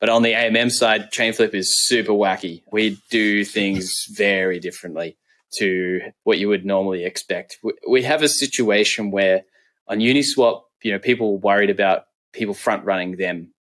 But 0.00 0.08
on 0.08 0.22
the 0.22 0.32
AMM 0.32 0.70
side, 0.70 1.10
Chainflip 1.10 1.54
is 1.54 1.86
super 1.86 2.12
wacky. 2.12 2.62
We 2.70 2.98
do 3.10 3.44
things 3.44 4.06
very 4.10 4.58
differently 4.60 5.16
to 5.54 6.00
what 6.24 6.38
you 6.38 6.48
would 6.48 6.64
normally 6.64 7.04
expect. 7.04 7.58
We 7.88 8.02
have 8.02 8.22
a 8.22 8.28
situation 8.28 9.10
where 9.10 9.44
on 9.88 9.98
Uniswap, 9.98 10.62
you 10.82 10.92
know, 10.92 10.98
people 10.98 11.32
were 11.32 11.38
worried 11.38 11.70
about 11.70 12.06
people 12.32 12.54
front 12.54 12.84
running 12.84 13.16
them. 13.16 13.52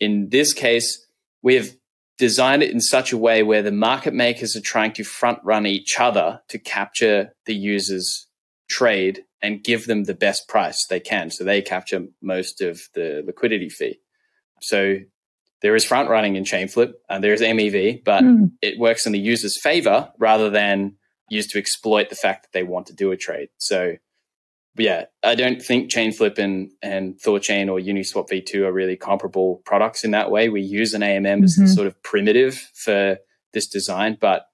In 0.00 0.28
this 0.30 0.52
case, 0.52 1.06
we 1.42 1.54
have 1.56 1.70
designed 2.18 2.62
it 2.62 2.70
in 2.70 2.80
such 2.80 3.12
a 3.12 3.18
way 3.18 3.42
where 3.42 3.62
the 3.62 3.72
market 3.72 4.14
makers 4.14 4.56
are 4.56 4.60
trying 4.60 4.92
to 4.92 5.04
front 5.04 5.38
run 5.42 5.66
each 5.66 5.98
other 5.98 6.40
to 6.48 6.58
capture 6.58 7.34
the 7.46 7.54
user's 7.54 8.26
trade 8.68 9.24
and 9.42 9.62
give 9.62 9.86
them 9.86 10.04
the 10.04 10.14
best 10.14 10.48
price 10.48 10.86
they 10.86 11.00
can. 11.00 11.30
So 11.30 11.44
they 11.44 11.60
capture 11.60 12.06
most 12.22 12.60
of 12.60 12.80
the 12.94 13.22
liquidity 13.26 13.68
fee. 13.68 14.00
So 14.62 14.98
there 15.60 15.74
is 15.74 15.84
front 15.84 16.08
running 16.08 16.36
in 16.36 16.44
Chainflip 16.44 16.94
and 17.08 17.22
there 17.22 17.34
is 17.34 17.40
MEV, 17.40 18.04
but 18.04 18.22
mm. 18.22 18.50
it 18.62 18.78
works 18.78 19.06
in 19.06 19.12
the 19.12 19.18
user's 19.18 19.60
favor 19.60 20.10
rather 20.18 20.50
than 20.50 20.96
used 21.28 21.50
to 21.50 21.58
exploit 21.58 22.10
the 22.10 22.16
fact 22.16 22.42
that 22.42 22.52
they 22.52 22.62
want 22.62 22.86
to 22.86 22.92
do 22.92 23.10
a 23.12 23.16
trade. 23.16 23.48
So 23.58 23.96
yeah, 24.76 25.04
I 25.22 25.34
don't 25.34 25.62
think 25.62 25.90
Chainflip 25.90 26.38
and, 26.38 26.70
and 26.82 27.14
Thorchain 27.20 27.68
or 27.68 27.78
Uniswap 27.78 28.28
v2 28.28 28.62
are 28.62 28.72
really 28.72 28.96
comparable 28.96 29.62
products 29.64 30.04
in 30.04 30.10
that 30.12 30.30
way. 30.30 30.48
We 30.48 30.62
use 30.62 30.94
an 30.94 31.02
AMM 31.02 31.24
mm-hmm. 31.24 31.44
as 31.44 31.56
the 31.56 31.68
sort 31.68 31.86
of 31.86 32.02
primitive 32.02 32.56
for 32.74 33.18
this 33.52 33.68
design, 33.68 34.18
but 34.20 34.46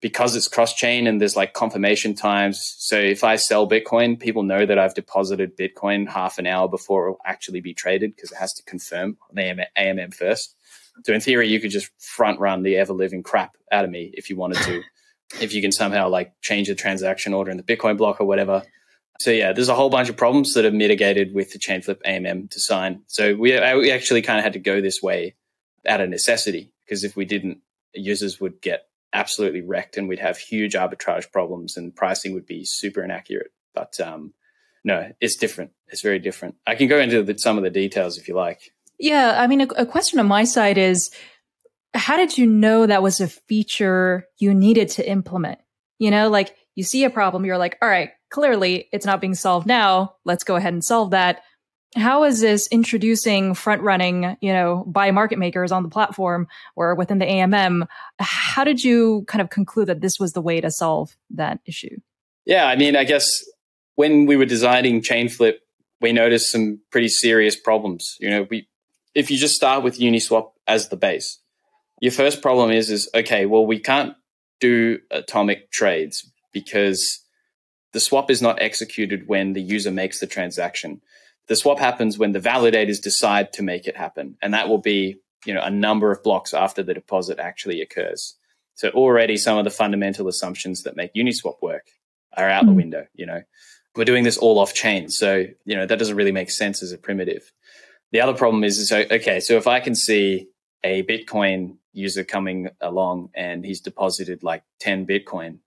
because 0.00 0.36
it's 0.36 0.48
cross 0.48 0.74
chain 0.74 1.06
and 1.06 1.20
there's 1.20 1.36
like 1.36 1.52
confirmation 1.52 2.14
times. 2.14 2.76
So 2.78 2.96
if 2.98 3.24
I 3.24 3.36
sell 3.36 3.68
Bitcoin, 3.68 4.18
people 4.18 4.42
know 4.42 4.64
that 4.64 4.78
I've 4.78 4.94
deposited 4.94 5.58
Bitcoin 5.58 6.08
half 6.08 6.38
an 6.38 6.46
hour 6.46 6.68
before 6.68 7.06
it 7.06 7.10
will 7.10 7.20
actually 7.26 7.60
be 7.60 7.74
traded 7.74 8.14
because 8.14 8.30
it 8.30 8.38
has 8.38 8.52
to 8.54 8.62
confirm 8.62 9.18
the 9.32 9.66
AMM 9.76 10.14
first. 10.14 10.54
So 11.04 11.12
in 11.12 11.20
theory, 11.20 11.48
you 11.48 11.60
could 11.60 11.70
just 11.70 11.90
front 11.98 12.40
run 12.40 12.62
the 12.62 12.76
ever 12.76 12.92
living 12.92 13.22
crap 13.22 13.56
out 13.70 13.84
of 13.84 13.90
me 13.90 14.12
if 14.14 14.30
you 14.30 14.36
wanted 14.36 14.62
to. 14.62 14.82
if 15.40 15.52
you 15.52 15.60
can 15.60 15.72
somehow 15.72 16.08
like 16.08 16.32
change 16.40 16.68
the 16.68 16.74
transaction 16.74 17.34
order 17.34 17.50
in 17.50 17.56
the 17.56 17.62
Bitcoin 17.62 17.96
block 17.96 18.20
or 18.20 18.24
whatever. 18.24 18.62
So 19.20 19.30
yeah, 19.30 19.52
there's 19.52 19.68
a 19.68 19.74
whole 19.74 19.90
bunch 19.90 20.08
of 20.08 20.16
problems 20.16 20.54
that 20.54 20.64
are 20.64 20.70
mitigated 20.70 21.34
with 21.34 21.52
the 21.52 21.58
Chainflip 21.58 22.00
AMM 22.06 22.50
design. 22.50 23.02
So 23.08 23.34
we, 23.34 23.52
we 23.52 23.90
actually 23.90 24.22
kind 24.22 24.38
of 24.38 24.44
had 24.44 24.52
to 24.52 24.60
go 24.60 24.80
this 24.80 25.02
way 25.02 25.34
out 25.86 26.00
of 26.00 26.08
necessity 26.08 26.72
because 26.84 27.04
if 27.04 27.16
we 27.16 27.24
didn't, 27.24 27.58
users 27.94 28.40
would 28.40 28.60
get 28.60 28.86
absolutely 29.12 29.62
wrecked 29.62 29.96
and 29.96 30.08
we'd 30.08 30.20
have 30.20 30.38
huge 30.38 30.74
arbitrage 30.74 31.32
problems 31.32 31.76
and 31.76 31.94
pricing 31.94 32.32
would 32.34 32.46
be 32.46 32.64
super 32.64 33.02
inaccurate. 33.02 33.50
But 33.74 33.98
um, 34.00 34.34
no, 34.84 35.12
it's 35.20 35.36
different. 35.36 35.72
It's 35.88 36.02
very 36.02 36.18
different. 36.18 36.56
I 36.66 36.74
can 36.74 36.88
go 36.88 37.00
into 37.00 37.22
the, 37.22 37.36
some 37.38 37.56
of 37.56 37.64
the 37.64 37.70
details 37.70 38.18
if 38.18 38.28
you 38.28 38.34
like. 38.34 38.72
Yeah, 38.98 39.34
I 39.38 39.46
mean, 39.46 39.60
a, 39.62 39.66
a 39.76 39.86
question 39.86 40.18
on 40.18 40.26
my 40.26 40.44
side 40.44 40.78
is, 40.78 41.10
how 41.94 42.16
did 42.16 42.36
you 42.36 42.46
know 42.46 42.86
that 42.86 43.02
was 43.02 43.20
a 43.20 43.28
feature 43.28 44.26
you 44.38 44.54
needed 44.54 44.88
to 44.90 45.08
implement? 45.08 45.58
You 45.98 46.10
know, 46.10 46.28
like 46.28 46.54
you 46.74 46.84
see 46.84 47.04
a 47.04 47.10
problem, 47.10 47.44
you're 47.44 47.58
like, 47.58 47.76
all 47.82 47.88
right, 47.88 48.10
clearly 48.30 48.88
it's 48.92 49.06
not 49.06 49.20
being 49.20 49.34
solved 49.34 49.66
now. 49.66 50.14
Let's 50.24 50.44
go 50.44 50.56
ahead 50.56 50.72
and 50.72 50.84
solve 50.84 51.10
that. 51.10 51.42
How 51.96 52.24
is 52.24 52.40
this 52.40 52.68
introducing 52.70 53.54
front 53.54 53.82
running, 53.82 54.36
you 54.40 54.52
know, 54.52 54.84
by 54.86 55.10
market 55.10 55.38
makers 55.38 55.72
on 55.72 55.82
the 55.82 55.88
platform 55.88 56.46
or 56.76 56.94
within 56.94 57.18
the 57.18 57.24
AMM? 57.24 57.86
How 58.18 58.62
did 58.62 58.84
you 58.84 59.24
kind 59.26 59.40
of 59.40 59.48
conclude 59.48 59.88
that 59.88 60.02
this 60.02 60.18
was 60.20 60.34
the 60.34 60.42
way 60.42 60.60
to 60.60 60.70
solve 60.70 61.16
that 61.30 61.60
issue? 61.64 61.96
Yeah, 62.44 62.66
I 62.66 62.76
mean, 62.76 62.94
I 62.94 63.04
guess 63.04 63.26
when 63.94 64.26
we 64.26 64.36
were 64.36 64.44
designing 64.44 65.00
Chainflip, 65.00 65.54
we 66.00 66.12
noticed 66.12 66.50
some 66.50 66.80
pretty 66.90 67.08
serious 67.08 67.56
problems. 67.56 68.16
You 68.20 68.30
know, 68.30 68.46
we 68.50 68.68
if 69.14 69.30
you 69.30 69.38
just 69.38 69.54
start 69.54 69.82
with 69.82 69.98
Uniswap 69.98 70.52
as 70.66 70.90
the 70.90 70.96
base, 70.96 71.40
your 72.00 72.12
first 72.12 72.42
problem 72.42 72.70
is 72.70 72.90
is 72.90 73.08
okay, 73.14 73.46
well, 73.46 73.66
we 73.66 73.78
can't 73.78 74.14
do 74.60 74.98
atomic 75.10 75.70
trades 75.70 76.30
because 76.52 77.24
the 77.92 78.00
swap 78.00 78.30
is 78.30 78.42
not 78.42 78.60
executed 78.60 79.28
when 79.28 79.52
the 79.52 79.62
user 79.62 79.90
makes 79.90 80.20
the 80.20 80.26
transaction 80.26 81.00
the 81.48 81.56
swap 81.56 81.78
happens 81.78 82.18
when 82.18 82.32
the 82.32 82.40
validators 82.40 83.00
decide 83.00 83.52
to 83.54 83.62
make 83.62 83.86
it 83.86 83.96
happen. 83.96 84.36
And 84.40 84.54
that 84.54 84.68
will 84.68 84.78
be, 84.78 85.16
you 85.44 85.54
know, 85.54 85.62
a 85.62 85.70
number 85.70 86.12
of 86.12 86.22
blocks 86.22 86.54
after 86.54 86.82
the 86.82 86.94
deposit 86.94 87.38
actually 87.38 87.80
occurs. 87.80 88.36
So 88.74 88.90
already 88.90 89.36
some 89.36 89.58
of 89.58 89.64
the 89.64 89.70
fundamental 89.70 90.28
assumptions 90.28 90.82
that 90.84 90.94
make 90.94 91.14
Uniswap 91.14 91.60
work 91.60 91.86
are 92.36 92.48
out 92.48 92.64
mm. 92.64 92.66
the 92.66 92.72
hmm. 92.72 92.76
window, 92.76 93.06
you 93.14 93.26
know. 93.26 93.42
We're 93.96 94.04
doing 94.04 94.22
this 94.22 94.38
all 94.38 94.60
off 94.60 94.74
chain. 94.74 95.08
So, 95.08 95.46
you 95.64 95.74
know, 95.74 95.84
that 95.84 95.98
doesn't 95.98 96.14
really 96.14 96.30
make 96.30 96.50
sense 96.50 96.82
as 96.82 96.92
a 96.92 96.98
primitive. 96.98 97.50
The 98.12 98.20
other 98.20 98.34
problem 98.34 98.62
is, 98.62 98.78
is 98.78 98.92
okay, 98.92 99.40
so 99.40 99.56
if 99.56 99.66
I 99.66 99.80
can 99.80 99.96
see 99.96 100.46
a 100.84 101.02
Bitcoin 101.04 101.76
user 101.92 102.24
coming 102.24 102.68
along 102.80 103.30
and 103.34 103.64
he's 103.64 103.80
deposited 103.80 104.42
like 104.42 104.62
10 104.80 105.06
Bitcoin 105.06 105.58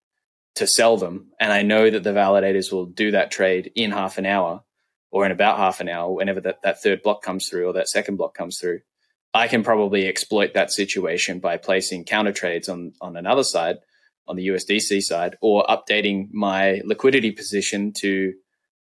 to 0.55 0.67
sell 0.67 0.97
them, 0.97 1.27
and 1.39 1.51
I 1.51 1.61
know 1.61 1.89
that 1.89 2.03
the 2.03 2.11
validators 2.11 2.71
will 2.71 2.85
do 2.85 3.11
that 3.11 3.31
trade 3.31 3.71
in 3.75 3.91
half 3.91 4.17
an 4.17 4.25
hour, 4.25 4.63
or 5.09 5.25
in 5.25 5.31
about 5.31 5.57
half 5.57 5.79
an 5.79 5.89
hour, 5.89 6.11
whenever 6.11 6.41
that, 6.41 6.61
that 6.63 6.81
third 6.81 7.01
block 7.03 7.21
comes 7.21 7.47
through 7.47 7.67
or 7.67 7.73
that 7.73 7.89
second 7.89 8.17
block 8.17 8.33
comes 8.33 8.57
through, 8.59 8.81
I 9.33 9.47
can 9.47 9.63
probably 9.63 10.07
exploit 10.07 10.53
that 10.53 10.71
situation 10.71 11.39
by 11.39 11.57
placing 11.57 12.05
counter 12.05 12.33
trades 12.33 12.67
on, 12.67 12.93
on 13.01 13.15
another 13.15 13.43
side, 13.43 13.77
on 14.27 14.35
the 14.35 14.47
USDC 14.47 15.01
side, 15.01 15.37
or 15.41 15.65
updating 15.65 16.29
my 16.31 16.81
liquidity 16.83 17.31
position 17.31 17.93
to 17.99 18.33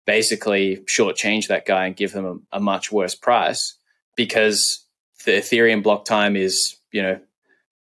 basically 0.06 0.84
shortchange 0.88 1.48
that 1.48 1.66
guy 1.66 1.86
and 1.86 1.96
give 1.96 2.12
them 2.12 2.46
a, 2.52 2.58
a 2.58 2.60
much 2.60 2.92
worse 2.92 3.14
price 3.14 3.76
because 4.16 4.85
the 5.24 5.32
Ethereum 5.32 5.82
block 5.82 6.04
time 6.04 6.36
is, 6.36 6.76
you 6.92 7.02
know, 7.02 7.20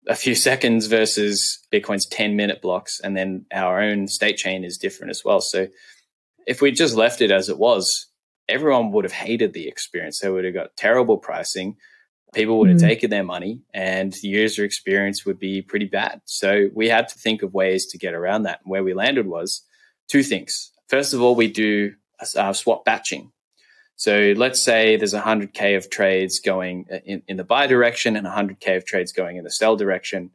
a 0.09 0.14
few 0.14 0.35
seconds 0.49 0.87
versus 0.87 1.61
Bitcoin's 1.72 2.07
10 2.07 2.37
minute 2.37 2.62
blocks. 2.62 3.01
And 3.01 3.16
then 3.16 3.47
our 3.53 3.80
own 3.80 4.09
state 4.09 4.37
chain 4.37 4.64
is 4.64 4.78
different 4.78 5.11
as 5.11 5.22
well. 5.24 5.41
So 5.41 5.68
if 6.47 6.61
we 6.61 6.72
just 6.72 6.95
left 6.95 7.20
it 7.20 7.30
as 7.30 7.49
it 7.49 7.59
was, 7.59 8.09
everyone 8.49 8.93
would 8.93 9.05
have 9.05 9.12
hated 9.12 9.53
the 9.53 9.68
experience. 9.68 10.20
They 10.20 10.30
would 10.30 10.45
have 10.45 10.55
got 10.55 10.76
terrible 10.76 11.18
pricing. 11.18 11.76
People 12.35 12.59
would 12.59 12.70
have 12.70 12.78
mm. 12.78 12.89
taken 12.89 13.11
their 13.11 13.24
money 13.24 13.61
and 13.74 14.12
the 14.14 14.28
user 14.28 14.64
experience 14.64 15.26
would 15.26 15.39
be 15.39 15.61
pretty 15.61 15.85
bad. 15.85 16.22
So 16.24 16.70
we 16.74 16.89
had 16.89 17.09
to 17.09 17.18
think 17.18 17.43
of 17.43 17.53
ways 17.53 17.87
to 17.87 17.99
get 17.99 18.14
around 18.14 18.45
that. 18.45 18.61
And 18.64 18.70
where 18.70 18.83
we 18.83 18.95
landed 18.95 19.26
was 19.26 19.62
two 20.09 20.22
things. 20.22 20.72
First 20.89 21.12
of 21.12 21.20
all, 21.20 21.35
we 21.35 21.49
do 21.49 21.93
uh, 22.37 22.53
swap 22.53 22.85
batching. 22.85 23.33
So 23.97 24.34
let's 24.36 24.62
say 24.62 24.97
there's 24.97 25.14
100K 25.14 25.76
of 25.76 25.90
trades 25.90 26.40
going 26.40 26.86
in, 27.05 27.22
in 27.28 27.36
the 27.36 27.45
buy 27.45 27.66
direction 27.66 28.16
and 28.16 28.26
100K 28.26 28.76
of 28.76 28.84
trades 28.84 29.12
going 29.12 29.36
in 29.36 29.45
the 29.45 29.51
sell 29.51 29.76
direction. 29.76 30.30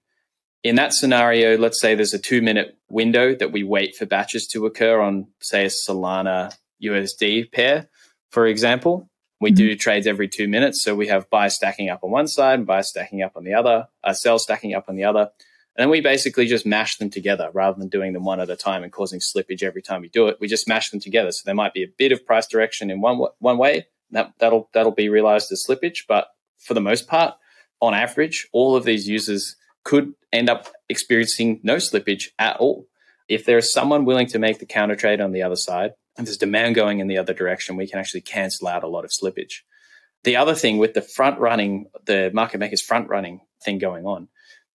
In 0.63 0.75
that 0.75 0.93
scenario, 0.93 1.57
let's 1.57 1.79
say 1.81 1.95
there's 1.95 2.13
a 2.13 2.19
two 2.19 2.41
minute 2.41 2.77
window 2.89 3.35
that 3.35 3.51
we 3.51 3.63
wait 3.63 3.95
for 3.95 4.05
batches 4.05 4.47
to 4.47 4.65
occur 4.65 4.99
on, 5.01 5.27
say, 5.41 5.65
a 5.65 5.69
Solana 5.69 6.55
USD 6.81 7.51
pair 7.51 7.89
for 8.29 8.45
example. 8.47 9.09
We 9.39 9.51
mm-hmm. 9.51 9.57
do 9.57 9.75
trades 9.75 10.07
every 10.07 10.27
two 10.27 10.47
minutes. 10.47 10.83
So 10.83 10.95
we 10.95 11.07
have 11.07 11.29
buy 11.29 11.47
stacking 11.47 11.89
up 11.89 12.03
on 12.03 12.11
one 12.11 12.27
side, 12.27 12.59
and 12.59 12.67
buy 12.67 12.81
stacking 12.81 13.21
up 13.21 13.33
on 13.35 13.43
the 13.43 13.53
other, 13.53 13.87
uh, 14.03 14.13
sell 14.13 14.39
stacking 14.39 14.73
up 14.73 14.85
on 14.87 14.95
the 14.95 15.03
other. 15.03 15.31
And 15.77 15.83
then 15.83 15.89
we 15.91 16.01
basically 16.01 16.47
just 16.47 16.65
mash 16.65 16.97
them 16.97 17.11
together 17.11 17.51
rather 17.53 17.77
than 17.77 17.87
doing 17.87 18.13
them 18.13 18.23
one 18.23 18.39
at 18.39 18.49
a 18.49 18.55
time 18.55 18.81
and 18.81 18.91
causing 18.91 19.19
slippage 19.19 19.61
every 19.61 19.83
time 19.83 20.01
we 20.01 20.09
do 20.09 20.27
it. 20.27 20.37
We 20.39 20.47
just 20.47 20.67
mash 20.67 20.89
them 20.89 20.99
together. 20.99 21.31
So 21.31 21.43
there 21.45 21.53
might 21.53 21.75
be 21.75 21.83
a 21.83 21.93
bit 21.99 22.11
of 22.11 22.25
price 22.25 22.47
direction 22.47 22.89
in 22.89 22.99
one, 22.99 23.21
one 23.37 23.59
way. 23.59 23.85
That, 24.09 24.33
that'll, 24.39 24.69
that'll 24.73 24.91
be 24.91 25.09
realized 25.09 25.51
as 25.51 25.63
slippage. 25.67 26.05
But 26.07 26.29
for 26.57 26.73
the 26.73 26.81
most 26.81 27.07
part, 27.07 27.35
on 27.79 27.93
average, 27.93 28.47
all 28.53 28.75
of 28.75 28.85
these 28.85 29.07
users 29.07 29.55
could 29.83 30.15
end 30.33 30.49
up 30.49 30.67
experiencing 30.89 31.59
no 31.61 31.75
slippage 31.75 32.29
at 32.39 32.57
all. 32.57 32.87
If 33.27 33.45
there 33.45 33.59
is 33.59 33.71
someone 33.71 34.05
willing 34.05 34.27
to 34.27 34.39
make 34.39 34.57
the 34.57 34.65
counter 34.65 34.95
trade 34.95 35.21
on 35.21 35.31
the 35.31 35.43
other 35.43 35.55
side, 35.55 35.91
and 36.17 36.25
there's 36.25 36.37
demand 36.37 36.73
going 36.73 36.99
in 36.99 37.07
the 37.07 37.19
other 37.19 37.35
direction, 37.35 37.75
we 37.75 37.87
can 37.87 37.99
actually 37.99 38.21
cancel 38.21 38.67
out 38.67 38.83
a 38.83 38.87
lot 38.87 39.05
of 39.05 39.11
slippage. 39.11 39.61
The 40.23 40.37
other 40.37 40.55
thing 40.55 40.79
with 40.79 40.95
the 40.95 41.01
front 41.01 41.39
running, 41.39 41.85
the 42.05 42.31
market 42.33 42.57
makers 42.57 42.81
front 42.81 43.09
running 43.09 43.41
thing 43.63 43.77
going 43.77 44.07
on 44.07 44.27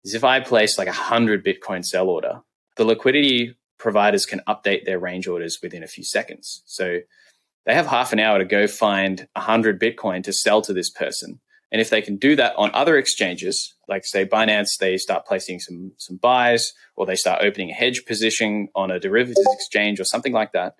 is 0.03 0.13
if 0.13 0.23
I 0.23 0.39
place 0.39 0.77
like 0.77 0.87
a 0.87 0.93
hundred 0.93 1.45
Bitcoin 1.45 1.85
sell 1.85 2.09
order, 2.09 2.41
the 2.77 2.85
liquidity 2.85 3.55
providers 3.77 4.25
can 4.25 4.41
update 4.47 4.85
their 4.85 4.99
range 4.99 5.27
orders 5.27 5.59
within 5.61 5.83
a 5.83 5.87
few 5.87 6.03
seconds. 6.03 6.61
So 6.65 6.99
they 7.65 7.73
have 7.73 7.87
half 7.87 8.13
an 8.13 8.19
hour 8.19 8.39
to 8.39 8.45
go 8.45 8.67
find 8.67 9.27
a 9.35 9.41
hundred 9.41 9.79
Bitcoin 9.79 10.23
to 10.23 10.33
sell 10.33 10.61
to 10.63 10.73
this 10.73 10.89
person. 10.89 11.39
And 11.71 11.79
if 11.79 11.89
they 11.89 12.01
can 12.01 12.17
do 12.17 12.35
that 12.35 12.55
on 12.57 12.69
other 12.73 12.97
exchanges, 12.97 13.75
like 13.87 14.05
say 14.05 14.25
Binance, 14.25 14.77
they 14.79 14.97
start 14.97 15.25
placing 15.25 15.59
some 15.59 15.93
some 15.97 16.17
buys, 16.17 16.73
or 16.95 17.05
they 17.05 17.15
start 17.15 17.43
opening 17.43 17.69
a 17.69 17.73
hedge 17.73 18.05
position 18.05 18.67
on 18.75 18.91
a 18.91 18.99
derivatives 18.99 19.47
exchange 19.53 19.99
or 19.99 20.03
something 20.03 20.33
like 20.33 20.51
that, 20.51 20.75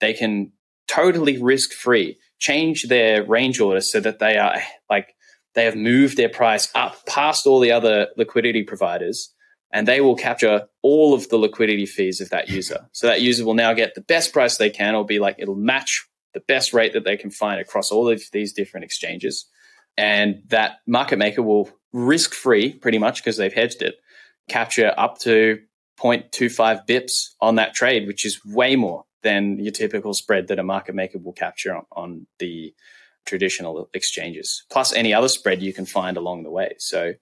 they 0.00 0.12
can 0.12 0.52
totally 0.86 1.42
risk 1.42 1.72
free 1.72 2.16
change 2.38 2.84
their 2.84 3.24
range 3.24 3.60
order 3.60 3.80
so 3.80 3.98
that 3.98 4.18
they 4.18 4.36
are 4.36 4.60
like 4.90 5.15
they 5.56 5.64
have 5.64 5.74
moved 5.74 6.16
their 6.16 6.28
price 6.28 6.68
up 6.74 7.04
past 7.06 7.46
all 7.46 7.60
the 7.60 7.72
other 7.72 8.08
liquidity 8.16 8.62
providers 8.62 9.34
and 9.72 9.88
they 9.88 10.00
will 10.00 10.14
capture 10.14 10.68
all 10.82 11.14
of 11.14 11.28
the 11.30 11.38
liquidity 11.38 11.86
fees 11.86 12.20
of 12.20 12.28
that 12.28 12.48
user. 12.48 12.86
So 12.92 13.06
that 13.06 13.22
user 13.22 13.44
will 13.44 13.54
now 13.54 13.72
get 13.72 13.94
the 13.94 14.02
best 14.02 14.32
price 14.32 14.58
they 14.58 14.70
can 14.70 14.94
or 14.94 15.04
be 15.04 15.18
like 15.18 15.36
it'll 15.38 15.56
match 15.56 16.06
the 16.34 16.40
best 16.40 16.74
rate 16.74 16.92
that 16.92 17.04
they 17.04 17.16
can 17.16 17.30
find 17.30 17.58
across 17.58 17.90
all 17.90 18.08
of 18.08 18.22
these 18.32 18.52
different 18.52 18.84
exchanges. 18.84 19.48
And 19.96 20.42
that 20.48 20.76
market 20.86 21.18
maker 21.18 21.42
will 21.42 21.70
risk 21.92 22.34
free 22.34 22.74
pretty 22.74 22.98
much 22.98 23.22
because 23.22 23.38
they've 23.38 23.52
hedged 23.52 23.80
it, 23.80 23.96
capture 24.48 24.92
up 24.98 25.18
to 25.20 25.60
0.25 25.98 26.86
bips 26.86 27.30
on 27.40 27.54
that 27.54 27.74
trade, 27.74 28.06
which 28.06 28.26
is 28.26 28.44
way 28.44 28.76
more 28.76 29.06
than 29.22 29.58
your 29.58 29.72
typical 29.72 30.12
spread 30.12 30.48
that 30.48 30.58
a 30.58 30.62
market 30.62 30.94
maker 30.94 31.18
will 31.18 31.32
capture 31.32 31.74
on, 31.74 31.86
on 31.92 32.26
the 32.38 32.74
traditional 33.26 33.88
exchanges, 33.92 34.64
plus 34.70 34.92
any 34.92 35.12
other 35.12 35.28
spread 35.28 35.62
you 35.62 35.72
can 35.72 35.86
find 35.86 36.16
along 36.16 36.42
the 36.42 36.50
way. 36.50 36.74
So 36.78 37.14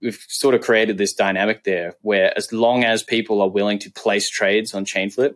we've 0.00 0.24
sort 0.28 0.54
of 0.54 0.62
created 0.62 0.98
this 0.98 1.12
dynamic 1.12 1.64
there 1.64 1.94
where 2.02 2.36
as 2.36 2.52
long 2.52 2.84
as 2.84 3.02
people 3.02 3.42
are 3.42 3.50
willing 3.50 3.78
to 3.80 3.90
place 3.90 4.30
trades 4.30 4.74
on 4.74 4.84
Chainflip, 4.84 5.34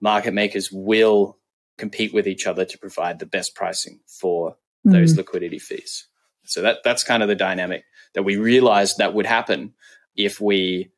market 0.00 0.34
makers 0.34 0.70
will 0.70 1.38
compete 1.78 2.12
with 2.12 2.28
each 2.28 2.46
other 2.46 2.64
to 2.64 2.78
provide 2.78 3.18
the 3.18 3.26
best 3.26 3.54
pricing 3.54 4.00
for 4.06 4.56
mm. 4.86 4.92
those 4.92 5.16
liquidity 5.16 5.58
fees. 5.58 6.06
So 6.44 6.60
that 6.62 6.78
that's 6.84 7.04
kind 7.04 7.22
of 7.22 7.28
the 7.28 7.34
dynamic 7.34 7.84
that 8.14 8.24
we 8.24 8.36
realized 8.36 8.98
that 8.98 9.14
would 9.14 9.26
happen 9.26 9.74
if 10.16 10.40
we 10.40 10.91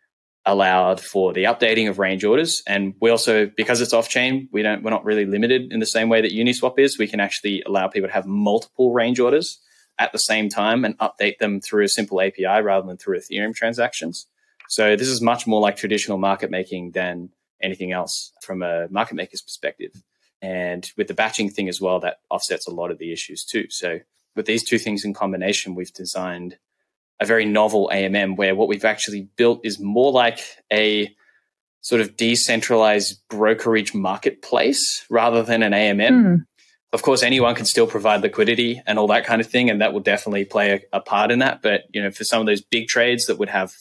allowed 0.47 1.01
for 1.01 1.33
the 1.33 1.45
updating 1.45 1.89
of 1.89 1.99
range 1.99 2.25
orders. 2.25 2.63
And 2.67 2.95
we 3.01 3.11
also, 3.11 3.47
because 3.57 3.81
it's 3.81 3.93
off 3.93 4.09
chain, 4.09 4.49
we 4.53 4.63
don't, 4.63 4.83
we're 4.83 4.91
not 4.91 5.05
really 5.05 5.25
limited 5.25 5.73
in 5.73 5.81
the 5.81 5.87
same 5.87 6.09
way 6.09 6.21
that 6.21 6.33
Uniswap 6.33 6.79
is. 6.79 6.99
We 6.99 7.07
can 7.07 7.21
actually 7.21 7.63
allow 7.63 7.89
people 7.89 8.09
to 8.09 8.15
have 8.15 8.27
multiple 8.27 8.93
range 8.93 9.19
orders 9.19 9.59
at 9.99 10.13
the 10.13 10.19
same 10.19 10.49
time 10.49 10.85
and 10.85 10.99
update 10.99 11.39
them 11.39 11.61
through 11.61 11.85
a 11.85 11.89
simple 11.89 12.21
API 12.21 12.45
rather 12.45 12.87
than 12.87 12.97
through 12.97 13.19
Ethereum 13.19 13.55
transactions. 13.55 14.27
So 14.69 14.97
this 14.97 15.09
is 15.09 15.21
much 15.21 15.47
more 15.47 15.61
like 15.61 15.77
traditional 15.77 16.19
market 16.19 16.51
making 16.51 16.93
than 16.93 17.31
anything 17.63 17.93
else 17.93 18.33
from 18.43 18.63
a 18.63 18.89
market 18.91 19.15
maker's 19.15 19.43
perspective. 19.43 20.03
And 20.43 20.91
with 20.97 21.09
the 21.09 21.15
batching 21.15 21.49
thing 21.49 21.69
as 21.69 21.81
well, 21.81 22.01
that 22.01 22.19
offsets 22.31 22.67
a 22.67 22.75
lot 22.75 22.91
of 22.91 22.99
the 22.99 23.13
issues 23.13 23.45
too. 23.45 23.67
So 23.71 24.01
with 24.37 24.47
these 24.47 24.65
two 24.65 24.79
things 24.79 25.05
in 25.05 25.15
combination, 25.15 25.75
we've 25.75 25.93
designed 25.93 26.59
a 27.25 27.27
very 27.27 27.45
novel 27.45 27.91
AMM 27.93 28.37
where 28.37 28.55
what 28.55 28.69
we've 28.69 28.85
actually 28.85 29.29
built 29.37 29.61
is 29.65 29.81
more 29.81 30.13
like 30.13 30.41
a 30.73 31.13
sort 31.81 32.01
of 32.01 32.17
decentralized 32.17 33.21
brokerage 33.29 33.95
marketplace 33.95 35.05
rather 35.11 35.43
than 35.43 35.63
an 35.63 35.73
AMM. 35.73 36.11
Mm. 36.11 36.47
Of 36.93 37.03
course, 37.03 37.23
anyone 37.23 37.55
can 37.55 37.65
still 37.65 37.87
provide 37.89 38.21
liquidity 38.21 38.81
and 38.87 38.99
all 38.99 39.09
that 39.09 39.27
kind 39.27 39.41
of 39.41 39.49
thing, 39.49 39.69
and 39.69 39.81
that 39.81 39.93
will 39.93 40.01
definitely 40.01 40.45
play 40.45 40.73
a, 40.93 40.99
a, 40.99 41.01
part 41.01 41.33
in 41.33 41.41
that. 41.41 41.61
But 41.61 41.85
you 41.93 42.01
know, 42.01 42.13
for 42.13 42.23
some 42.25 42.41
of 42.41 42.47
those 42.47 42.63
big 42.63 42.87
trades 42.87 43.27
that 43.27 43.39
would 43.39 43.49
have 43.49 43.73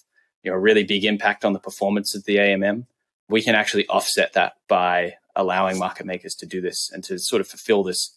you 0.42 0.50
know 0.50 0.58
a 0.58 0.60
really 0.60 0.84
big 0.84 1.06
impact 1.06 1.46
on 1.46 1.54
the 1.54 1.60
performance 1.60 2.16
of 2.16 2.24
the 2.24 2.38
AMM, 2.38 2.88
we 3.30 3.42
can 3.44 3.54
actually 3.54 3.88
offset 3.88 4.34
that 4.34 4.54
by 4.68 5.14
allowing 5.36 5.78
market 5.78 6.06
makers 6.06 6.34
to 6.36 6.46
do 6.46 6.60
this 6.60 6.90
and 6.92 7.04
to 7.04 7.20
sort 7.20 7.42
of 7.42 7.48
fulfill 7.48 7.84
this 7.84 8.16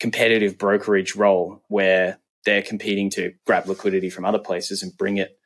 competitive 0.00 0.58
brokerage 0.58 1.16
role 1.16 1.62
where 1.68 2.18
they're 2.46 2.62
competing 2.62 3.10
to 3.10 3.34
grab 3.44 3.66
liquidity 3.66 4.08
from 4.08 4.24
other 4.24 4.38
places 4.38 4.82
and 4.82 4.96
bring 4.96 5.18
it 5.18 5.38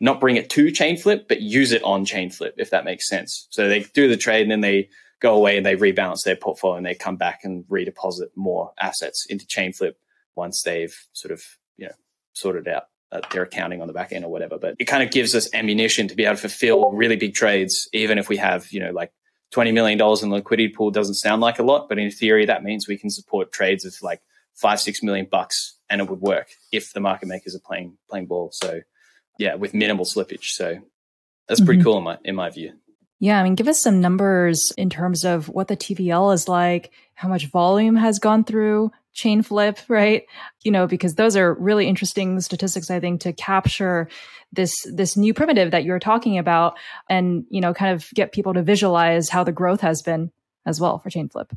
not 0.00 0.20
bring 0.20 0.36
it 0.36 0.50
to 0.50 0.66
chainflip 0.66 1.28
but 1.28 1.40
use 1.40 1.70
it 1.70 1.82
on 1.84 2.04
chainflip 2.04 2.52
if 2.56 2.70
that 2.70 2.84
makes 2.84 3.08
sense. 3.08 3.46
So 3.50 3.68
they 3.68 3.80
do 3.94 4.08
the 4.08 4.16
trade 4.16 4.42
and 4.42 4.50
then 4.50 4.62
they 4.62 4.88
go 5.20 5.34
away 5.34 5.56
and 5.56 5.64
they 5.64 5.76
rebalance 5.76 6.24
their 6.24 6.36
portfolio 6.36 6.76
and 6.76 6.84
they 6.84 6.94
come 6.94 7.16
back 7.16 7.40
and 7.44 7.64
redeposit 7.64 8.28
more 8.34 8.72
assets 8.80 9.26
into 9.28 9.46
chainflip 9.46 9.94
once 10.34 10.62
they've 10.64 10.94
sort 11.12 11.32
of 11.32 11.42
you 11.76 11.86
know 11.86 11.94
sorted 12.32 12.66
out 12.66 12.84
uh, 13.12 13.20
their 13.30 13.42
accounting 13.42 13.80
on 13.80 13.86
the 13.86 13.94
back 13.94 14.12
end 14.12 14.24
or 14.24 14.30
whatever. 14.30 14.58
But 14.58 14.74
it 14.78 14.86
kind 14.86 15.02
of 15.02 15.10
gives 15.10 15.34
us 15.34 15.48
ammunition 15.54 16.08
to 16.08 16.14
be 16.14 16.24
able 16.24 16.36
to 16.36 16.40
fulfill 16.40 16.90
really 16.92 17.16
big 17.16 17.34
trades 17.34 17.88
even 17.92 18.18
if 18.18 18.28
we 18.28 18.36
have 18.38 18.72
you 18.72 18.80
know 18.80 18.90
like 18.90 19.12
$20 19.54 19.72
million 19.72 20.00
in 20.00 20.30
liquidity 20.30 20.68
pool 20.68 20.90
doesn't 20.90 21.14
sound 21.14 21.40
like 21.40 21.58
a 21.58 21.62
lot 21.62 21.88
but 21.88 21.98
in 21.98 22.10
theory 22.10 22.46
that 22.46 22.64
means 22.64 22.88
we 22.88 22.98
can 22.98 23.10
support 23.10 23.52
trades 23.52 23.84
of 23.84 23.94
like 24.02 24.20
five 24.54 24.80
six 24.80 25.02
million 25.02 25.26
bucks 25.30 25.75
and 25.88 26.00
it 26.00 26.08
would 26.08 26.20
work 26.20 26.48
if 26.72 26.92
the 26.92 27.00
market 27.00 27.28
makers 27.28 27.54
are 27.54 27.60
playing 27.64 27.96
playing 28.08 28.26
ball. 28.26 28.50
So 28.52 28.80
yeah, 29.38 29.54
with 29.54 29.74
minimal 29.74 30.04
slippage. 30.04 30.50
So 30.50 30.78
that's 31.48 31.60
pretty 31.60 31.80
mm-hmm. 31.80 31.88
cool 31.88 31.98
in 31.98 32.04
my 32.04 32.18
in 32.24 32.34
my 32.34 32.50
view. 32.50 32.72
Yeah, 33.18 33.40
I 33.40 33.44
mean, 33.44 33.54
give 33.54 33.68
us 33.68 33.80
some 33.80 34.00
numbers 34.00 34.72
in 34.76 34.90
terms 34.90 35.24
of 35.24 35.48
what 35.48 35.68
the 35.68 35.76
TVL 35.76 36.34
is 36.34 36.48
like, 36.48 36.92
how 37.14 37.28
much 37.28 37.46
volume 37.46 37.96
has 37.96 38.18
gone 38.18 38.44
through 38.44 38.90
Chainflip, 39.14 39.78
right? 39.88 40.24
You 40.62 40.70
know, 40.70 40.86
because 40.86 41.14
those 41.14 41.36
are 41.36 41.54
really 41.54 41.86
interesting 41.86 42.40
statistics, 42.40 42.90
I 42.90 43.00
think, 43.00 43.22
to 43.22 43.32
capture 43.32 44.08
this 44.52 44.74
this 44.92 45.16
new 45.16 45.34
primitive 45.34 45.70
that 45.70 45.84
you're 45.84 45.98
talking 45.98 46.38
about, 46.38 46.76
and 47.08 47.44
you 47.50 47.60
know, 47.60 47.74
kind 47.74 47.94
of 47.94 48.08
get 48.14 48.32
people 48.32 48.54
to 48.54 48.62
visualize 48.62 49.28
how 49.28 49.44
the 49.44 49.52
growth 49.52 49.80
has 49.80 50.02
been 50.02 50.30
as 50.66 50.80
well 50.80 50.98
for 50.98 51.10
Chainflip. 51.10 51.50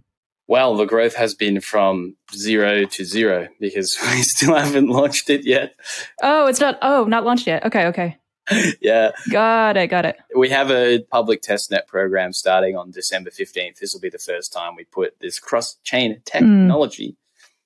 Well, 0.50 0.76
the 0.76 0.86
growth 0.86 1.14
has 1.14 1.36
been 1.36 1.62
from 1.62 2.16
zero 2.34 2.86
to 2.86 3.06
zero 3.06 3.50
because 3.60 3.96
we 4.02 4.24
still 4.24 4.56
haven't 4.56 4.88
launched 4.88 5.30
it 5.30 5.46
yet. 5.46 5.76
Oh, 6.24 6.48
it's 6.48 6.60
not. 6.60 6.80
Oh, 6.82 7.04
not 7.04 7.24
launched 7.24 7.46
yet. 7.46 7.64
Okay, 7.66 7.86
okay. 7.86 8.18
yeah. 8.82 9.12
Got 9.30 9.78
it. 9.78 9.88
Got 9.92 10.06
it. 10.08 10.18
We 10.36 10.50
have 10.50 10.72
a 10.72 11.04
public 11.12 11.44
testnet 11.44 11.86
program 11.86 12.34
starting 12.34 12.76
on 12.76 12.90
December 12.90 13.30
15th. 13.30 13.78
This 13.78 13.94
will 13.94 14.02
be 14.02 14.10
the 14.10 14.18
first 14.18 14.52
time 14.52 14.76
we 14.76 14.86
put 14.86 15.20
this 15.20 15.38
cross 15.38 15.76
chain 15.84 16.20
technology 16.26 17.16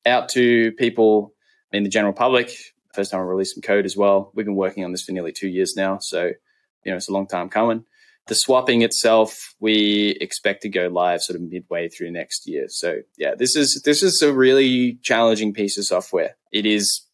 mm. 0.05 0.11
out 0.11 0.27
to 0.29 0.73
people 0.73 1.33
in 1.71 1.83
the 1.83 1.89
general 1.89 2.11
public. 2.11 2.53
First 2.93 3.11
time 3.11 3.21
we 3.21 3.27
release 3.27 3.53
some 3.53 3.61
code 3.61 3.85
as 3.85 3.95
well. 3.95 4.29
We've 4.35 4.45
been 4.45 4.55
working 4.55 4.83
on 4.83 4.91
this 4.91 5.03
for 5.03 5.13
nearly 5.13 5.31
two 5.31 5.47
years 5.47 5.77
now. 5.77 5.99
So, 5.99 6.31
you 6.83 6.91
know, 6.91 6.97
it's 6.97 7.07
a 7.07 7.13
long 7.13 7.27
time 7.27 7.47
coming. 7.47 7.85
The 8.27 8.35
swapping 8.35 8.83
itself, 8.83 9.53
we 9.59 10.17
expect 10.21 10.61
to 10.61 10.69
go 10.69 10.87
live 10.87 11.21
sort 11.21 11.35
of 11.35 11.41
midway 11.41 11.89
through 11.89 12.11
next 12.11 12.47
year. 12.47 12.65
So 12.69 12.99
yeah, 13.17 13.35
this 13.35 13.55
is 13.55 13.81
this 13.83 14.01
is 14.01 14.21
a 14.21 14.31
really 14.31 14.97
challenging 15.03 15.53
piece 15.53 15.77
of 15.77 15.85
software. 15.85 16.37
It 16.51 16.65
is 16.65 17.05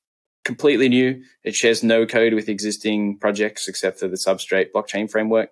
completely 0.45 0.89
new. 0.89 1.21
It 1.43 1.55
shares 1.55 1.83
no 1.83 2.05
code 2.05 2.33
with 2.33 2.47
existing 2.47 3.17
projects 3.17 3.67
except 3.67 3.99
for 3.99 4.07
the 4.07 4.17
Substrate 4.17 4.67
blockchain 4.73 5.09
framework. 5.09 5.49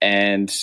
And 0.00 0.54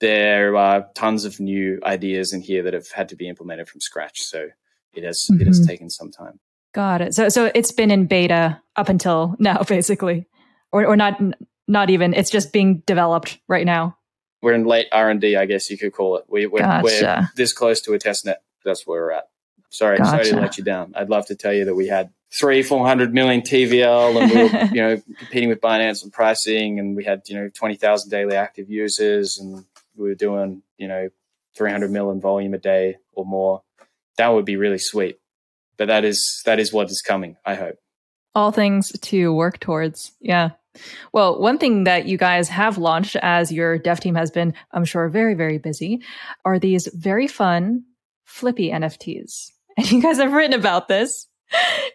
there 0.00 0.56
are 0.56 0.86
tons 0.94 1.24
of 1.24 1.40
new 1.40 1.80
ideas 1.84 2.32
in 2.32 2.40
here 2.40 2.62
that 2.62 2.74
have 2.74 2.90
had 2.90 3.08
to 3.10 3.16
be 3.16 3.28
implemented 3.28 3.68
from 3.68 3.80
scratch. 3.80 4.20
So 4.20 4.48
it 4.94 5.04
has 5.04 5.26
mm-hmm. 5.30 5.40
it 5.40 5.46
has 5.46 5.60
mm-hmm. 5.60 5.68
taken 5.68 5.90
some 5.90 6.10
time. 6.10 6.40
Got 6.74 7.00
it. 7.00 7.14
So 7.14 7.28
so 7.28 7.50
it's 7.54 7.72
been 7.72 7.90
in 7.90 8.06
beta 8.06 8.60
up 8.76 8.88
until 8.88 9.36
now, 9.38 9.62
basically, 9.68 10.26
or 10.72 10.84
or 10.86 10.96
not 10.96 11.20
not 11.68 11.90
even. 11.90 12.14
It's 12.14 12.30
just 12.30 12.52
being 12.52 12.82
developed 12.86 13.38
right 13.48 13.66
now. 13.66 13.96
We're 14.42 14.54
in 14.54 14.64
late 14.64 14.86
R 14.92 15.10
and 15.10 15.20
D, 15.20 15.36
I 15.36 15.46
guess 15.46 15.70
you 15.70 15.78
could 15.78 15.92
call 15.92 16.16
it. 16.16 16.24
We, 16.28 16.46
we're, 16.46 16.60
gotcha. 16.60 16.82
we're 16.84 17.28
this 17.36 17.52
close 17.52 17.80
to 17.82 17.94
a 17.94 17.98
test 17.98 18.24
net. 18.24 18.42
That's 18.64 18.86
where 18.86 19.02
we're 19.02 19.12
at. 19.12 19.28
Sorry, 19.70 19.98
gotcha. 19.98 20.10
sorry 20.10 20.24
to 20.30 20.36
let 20.36 20.58
you 20.58 20.64
down. 20.64 20.94
I'd 20.96 21.10
love 21.10 21.26
to 21.26 21.34
tell 21.34 21.52
you 21.52 21.64
that 21.64 21.74
we 21.74 21.88
had 21.88 22.10
three, 22.38 22.62
four 22.62 22.86
hundred 22.86 23.12
million 23.12 23.42
TVL, 23.42 24.20
and 24.20 24.30
we 24.30 24.42
were, 24.42 24.64
you 24.74 24.82
know, 24.82 25.02
competing 25.18 25.48
with 25.48 25.60
Binance 25.60 26.02
and 26.02 26.12
pricing, 26.12 26.78
and 26.78 26.96
we 26.96 27.04
had, 27.04 27.22
you 27.26 27.36
know, 27.36 27.50
twenty 27.54 27.76
thousand 27.76 28.10
daily 28.10 28.36
active 28.36 28.70
users, 28.70 29.38
and 29.38 29.64
we 29.96 30.08
were 30.08 30.14
doing, 30.14 30.62
you 30.78 30.88
know, 30.88 31.08
three 31.56 31.70
hundred 31.70 31.90
million 31.90 32.20
volume 32.20 32.54
a 32.54 32.58
day 32.58 32.96
or 33.12 33.24
more. 33.24 33.62
That 34.18 34.28
would 34.28 34.44
be 34.44 34.56
really 34.56 34.78
sweet. 34.78 35.18
But 35.76 35.88
that 35.88 36.04
is 36.04 36.42
that 36.46 36.58
is 36.58 36.72
what 36.72 36.88
is 36.90 37.02
coming. 37.06 37.36
I 37.44 37.54
hope. 37.54 37.78
All 38.34 38.52
things 38.52 38.92
to 38.92 39.32
work 39.32 39.58
towards. 39.60 40.12
Yeah. 40.20 40.50
Well, 41.12 41.40
one 41.40 41.58
thing 41.58 41.84
that 41.84 42.06
you 42.06 42.18
guys 42.18 42.48
have 42.48 42.78
launched 42.78 43.16
as 43.16 43.52
your 43.52 43.78
dev 43.78 44.00
team 44.00 44.14
has 44.14 44.30
been, 44.30 44.54
I'm 44.72 44.84
sure, 44.84 45.08
very, 45.08 45.34
very 45.34 45.58
busy, 45.58 46.02
are 46.44 46.58
these 46.58 46.88
very 46.94 47.26
fun 47.26 47.84
flippy 48.24 48.70
NFTs. 48.70 49.52
And 49.78 49.92
you 49.92 50.00
guys 50.00 50.16
have 50.16 50.32
written 50.32 50.58
about 50.58 50.88
this. 50.88 51.28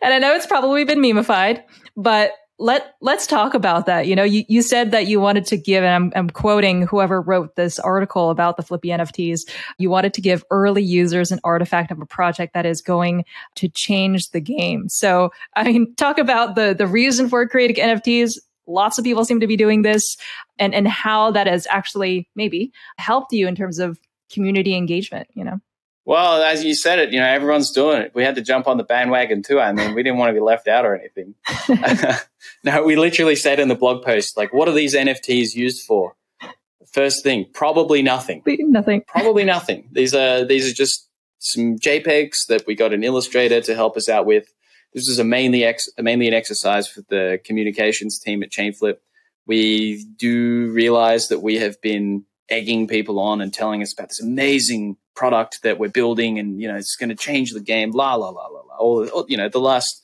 And 0.04 0.14
I 0.14 0.20
know 0.20 0.36
it's 0.36 0.46
probably 0.46 0.84
been 0.84 1.00
memeified, 1.00 1.64
but 1.98 2.34
let 2.62 2.94
let's 3.02 3.26
talk 3.26 3.56
about 3.56 3.88
that. 3.88 4.06
You 4.06 4.16
know, 4.16 4.24
you, 4.24 4.44
you 4.48 4.62
said 4.62 4.92
that 4.92 5.08
you 5.08 5.20
wanted 5.20 5.46
to 5.48 5.58
give, 5.58 5.84
and 5.84 5.94
I'm, 5.94 6.14
I'm 6.16 6.30
quoting 6.30 6.84
whoever 6.84 7.20
wrote 7.20 7.56
this 7.56 7.80
article 7.80 8.30
about 8.30 8.56
the 8.56 8.64
Flippy 8.64 8.90
NFTs. 8.90 9.50
You 9.80 9.90
wanted 9.90 10.14
to 10.14 10.22
give 10.22 10.46
early 10.52 10.84
users 10.84 11.32
an 11.32 11.40
artifact 11.44 11.92
of 11.92 12.00
a 12.00 12.06
project 12.06 12.54
that 12.54 12.68
is 12.68 12.82
going 12.82 13.26
to 13.56 13.68
change 13.68 14.30
the 14.30 14.42
game. 14.42 14.90
So, 14.90 15.32
I 15.56 15.64
mean, 15.64 15.96
talk 15.96 16.20
about 16.20 16.54
the 16.56 16.76
the 16.78 16.88
reason 16.88 17.30
for 17.30 17.48
creating 17.48 17.84
NFTs 17.84 18.38
lots 18.68 18.98
of 18.98 19.04
people 19.04 19.26
seem 19.26 19.40
to 19.40 19.48
be 19.48 19.58
doing 19.58 19.82
this 19.82 20.18
and 20.60 20.74
and 20.74 20.88
how 20.88 21.32
that 21.32 21.48
has 21.48 21.68
actually 21.70 22.28
maybe 22.36 22.72
helped 22.98 23.34
you 23.34 23.48
in 23.48 23.56
terms 23.56 23.80
of 23.80 24.00
community 24.32 24.76
engagement 24.76 25.28
you 25.34 25.44
know? 25.44 25.60
Well 26.06 26.42
as 26.42 26.64
you 26.64 26.76
said 26.76 27.00
it 27.00 27.12
you 27.12 27.20
know 27.20 27.28
everyone's 27.28 27.72
doing 27.72 28.02
it. 28.02 28.12
We 28.14 28.24
had 28.24 28.36
to 28.36 28.42
jump 28.42 28.68
on 28.68 28.78
the 28.78 28.84
bandwagon 28.84 29.44
too. 29.44 29.60
I 29.60 29.72
mean 29.72 29.94
we 29.94 30.04
didn't 30.04 30.20
want 30.20 30.30
to 30.30 30.34
be 30.34 30.40
left 30.40 30.68
out 30.68 30.86
or 30.86 30.96
anything. 30.96 31.36
No 32.64 32.84
we 32.84 32.96
literally 32.96 33.36
said 33.36 33.60
in 33.60 33.68
the 33.68 33.76
blog 33.76 34.04
post 34.04 34.38
like 34.38 34.54
what 34.54 34.68
are 34.68 34.74
these 34.74 34.96
nfts 34.96 35.56
used 35.56 35.86
for? 35.86 36.16
First 36.92 37.24
thing 37.24 37.46
probably 37.54 38.02
nothing. 38.02 38.44
Nothing. 38.46 39.04
Probably 39.08 39.44
nothing. 39.44 39.90
These 39.92 40.14
are 40.14 40.44
these 40.44 40.70
are 40.70 40.74
just 40.74 41.08
some 41.40 41.78
jpegs 41.78 42.46
that 42.50 42.66
we 42.68 42.76
got 42.76 42.94
an 42.94 43.04
illustrator 43.04 43.62
to 43.62 43.76
help 43.76 43.98
us 43.98 44.08
out 44.08 44.26
with 44.26 44.54
this 44.94 45.08
is 45.08 45.20
a 45.20 45.24
mainly 45.24 45.64
ex, 45.64 45.88
mainly 45.98 46.28
an 46.28 46.34
exercise 46.34 46.88
for 46.88 47.02
the 47.10 47.40
communications 47.44 48.20
team 48.20 48.44
at 48.44 48.52
Chainflip. 48.52 48.98
We 49.48 50.06
do 50.18 50.72
realize 50.72 51.30
that 51.30 51.40
we 51.40 51.58
have 51.58 51.82
been 51.82 52.26
egging 52.50 52.88
people 52.88 53.20
on 53.20 53.42
and 53.42 53.54
telling 53.54 53.82
us 53.82 53.94
about 53.94 54.10
this 54.10 54.22
amazing 54.22 54.98
product 55.16 55.64
that 55.64 55.80
we're 55.80 55.90
building, 55.90 56.40
and 56.40 56.62
you 56.62 56.68
know 56.68 56.76
it's 56.76 56.96
going 56.96 57.10
to 57.10 57.16
change 57.16 57.52
the 57.52 57.62
game. 57.62 57.92
La 57.92 58.16
la 58.16 58.30
la 58.30 58.48
la 58.48 58.62
la. 58.62 58.76
All, 58.78 59.08
all 59.10 59.26
you 59.28 59.38
know, 59.38 59.50
the 59.50 59.60
last 59.60 60.02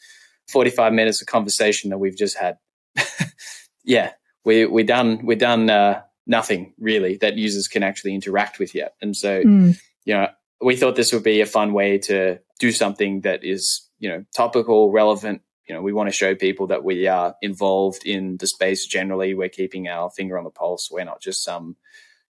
forty-five 0.51 0.93
minutes 0.93 1.21
of 1.21 1.27
conversation 1.27 1.89
that 1.89 1.97
we've 1.97 2.17
just 2.17 2.37
had. 2.37 2.57
yeah, 3.83 4.13
we 4.45 4.65
we're 4.65 4.85
done. 4.85 5.25
We're 5.25 5.37
done. 5.37 5.69
Uh, 5.69 6.01
nothing 6.25 6.73
really 6.77 7.15
that 7.17 7.35
users 7.35 7.67
can 7.67 7.83
actually 7.83 8.13
interact 8.13 8.59
with 8.59 8.73
yet, 8.75 8.95
and 9.01 9.15
so 9.15 9.43
mm. 9.43 9.79
you 10.05 10.13
know 10.13 10.27
we 10.61 10.75
thought 10.75 10.95
this 10.95 11.13
would 11.13 11.23
be 11.23 11.41
a 11.41 11.45
fun 11.45 11.73
way 11.73 11.97
to 11.99 12.39
do 12.59 12.71
something 12.71 13.21
that 13.21 13.43
is 13.43 13.86
you 13.99 14.09
know, 14.09 14.23
topical, 14.35 14.91
relevant. 14.91 15.41
You 15.67 15.75
know, 15.75 15.81
we 15.81 15.93
want 15.93 16.07
to 16.07 16.15
show 16.15 16.33
people 16.33 16.67
that 16.67 16.83
we 16.83 17.07
are 17.07 17.35
involved 17.41 18.05
in 18.05 18.37
the 18.37 18.47
space 18.47 18.85
generally. 18.85 19.33
We're 19.33 19.49
keeping 19.49 19.87
our 19.87 20.09
finger 20.09 20.37
on 20.37 20.45
the 20.45 20.49
pulse. 20.49 20.89
We're 20.89 21.03
not 21.03 21.21
just 21.21 21.43
some 21.43 21.75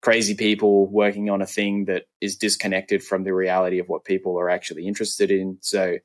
crazy 0.02 0.36
people 0.36 0.88
working 0.88 1.30
on 1.30 1.42
a 1.42 1.46
thing 1.46 1.86
that 1.86 2.04
is 2.22 2.36
disconnected 2.36 3.04
from 3.04 3.24
the 3.24 3.34
reality 3.34 3.80
of 3.80 3.88
what 3.88 4.06
people 4.06 4.40
are 4.40 4.50
actually 4.50 4.88
interested 4.88 5.32
in. 5.32 5.58
So, 5.62 5.98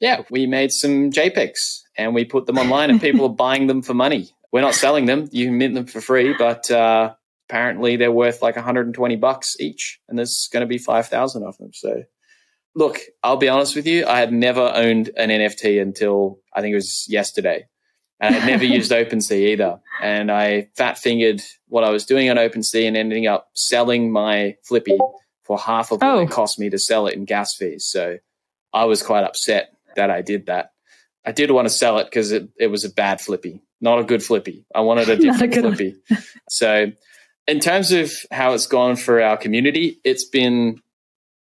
Yeah, 0.00 0.22
we 0.30 0.46
made 0.46 0.70
some 0.70 1.10
JPEGs 1.10 1.82
and 1.96 2.14
we 2.14 2.24
put 2.24 2.46
them 2.46 2.58
online, 2.58 2.90
and 2.90 3.00
people 3.00 3.24
are 3.30 3.34
buying 3.34 3.66
them 3.66 3.82
for 3.82 3.94
money. 3.94 4.30
We're 4.52 4.60
not 4.60 4.74
selling 4.74 5.06
them; 5.06 5.28
you 5.32 5.46
can 5.46 5.58
mint 5.58 5.74
them 5.74 5.86
for 5.86 6.00
free, 6.00 6.34
but 6.38 6.70
uh, 6.70 7.14
apparently 7.48 7.96
they're 7.96 8.12
worth 8.12 8.40
like 8.40 8.54
120 8.54 9.16
bucks 9.16 9.56
each, 9.58 10.00
and 10.08 10.16
there's 10.16 10.48
going 10.52 10.60
to 10.60 10.66
be 10.66 10.78
5,000 10.78 11.42
of 11.42 11.58
them. 11.58 11.70
So, 11.74 12.04
look, 12.78 13.00
I'll 13.24 13.36
be 13.36 13.48
honest 13.48 13.74
with 13.74 13.88
you, 13.88 14.06
I 14.06 14.20
had 14.20 14.32
never 14.32 14.72
owned 14.72 15.10
an 15.16 15.30
NFT 15.30 15.82
until 15.82 16.38
I 16.54 16.60
think 16.60 16.72
it 16.72 16.76
was 16.76 17.06
yesterday. 17.08 17.66
And 18.20 18.36
I'd 18.36 18.46
never 18.46 18.64
used 18.64 18.92
OpenSea 18.92 19.48
either. 19.48 19.80
And 20.00 20.30
I 20.30 20.68
fat 20.76 20.96
fingered 20.96 21.42
what 21.66 21.82
I 21.82 21.90
was 21.90 22.06
doing 22.06 22.30
on 22.30 22.36
OpenSea 22.36 22.86
and 22.86 22.96
ending 22.96 23.26
up 23.26 23.48
selling 23.52 24.12
my 24.12 24.54
Flippy 24.64 24.96
for 25.42 25.58
half 25.58 25.90
of 25.90 26.00
what 26.00 26.08
oh. 26.08 26.18
it 26.20 26.30
cost 26.30 26.60
me 26.60 26.70
to 26.70 26.78
sell 26.78 27.08
it 27.08 27.14
in 27.14 27.24
gas 27.24 27.56
fees. 27.56 27.84
So 27.84 28.18
I 28.72 28.84
was 28.84 29.02
quite 29.02 29.24
upset 29.24 29.72
that 29.96 30.10
I 30.10 30.22
did 30.22 30.46
that. 30.46 30.70
I 31.26 31.32
did 31.32 31.50
want 31.50 31.66
to 31.66 31.74
sell 31.74 31.98
it 31.98 32.04
because 32.04 32.30
it, 32.30 32.48
it 32.60 32.68
was 32.68 32.84
a 32.84 32.90
bad 32.90 33.20
Flippy, 33.20 33.60
not 33.80 33.98
a 33.98 34.04
good 34.04 34.22
Flippy. 34.22 34.66
I 34.72 34.82
wanted 34.82 35.08
a 35.08 35.16
different 35.20 35.56
a 35.56 35.62
Flippy. 35.62 35.96
so, 36.48 36.92
in 37.48 37.60
terms 37.60 37.90
of 37.90 38.12
how 38.30 38.52
it's 38.52 38.66
gone 38.66 38.94
for 38.94 39.20
our 39.20 39.36
community, 39.36 39.98
it's 40.04 40.26
been 40.26 40.80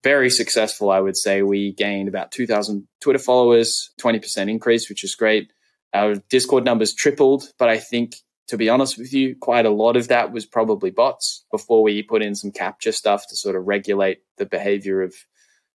very 0.05 0.29
successful, 0.29 0.91
I 0.91 0.99
would 0.99 1.17
say. 1.17 1.41
We 1.41 1.73
gained 1.73 2.07
about 2.07 2.31
2,000 2.31 2.87
Twitter 3.01 3.17
followers, 3.17 3.89
20% 3.99 4.51
increase, 4.51 4.87
which 4.87 5.03
is 5.03 5.15
great. 5.15 5.51
Our 5.95 6.17
Discord 6.29 6.63
numbers 6.63 6.93
tripled, 6.93 7.49
but 7.57 7.69
I 7.69 7.79
think, 7.79 8.17
to 8.49 8.55
be 8.55 8.69
honest 8.69 8.99
with 8.99 9.11
you, 9.11 9.35
quite 9.41 9.65
a 9.65 9.71
lot 9.71 9.97
of 9.97 10.09
that 10.09 10.31
was 10.31 10.45
probably 10.45 10.91
bots 10.91 11.43
before 11.51 11.81
we 11.81 12.03
put 12.03 12.21
in 12.21 12.35
some 12.35 12.51
captcha 12.51 12.93
stuff 12.93 13.23
to 13.29 13.35
sort 13.35 13.55
of 13.55 13.65
regulate 13.65 14.19
the 14.37 14.45
behavior 14.45 15.01
of 15.01 15.15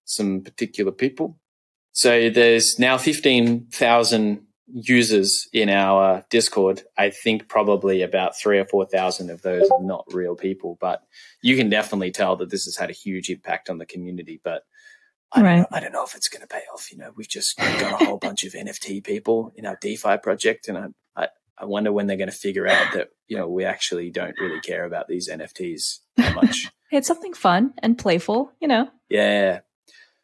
some 0.05 0.41
particular 0.41 0.91
people. 0.91 1.39
So 1.93 2.29
there's 2.29 2.77
now 2.77 2.99
15,000 2.99 4.45
users 4.73 5.47
in 5.53 5.69
our 5.69 6.25
Discord. 6.29 6.83
I 6.97 7.09
think 7.09 7.47
probably 7.47 8.01
about 8.01 8.37
three 8.37 8.59
or 8.59 8.65
4,000 8.65 9.29
of 9.29 9.41
those 9.41 9.69
are 9.69 9.81
not 9.83 10.05
real 10.11 10.35
people, 10.35 10.77
but 10.79 11.03
you 11.41 11.55
can 11.55 11.69
definitely 11.69 12.11
tell 12.11 12.35
that 12.37 12.49
this 12.49 12.65
has 12.65 12.77
had 12.77 12.89
a 12.89 12.93
huge 12.93 13.29
impact 13.29 13.69
on 13.69 13.77
the 13.77 13.85
community. 13.85 14.39
But 14.43 14.63
I, 15.31 15.41
right. 15.41 15.55
don't, 15.55 15.59
know, 15.59 15.67
I 15.71 15.79
don't 15.79 15.91
know 15.93 16.03
if 16.03 16.15
it's 16.15 16.29
going 16.29 16.41
to 16.41 16.47
pay 16.47 16.61
off. 16.73 16.91
You 16.91 16.97
know, 16.97 17.11
we've 17.15 17.27
just 17.27 17.57
got 17.57 18.01
a 18.01 18.05
whole 18.05 18.17
bunch 18.21 18.43
of 18.43 18.53
NFT 18.53 19.03
people 19.03 19.51
in 19.55 19.65
our 19.65 19.77
DeFi 19.81 20.17
project, 20.17 20.67
and 20.67 20.77
I, 20.77 20.87
I, 21.15 21.27
I 21.57 21.65
wonder 21.65 21.91
when 21.91 22.07
they're 22.07 22.17
going 22.17 22.31
to 22.31 22.35
figure 22.35 22.67
out 22.67 22.93
that 22.93 23.09
you 23.27 23.37
know 23.37 23.47
we 23.47 23.65
actually 23.65 24.09
don't 24.09 24.39
really 24.39 24.59
care 24.61 24.85
about 24.85 25.07
these 25.07 25.29
NFTs 25.29 25.99
that 26.17 26.35
much. 26.35 26.71
it's 26.91 27.07
something 27.07 27.33
fun 27.33 27.73
and 27.79 27.97
playful, 27.97 28.51
you 28.59 28.67
know. 28.67 28.89
Yeah, 29.09 29.59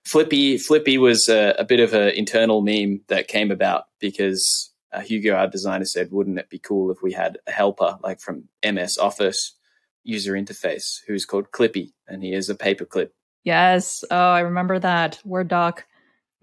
Flippy 0.06 0.58
Flippy 0.58 0.98
was 0.98 1.28
a, 1.28 1.56
a 1.58 1.66
bit 1.66 1.80
of 1.80 1.94
an 1.94 2.10
internal 2.10 2.62
meme 2.62 3.02
that 3.08 3.28
came 3.28 3.52
about 3.52 3.86
because 4.00 4.72
uh, 4.94 5.02
Hugo, 5.02 5.36
our 5.36 5.48
designer, 5.48 5.86
said, 5.86 6.12
"Wouldn't 6.12 6.40
it 6.40 6.50
be 6.50 6.60
cool 6.60 6.92
if 6.92 7.02
we 7.02 7.12
had 7.12 7.40
a 7.48 7.52
helper 7.52 7.98
like 8.04 8.20
from 8.20 8.48
MS 8.64 8.98
Office 8.98 9.56
user 10.04 10.34
interface 10.34 11.00
who's 11.08 11.26
called 11.26 11.52
Clippy, 11.52 11.94
and 12.08 12.24
he 12.24 12.34
is 12.34 12.50
a 12.50 12.56
paperclip." 12.56 13.10
Yes. 13.44 14.04
Oh, 14.12 14.16
I 14.16 14.42
remember 14.42 14.80
that 14.80 15.20
Word 15.26 15.48
doc, 15.48 15.86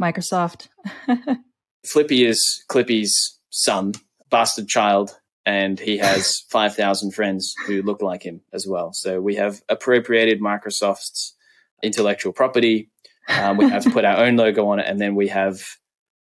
Microsoft. 0.01 0.69
Flippy 1.87 2.25
is 2.25 2.65
Clippy's 2.69 3.39
son, 3.51 3.93
bastard 4.31 4.69
child, 4.69 5.19
and 5.45 5.81
he 5.81 5.99
has 5.99 6.45
5,000 6.51 7.13
friends 7.13 7.55
who 7.67 7.83
look 7.83 8.03
like 8.03 8.23
him 8.23 8.41
as 8.53 8.67
well. 8.69 8.93
So 8.93 9.21
we 9.21 9.35
have 9.35 9.63
appropriated 9.69 10.41
Microsoft's 10.41 11.35
intellectual 11.83 12.33
property 12.33 12.92
um, 13.29 13.57
we 13.57 13.69
have 13.69 13.85
to 13.85 13.91
put 13.91 14.05
our 14.05 14.19
own 14.19 14.37
logo 14.37 14.69
on 14.69 14.81
it, 14.81 14.87
and 14.87 15.01
then 15.01 15.15
we 15.15 15.29
have 15.29 15.63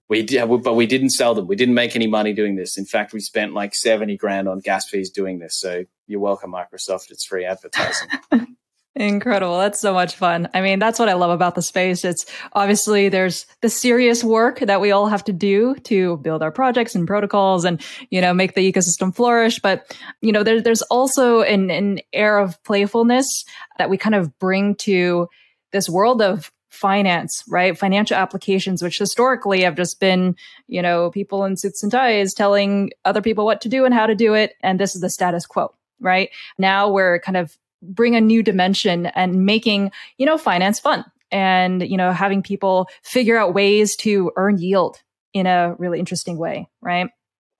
we 0.09 0.23
did, 0.23 0.47
but 0.63 0.75
we 0.75 0.85
didn't 0.85 1.09
sell 1.11 1.35
them. 1.35 1.47
We 1.47 1.55
didn't 1.55 1.75
make 1.75 1.95
any 1.95 2.07
money 2.07 2.33
doing 2.33 2.55
this. 2.55 2.77
In 2.77 2.85
fact, 2.85 3.13
we 3.13 3.19
spent 3.19 3.53
like 3.53 3.75
seventy 3.75 4.17
grand 4.17 4.47
on 4.47 4.59
gas 4.59 4.89
fees 4.89 5.09
doing 5.09 5.39
this. 5.39 5.59
So 5.59 5.83
you're 6.07 6.19
welcome, 6.19 6.51
Microsoft. 6.51 7.11
It's 7.11 7.25
free 7.25 7.45
advertising. 7.45 8.09
Incredible. 8.99 9.59
That's 9.59 9.79
so 9.79 9.93
much 9.93 10.15
fun. 10.15 10.49
I 10.55 10.61
mean, 10.61 10.79
that's 10.79 10.97
what 10.97 11.07
I 11.07 11.13
love 11.13 11.29
about 11.29 11.53
the 11.53 11.61
space. 11.61 12.03
It's 12.03 12.25
obviously 12.53 13.09
there's 13.09 13.45
the 13.61 13.69
serious 13.69 14.23
work 14.23 14.59
that 14.59 14.81
we 14.81 14.89
all 14.89 15.07
have 15.07 15.23
to 15.25 15.33
do 15.33 15.75
to 15.83 16.17
build 16.17 16.41
our 16.41 16.51
projects 16.51 16.95
and 16.95 17.05
protocols 17.05 17.63
and, 17.63 17.79
you 18.09 18.19
know, 18.21 18.33
make 18.33 18.55
the 18.55 18.71
ecosystem 18.71 19.15
flourish. 19.15 19.59
But, 19.59 19.95
you 20.21 20.31
know, 20.31 20.41
there, 20.41 20.61
there's 20.61 20.81
also 20.83 21.41
an, 21.41 21.69
an 21.69 21.99
air 22.11 22.39
of 22.39 22.61
playfulness 22.63 23.45
that 23.77 23.87
we 23.87 23.99
kind 23.99 24.15
of 24.15 24.37
bring 24.39 24.73
to 24.77 25.27
this 25.71 25.87
world 25.87 26.19
of 26.19 26.51
finance, 26.77 27.43
right? 27.47 27.77
Financial 27.77 28.15
applications, 28.15 28.81
which 28.81 28.99
historically 28.99 29.63
have 29.63 29.75
just 29.75 29.99
been, 29.99 30.35
you 30.67 30.81
know, 30.81 31.11
people 31.11 31.43
in 31.43 31.57
suits 31.57 31.83
and 31.83 31.91
ties 31.91 32.33
telling 32.33 32.91
other 33.03 33.21
people 33.21 33.45
what 33.45 33.61
to 33.61 33.69
do 33.69 33.83
and 33.83 33.93
how 33.93 34.05
to 34.05 34.15
do 34.15 34.33
it. 34.33 34.53
And 34.61 34.79
this 34.79 34.95
is 34.95 35.01
the 35.01 35.09
status 35.09 35.45
quo, 35.45 35.73
right? 35.99 36.29
Now 36.57 36.89
we're 36.89 37.19
kind 37.19 37.37
of 37.37 37.57
bring 37.81 38.15
a 38.15 38.21
new 38.21 38.43
dimension 38.43 39.07
and 39.07 39.45
making, 39.45 39.91
you 40.17 40.25
know, 40.25 40.37
finance 40.37 40.79
fun 40.79 41.05
and, 41.31 41.81
you 41.81 41.97
know, 41.97 42.11
having 42.11 42.41
people 42.41 42.87
figure 43.03 43.37
out 43.37 43.53
ways 43.53 43.95
to 43.97 44.31
earn 44.35 44.57
yield 44.59 45.01
in 45.33 45.45
a 45.45 45.75
really 45.77 45.99
interesting 45.99 46.37
way, 46.37 46.69
right? 46.81 47.09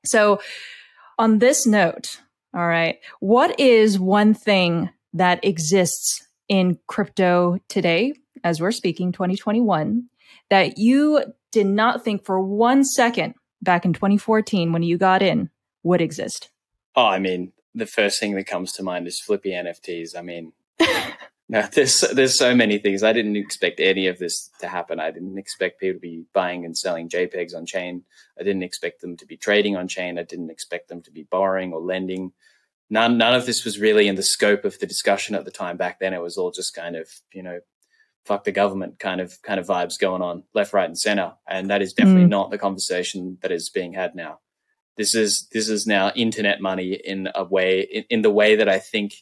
So 0.05 0.39
on 1.17 1.39
this 1.39 1.65
note, 1.67 2.21
all 2.55 2.67
right, 2.67 2.97
what 3.19 3.59
is 3.59 3.99
one 3.99 4.33
thing 4.33 4.89
that 5.13 5.43
exists 5.43 6.27
in 6.47 6.79
crypto 6.87 7.59
today 7.67 8.13
as 8.43 8.59
we're 8.61 8.71
speaking, 8.71 9.11
2021, 9.11 10.09
that 10.49 10.77
you 10.77 11.23
did 11.51 11.67
not 11.67 12.03
think 12.03 12.25
for 12.25 12.39
one 12.39 12.83
second 12.83 13.35
back 13.61 13.85
in 13.85 13.93
2014 13.93 14.71
when 14.71 14.83
you 14.83 14.97
got 14.97 15.21
in 15.21 15.49
would 15.83 16.01
exist? 16.01 16.49
Oh, 16.95 17.05
I 17.05 17.19
mean, 17.19 17.53
the 17.73 17.85
first 17.85 18.19
thing 18.19 18.35
that 18.35 18.47
comes 18.47 18.71
to 18.73 18.83
mind 18.83 19.07
is 19.07 19.19
flippy 19.19 19.51
NFTs. 19.51 20.15
I 20.17 20.21
mean, 20.21 20.53
no, 21.49 21.61
there's 21.73 22.01
there's 22.13 22.37
so 22.37 22.55
many 22.55 22.77
things. 22.77 23.03
I 23.03 23.13
didn't 23.13 23.35
expect 23.35 23.79
any 23.79 24.07
of 24.07 24.19
this 24.19 24.49
to 24.59 24.67
happen. 24.67 24.99
I 24.99 25.11
didn't 25.11 25.37
expect 25.37 25.79
people 25.79 25.97
to 25.97 26.01
be 26.01 26.25
buying 26.33 26.65
and 26.65 26.77
selling 26.77 27.09
JPEGs 27.09 27.55
on 27.55 27.65
chain. 27.65 28.03
I 28.39 28.43
didn't 28.43 28.63
expect 28.63 29.01
them 29.01 29.15
to 29.17 29.25
be 29.25 29.37
trading 29.37 29.75
on 29.75 29.87
chain. 29.87 30.17
I 30.17 30.23
didn't 30.23 30.49
expect 30.49 30.89
them 30.89 31.01
to 31.03 31.11
be 31.11 31.23
borrowing 31.23 31.73
or 31.73 31.79
lending. 31.79 32.33
None 32.89 33.17
none 33.17 33.35
of 33.35 33.45
this 33.45 33.63
was 33.63 33.79
really 33.79 34.07
in 34.07 34.15
the 34.15 34.23
scope 34.23 34.65
of 34.65 34.79
the 34.79 34.87
discussion 34.87 35.35
at 35.35 35.45
the 35.45 35.51
time. 35.51 35.77
Back 35.77 35.99
then, 35.99 36.13
it 36.13 36.21
was 36.21 36.37
all 36.37 36.51
just 36.51 36.73
kind 36.73 36.95
of 36.95 37.07
you 37.33 37.43
know 37.43 37.59
fuck 38.27 38.43
the 38.43 38.51
government 38.51 38.99
kind 38.99 39.21
of 39.21 39.41
kind 39.41 39.59
of 39.59 39.65
vibes 39.65 39.97
going 39.99 40.21
on 40.21 40.43
left, 40.53 40.73
right, 40.73 40.85
and 40.85 40.99
center. 40.99 41.33
And 41.47 41.69
that 41.69 41.81
is 41.81 41.93
definitely 41.93 42.25
mm. 42.25 42.29
not 42.29 42.51
the 42.51 42.57
conversation 42.57 43.37
that 43.41 43.51
is 43.51 43.69
being 43.69 43.93
had 43.93 44.15
now. 44.15 44.39
This 44.97 45.15
is 45.15 45.47
this 45.53 45.69
is 45.69 45.87
now 45.87 46.11
internet 46.15 46.61
money 46.61 46.93
in 46.93 47.29
a 47.33 47.43
way 47.43 47.81
in, 47.81 48.03
in 48.09 48.21
the 48.21 48.31
way 48.31 48.55
that 48.57 48.67
I 48.67 48.79
think 48.79 49.13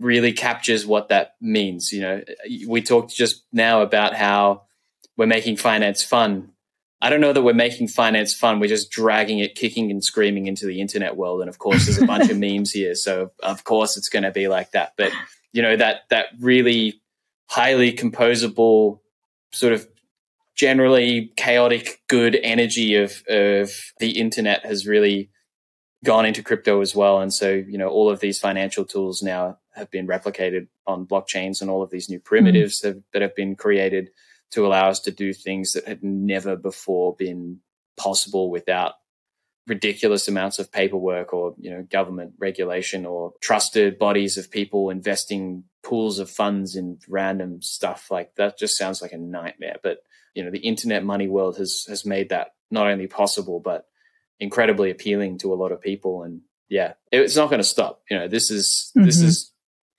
really 0.00 0.32
captures 0.32 0.84
what 0.84 1.08
that 1.10 1.34
means. 1.40 1.90
You 1.92 2.00
know, 2.00 2.22
we 2.66 2.82
talked 2.82 3.14
just 3.14 3.44
now 3.52 3.82
about 3.82 4.14
how 4.14 4.62
we're 5.16 5.26
making 5.26 5.58
finance 5.58 6.02
fun. 6.02 6.50
I 7.00 7.10
don't 7.10 7.20
know 7.20 7.32
that 7.32 7.42
we're 7.42 7.54
making 7.54 7.88
finance 7.88 8.34
fun. 8.34 8.60
We're 8.60 8.68
just 8.68 8.90
dragging 8.90 9.40
it, 9.40 9.54
kicking 9.54 9.90
and 9.90 10.02
screaming 10.02 10.46
into 10.46 10.66
the 10.66 10.80
internet 10.80 11.16
world. 11.16 11.40
And 11.40 11.48
of 11.48 11.58
course, 11.58 11.84
there's 11.84 11.98
a 11.98 12.06
bunch 12.06 12.30
of 12.30 12.38
memes 12.38 12.70
here, 12.70 12.94
so 12.94 13.30
of 13.42 13.64
course 13.64 13.96
it's 13.96 14.08
going 14.08 14.22
to 14.22 14.30
be 14.30 14.48
like 14.48 14.72
that. 14.72 14.94
But 14.96 15.12
you 15.52 15.62
know 15.62 15.76
that 15.76 16.02
that 16.10 16.26
really 16.40 17.01
highly 17.52 17.92
composable, 17.92 19.00
sort 19.52 19.74
of 19.74 19.86
generally 20.54 21.30
chaotic, 21.36 22.00
good 22.08 22.34
energy 22.42 22.94
of 22.94 23.22
of 23.28 23.70
the 23.98 24.18
internet 24.18 24.64
has 24.64 24.86
really 24.86 25.30
gone 26.02 26.24
into 26.24 26.42
crypto 26.42 26.80
as 26.80 26.94
well. 26.94 27.20
And 27.20 27.32
so, 27.32 27.50
you 27.50 27.76
know, 27.76 27.88
all 27.88 28.10
of 28.10 28.20
these 28.20 28.38
financial 28.38 28.84
tools 28.84 29.22
now 29.22 29.58
have 29.74 29.90
been 29.90 30.06
replicated 30.06 30.66
on 30.86 31.06
blockchains 31.06 31.60
and 31.60 31.70
all 31.70 31.82
of 31.82 31.90
these 31.90 32.08
new 32.08 32.18
primitives 32.18 32.80
mm. 32.80 32.86
have, 32.86 33.02
that 33.12 33.22
have 33.22 33.36
been 33.36 33.54
created 33.54 34.08
to 34.52 34.66
allow 34.66 34.88
us 34.88 35.00
to 35.00 35.10
do 35.10 35.32
things 35.32 35.72
that 35.72 35.86
had 35.86 36.02
never 36.02 36.56
before 36.56 37.14
been 37.14 37.60
possible 37.96 38.50
without 38.50 38.94
ridiculous 39.66 40.26
amounts 40.26 40.58
of 40.58 40.72
paperwork 40.72 41.32
or 41.32 41.54
you 41.58 41.70
know 41.70 41.82
government 41.90 42.32
regulation 42.38 43.06
or 43.06 43.32
trusted 43.40 43.98
bodies 43.98 44.36
of 44.36 44.50
people 44.50 44.90
investing 44.90 45.64
pools 45.82 46.18
of 46.18 46.30
funds 46.30 46.76
in 46.76 46.98
random 47.08 47.62
stuff. 47.62 48.10
Like 48.10 48.34
that 48.36 48.58
just 48.58 48.76
sounds 48.76 49.02
like 49.02 49.12
a 49.12 49.18
nightmare. 49.18 49.76
But 49.82 49.98
you 50.34 50.44
know 50.44 50.50
the 50.50 50.58
internet 50.58 51.04
money 51.04 51.28
world 51.28 51.58
has 51.58 51.84
has 51.88 52.04
made 52.04 52.30
that 52.30 52.54
not 52.70 52.86
only 52.86 53.06
possible 53.06 53.60
but 53.60 53.86
incredibly 54.40 54.90
appealing 54.90 55.38
to 55.38 55.52
a 55.52 55.56
lot 55.56 55.72
of 55.72 55.80
people. 55.80 56.22
And 56.22 56.42
yeah 56.68 56.94
it's 57.12 57.36
not 57.36 57.50
going 57.50 57.62
to 57.62 57.68
stop. 57.68 58.02
You 58.10 58.18
know 58.18 58.28
this 58.28 58.50
is 58.50 58.92
mm-hmm. 58.96 59.06
this 59.06 59.20
is 59.20 59.52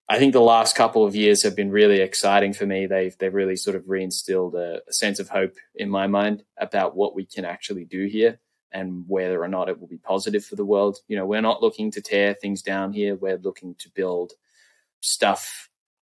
I 0.09 0.19
think 0.19 0.33
the 0.33 0.41
last 0.41 0.75
couple 0.75 1.05
of 1.05 1.15
years 1.15 1.43
have 1.43 1.55
been 1.55 1.71
really 1.71 2.01
exciting 2.01 2.51
for 2.51 2.65
me. 2.65 2.85
They've 2.85 3.17
they've 3.17 3.33
really 3.33 3.55
sort 3.55 3.77
of 3.77 3.83
reinstilled 3.83 4.55
a, 4.55 4.81
a 4.87 4.93
sense 4.93 5.19
of 5.19 5.29
hope 5.29 5.55
in 5.73 5.89
my 5.89 6.07
mind 6.07 6.43
about 6.59 6.97
what 6.97 7.15
we 7.15 7.25
can 7.25 7.45
actually 7.45 7.85
do 7.85 8.07
here 8.07 8.39
and 8.73 9.05
whether 9.07 9.41
or 9.41 9.47
not 9.47 9.69
it 9.69 9.79
will 9.79 9.87
be 9.87 9.97
positive 9.97 10.43
for 10.43 10.55
the 10.55 10.65
world. 10.65 10.97
You 11.07 11.15
know, 11.15 11.25
we're 11.25 11.41
not 11.41 11.61
looking 11.61 11.91
to 11.91 12.01
tear 12.01 12.33
things 12.33 12.61
down 12.61 12.91
here. 12.93 13.15
We're 13.15 13.37
looking 13.37 13.75
to 13.79 13.89
build 13.89 14.33
stuff 15.01 15.69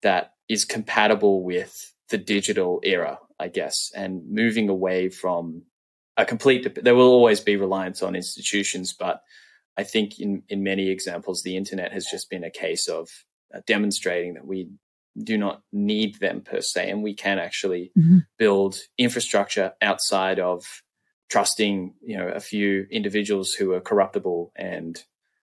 that 0.03 0.35
is 0.49 0.65
compatible 0.65 1.43
with 1.43 1.93
the 2.11 2.19
digital 2.19 2.81
era, 2.83 3.19
I 3.41 3.49
guess, 3.49 3.91
and 3.95 4.23
moving 4.31 4.69
away 4.69 5.09
from 5.09 5.63
a 6.17 6.25
complete. 6.25 6.83
There 6.83 6.95
will 6.95 7.11
always 7.11 7.41
be 7.41 7.57
reliance 7.57 8.03
on 8.03 8.15
institutions, 8.15 8.93
but 8.93 9.23
I 9.77 9.83
think 9.83 10.21
in 10.21 10.43
in 10.49 10.63
many 10.63 10.91
examples, 10.91 11.43
the 11.43 11.57
internet 11.57 11.93
has 11.93 12.07
just 12.07 12.31
been 12.31 12.45
a 12.45 12.51
case 12.51 12.89
of 12.89 13.09
uh, 13.55 13.61
demonstrating 13.67 14.35
that 14.35 14.47
we 14.47 14.69
do 15.23 15.39
not 15.39 15.63
need 15.73 16.21
them 16.21 16.41
per 16.43 16.61
se, 16.61 16.91
and 16.91 17.03
we 17.03 17.15
can 17.15 17.39
actually 17.39 17.91
mm-hmm. 17.99 18.19
build 18.39 18.77
infrastructure 18.99 19.73
outside 19.81 20.39
of 20.39 20.65
trusting, 21.35 21.93
you 22.01 22.17
know, 22.17 22.29
a 22.29 22.39
few 22.39 22.87
individuals 22.93 23.55
who 23.55 23.73
are 23.73 23.81
corruptible 23.81 24.53
and 24.55 25.03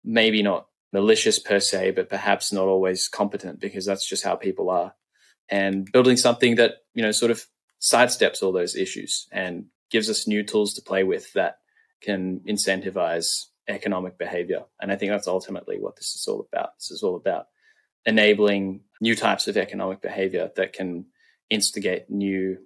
maybe 0.03 0.43
not 0.43 0.67
malicious 0.91 1.39
per 1.39 1.61
se, 1.61 1.91
but 1.91 2.09
perhaps 2.09 2.51
not 2.51 2.67
always 2.67 3.07
competent 3.07 3.61
because 3.61 3.85
that's 3.85 4.05
just 4.05 4.25
how 4.25 4.35
people 4.35 4.69
are. 4.69 4.93
And 5.47 5.89
building 5.89 6.17
something 6.17 6.55
that, 6.55 6.79
you 6.93 7.01
know, 7.01 7.11
sort 7.11 7.31
of 7.31 7.45
sidesteps 7.79 8.43
all 8.43 8.51
those 8.51 8.75
issues 8.75 9.29
and 9.31 9.67
gives 9.89 10.09
us 10.09 10.27
new 10.27 10.43
tools 10.43 10.73
to 10.73 10.81
play 10.81 11.05
with 11.05 11.31
that 11.31 11.59
can 12.01 12.41
incentivize 12.41 13.27
economic 13.69 14.17
behavior. 14.17 14.65
And 14.81 14.91
I 14.91 14.97
think 14.97 15.13
that's 15.13 15.29
ultimately 15.29 15.79
what 15.79 15.95
this 15.95 16.13
is 16.13 16.25
all 16.27 16.45
about. 16.51 16.71
This 16.77 16.91
is 16.91 17.03
all 17.03 17.15
about 17.15 17.47
enabling 18.05 18.81
new 18.99 19.15
types 19.15 19.47
of 19.47 19.55
economic 19.55 20.01
behavior 20.01 20.51
that 20.57 20.73
can 20.73 21.05
instigate 21.49 22.09
new 22.09 22.57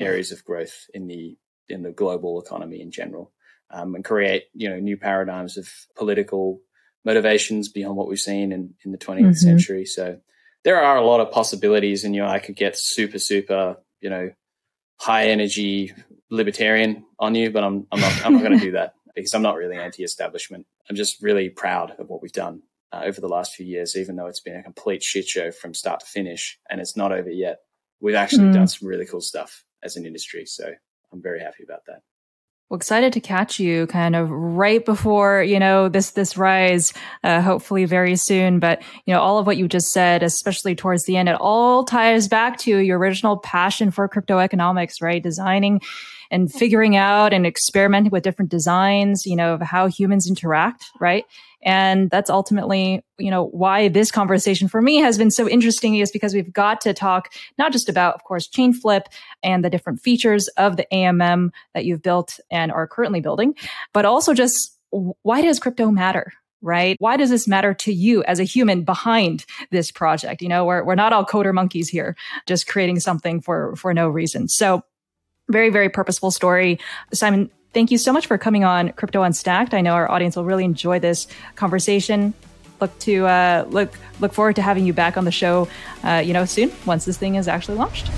areas 0.00 0.32
of 0.32 0.46
growth 0.46 0.86
in 0.94 1.08
the 1.08 1.36
in 1.68 1.82
the 1.82 1.92
global 1.92 2.40
economy 2.40 2.80
in 2.80 2.90
general 2.90 3.32
um, 3.70 3.94
and 3.94 4.04
create 4.04 4.44
you 4.54 4.68
know 4.68 4.78
new 4.78 4.96
paradigms 4.96 5.56
of 5.56 5.68
political 5.96 6.60
motivations 7.04 7.68
beyond 7.68 7.96
what 7.96 8.08
we've 8.08 8.18
seen 8.18 8.52
in, 8.52 8.74
in 8.84 8.92
the 8.92 8.98
20th 8.98 9.20
mm-hmm. 9.20 9.32
century. 9.32 9.84
So 9.84 10.18
there 10.64 10.82
are 10.82 10.96
a 10.96 11.04
lot 11.04 11.20
of 11.20 11.30
possibilities, 11.30 12.04
and 12.04 12.14
you 12.14 12.22
know, 12.22 12.28
I 12.28 12.38
could 12.38 12.56
get 12.56 12.78
super, 12.78 13.18
super, 13.18 13.76
you 14.00 14.10
know, 14.10 14.30
high 14.98 15.28
energy 15.28 15.92
libertarian 16.30 17.04
on 17.18 17.34
you, 17.34 17.50
but 17.50 17.64
I'm 17.64 17.86
I'm 17.92 18.00
not 18.00 18.26
I'm 18.26 18.32
not 18.34 18.42
going 18.42 18.58
to 18.58 18.64
do 18.64 18.72
that 18.72 18.94
because 19.14 19.34
I'm 19.34 19.42
not 19.42 19.56
really 19.56 19.76
anti-establishment. 19.76 20.66
I'm 20.88 20.96
just 20.96 21.22
really 21.22 21.50
proud 21.50 21.94
of 21.98 22.08
what 22.08 22.22
we've 22.22 22.32
done 22.32 22.62
uh, 22.92 23.02
over 23.04 23.20
the 23.20 23.28
last 23.28 23.54
few 23.54 23.66
years, 23.66 23.96
even 23.96 24.16
though 24.16 24.26
it's 24.26 24.40
been 24.40 24.56
a 24.56 24.62
complete 24.62 25.02
shit 25.02 25.26
show 25.26 25.50
from 25.50 25.74
start 25.74 26.00
to 26.00 26.06
finish, 26.06 26.58
and 26.70 26.80
it's 26.80 26.96
not 26.96 27.12
over 27.12 27.30
yet. 27.30 27.58
We've 28.00 28.14
actually 28.14 28.48
mm. 28.48 28.54
done 28.54 28.68
some 28.68 28.88
really 28.88 29.06
cool 29.06 29.20
stuff 29.20 29.64
as 29.82 29.96
an 29.96 30.06
industry, 30.06 30.46
so 30.46 30.72
I'm 31.14 31.22
very 31.22 31.40
happy 31.40 31.62
about 31.62 31.86
that. 31.86 32.00
Well, 32.68 32.76
excited 32.76 33.12
to 33.12 33.20
catch 33.20 33.60
you 33.60 33.86
kind 33.86 34.16
of 34.16 34.28
right 34.30 34.84
before, 34.84 35.42
you 35.42 35.60
know, 35.60 35.88
this, 35.88 36.12
this 36.12 36.36
rise, 36.36 36.92
uh, 37.22 37.40
hopefully 37.40 37.84
very 37.84 38.16
soon. 38.16 38.58
But, 38.58 38.82
you 39.06 39.14
know, 39.14 39.20
all 39.20 39.38
of 39.38 39.46
what 39.46 39.58
you 39.58 39.68
just 39.68 39.92
said, 39.92 40.22
especially 40.22 40.74
towards 40.74 41.04
the 41.04 41.16
end, 41.16 41.28
it 41.28 41.36
all 41.38 41.84
ties 41.84 42.26
back 42.26 42.58
to 42.60 42.78
your 42.78 42.98
original 42.98 43.36
passion 43.36 43.90
for 43.90 44.08
crypto 44.08 44.38
economics, 44.38 45.00
right? 45.00 45.22
Designing 45.22 45.82
and 46.34 46.52
figuring 46.52 46.96
out 46.96 47.32
and 47.32 47.46
experimenting 47.46 48.10
with 48.10 48.24
different 48.24 48.50
designs, 48.50 49.24
you 49.24 49.36
know, 49.36 49.54
of 49.54 49.62
how 49.62 49.86
humans 49.86 50.28
interact, 50.28 50.90
right? 50.98 51.24
And 51.62 52.10
that's 52.10 52.28
ultimately, 52.28 53.04
you 53.18 53.30
know, 53.30 53.44
why 53.44 53.86
this 53.86 54.10
conversation 54.10 54.66
for 54.66 54.82
me 54.82 54.96
has 54.96 55.16
been 55.16 55.30
so 55.30 55.48
interesting 55.48 55.94
is 55.94 56.10
because 56.10 56.34
we've 56.34 56.52
got 56.52 56.80
to 56.80 56.92
talk 56.92 57.32
not 57.56 57.70
just 57.70 57.88
about, 57.88 58.16
of 58.16 58.24
course, 58.24 58.48
Chainflip 58.48 59.02
and 59.44 59.64
the 59.64 59.70
different 59.70 60.00
features 60.00 60.48
of 60.56 60.76
the 60.76 60.88
AMM 60.92 61.50
that 61.72 61.84
you've 61.84 62.02
built 62.02 62.40
and 62.50 62.72
are 62.72 62.88
currently 62.88 63.20
building, 63.20 63.54
but 63.92 64.04
also 64.04 64.34
just 64.34 64.76
why 64.90 65.40
does 65.40 65.60
crypto 65.60 65.92
matter? 65.92 66.32
right? 66.62 66.96
Why 66.98 67.18
does 67.18 67.28
this 67.28 67.46
matter 67.46 67.74
to 67.74 67.92
you 67.92 68.24
as 68.24 68.40
a 68.40 68.44
human 68.44 68.84
behind 68.84 69.44
this 69.70 69.90
project? 69.90 70.40
You 70.40 70.48
know, 70.48 70.64
we're, 70.64 70.82
we're 70.82 70.94
not 70.94 71.12
all 71.12 71.26
coder 71.26 71.52
monkeys 71.52 71.90
here, 71.90 72.16
just 72.46 72.66
creating 72.66 73.00
something 73.00 73.42
for, 73.42 73.76
for 73.76 73.92
no 73.92 74.08
reason. 74.08 74.48
So 74.48 74.82
very, 75.48 75.70
very 75.70 75.88
purposeful 75.88 76.30
story. 76.30 76.78
Simon, 77.12 77.50
thank 77.72 77.90
you 77.90 77.98
so 77.98 78.12
much 78.12 78.26
for 78.26 78.38
coming 78.38 78.64
on 78.64 78.92
Crypto 78.92 79.22
Unstacked. 79.22 79.74
I 79.74 79.80
know 79.80 79.92
our 79.92 80.10
audience 80.10 80.36
will 80.36 80.44
really 80.44 80.64
enjoy 80.64 80.98
this 80.98 81.26
conversation. 81.56 82.34
Look 82.80 82.98
to 83.00 83.26
uh, 83.26 83.66
look 83.68 83.98
look 84.20 84.32
forward 84.32 84.56
to 84.56 84.62
having 84.62 84.84
you 84.84 84.92
back 84.92 85.16
on 85.16 85.24
the 85.24 85.30
show, 85.30 85.68
uh, 86.02 86.22
you 86.24 86.32
know, 86.32 86.44
soon 86.44 86.72
once 86.86 87.04
this 87.04 87.16
thing 87.16 87.36
is 87.36 87.48
actually 87.48 87.76
launched. 87.76 88.10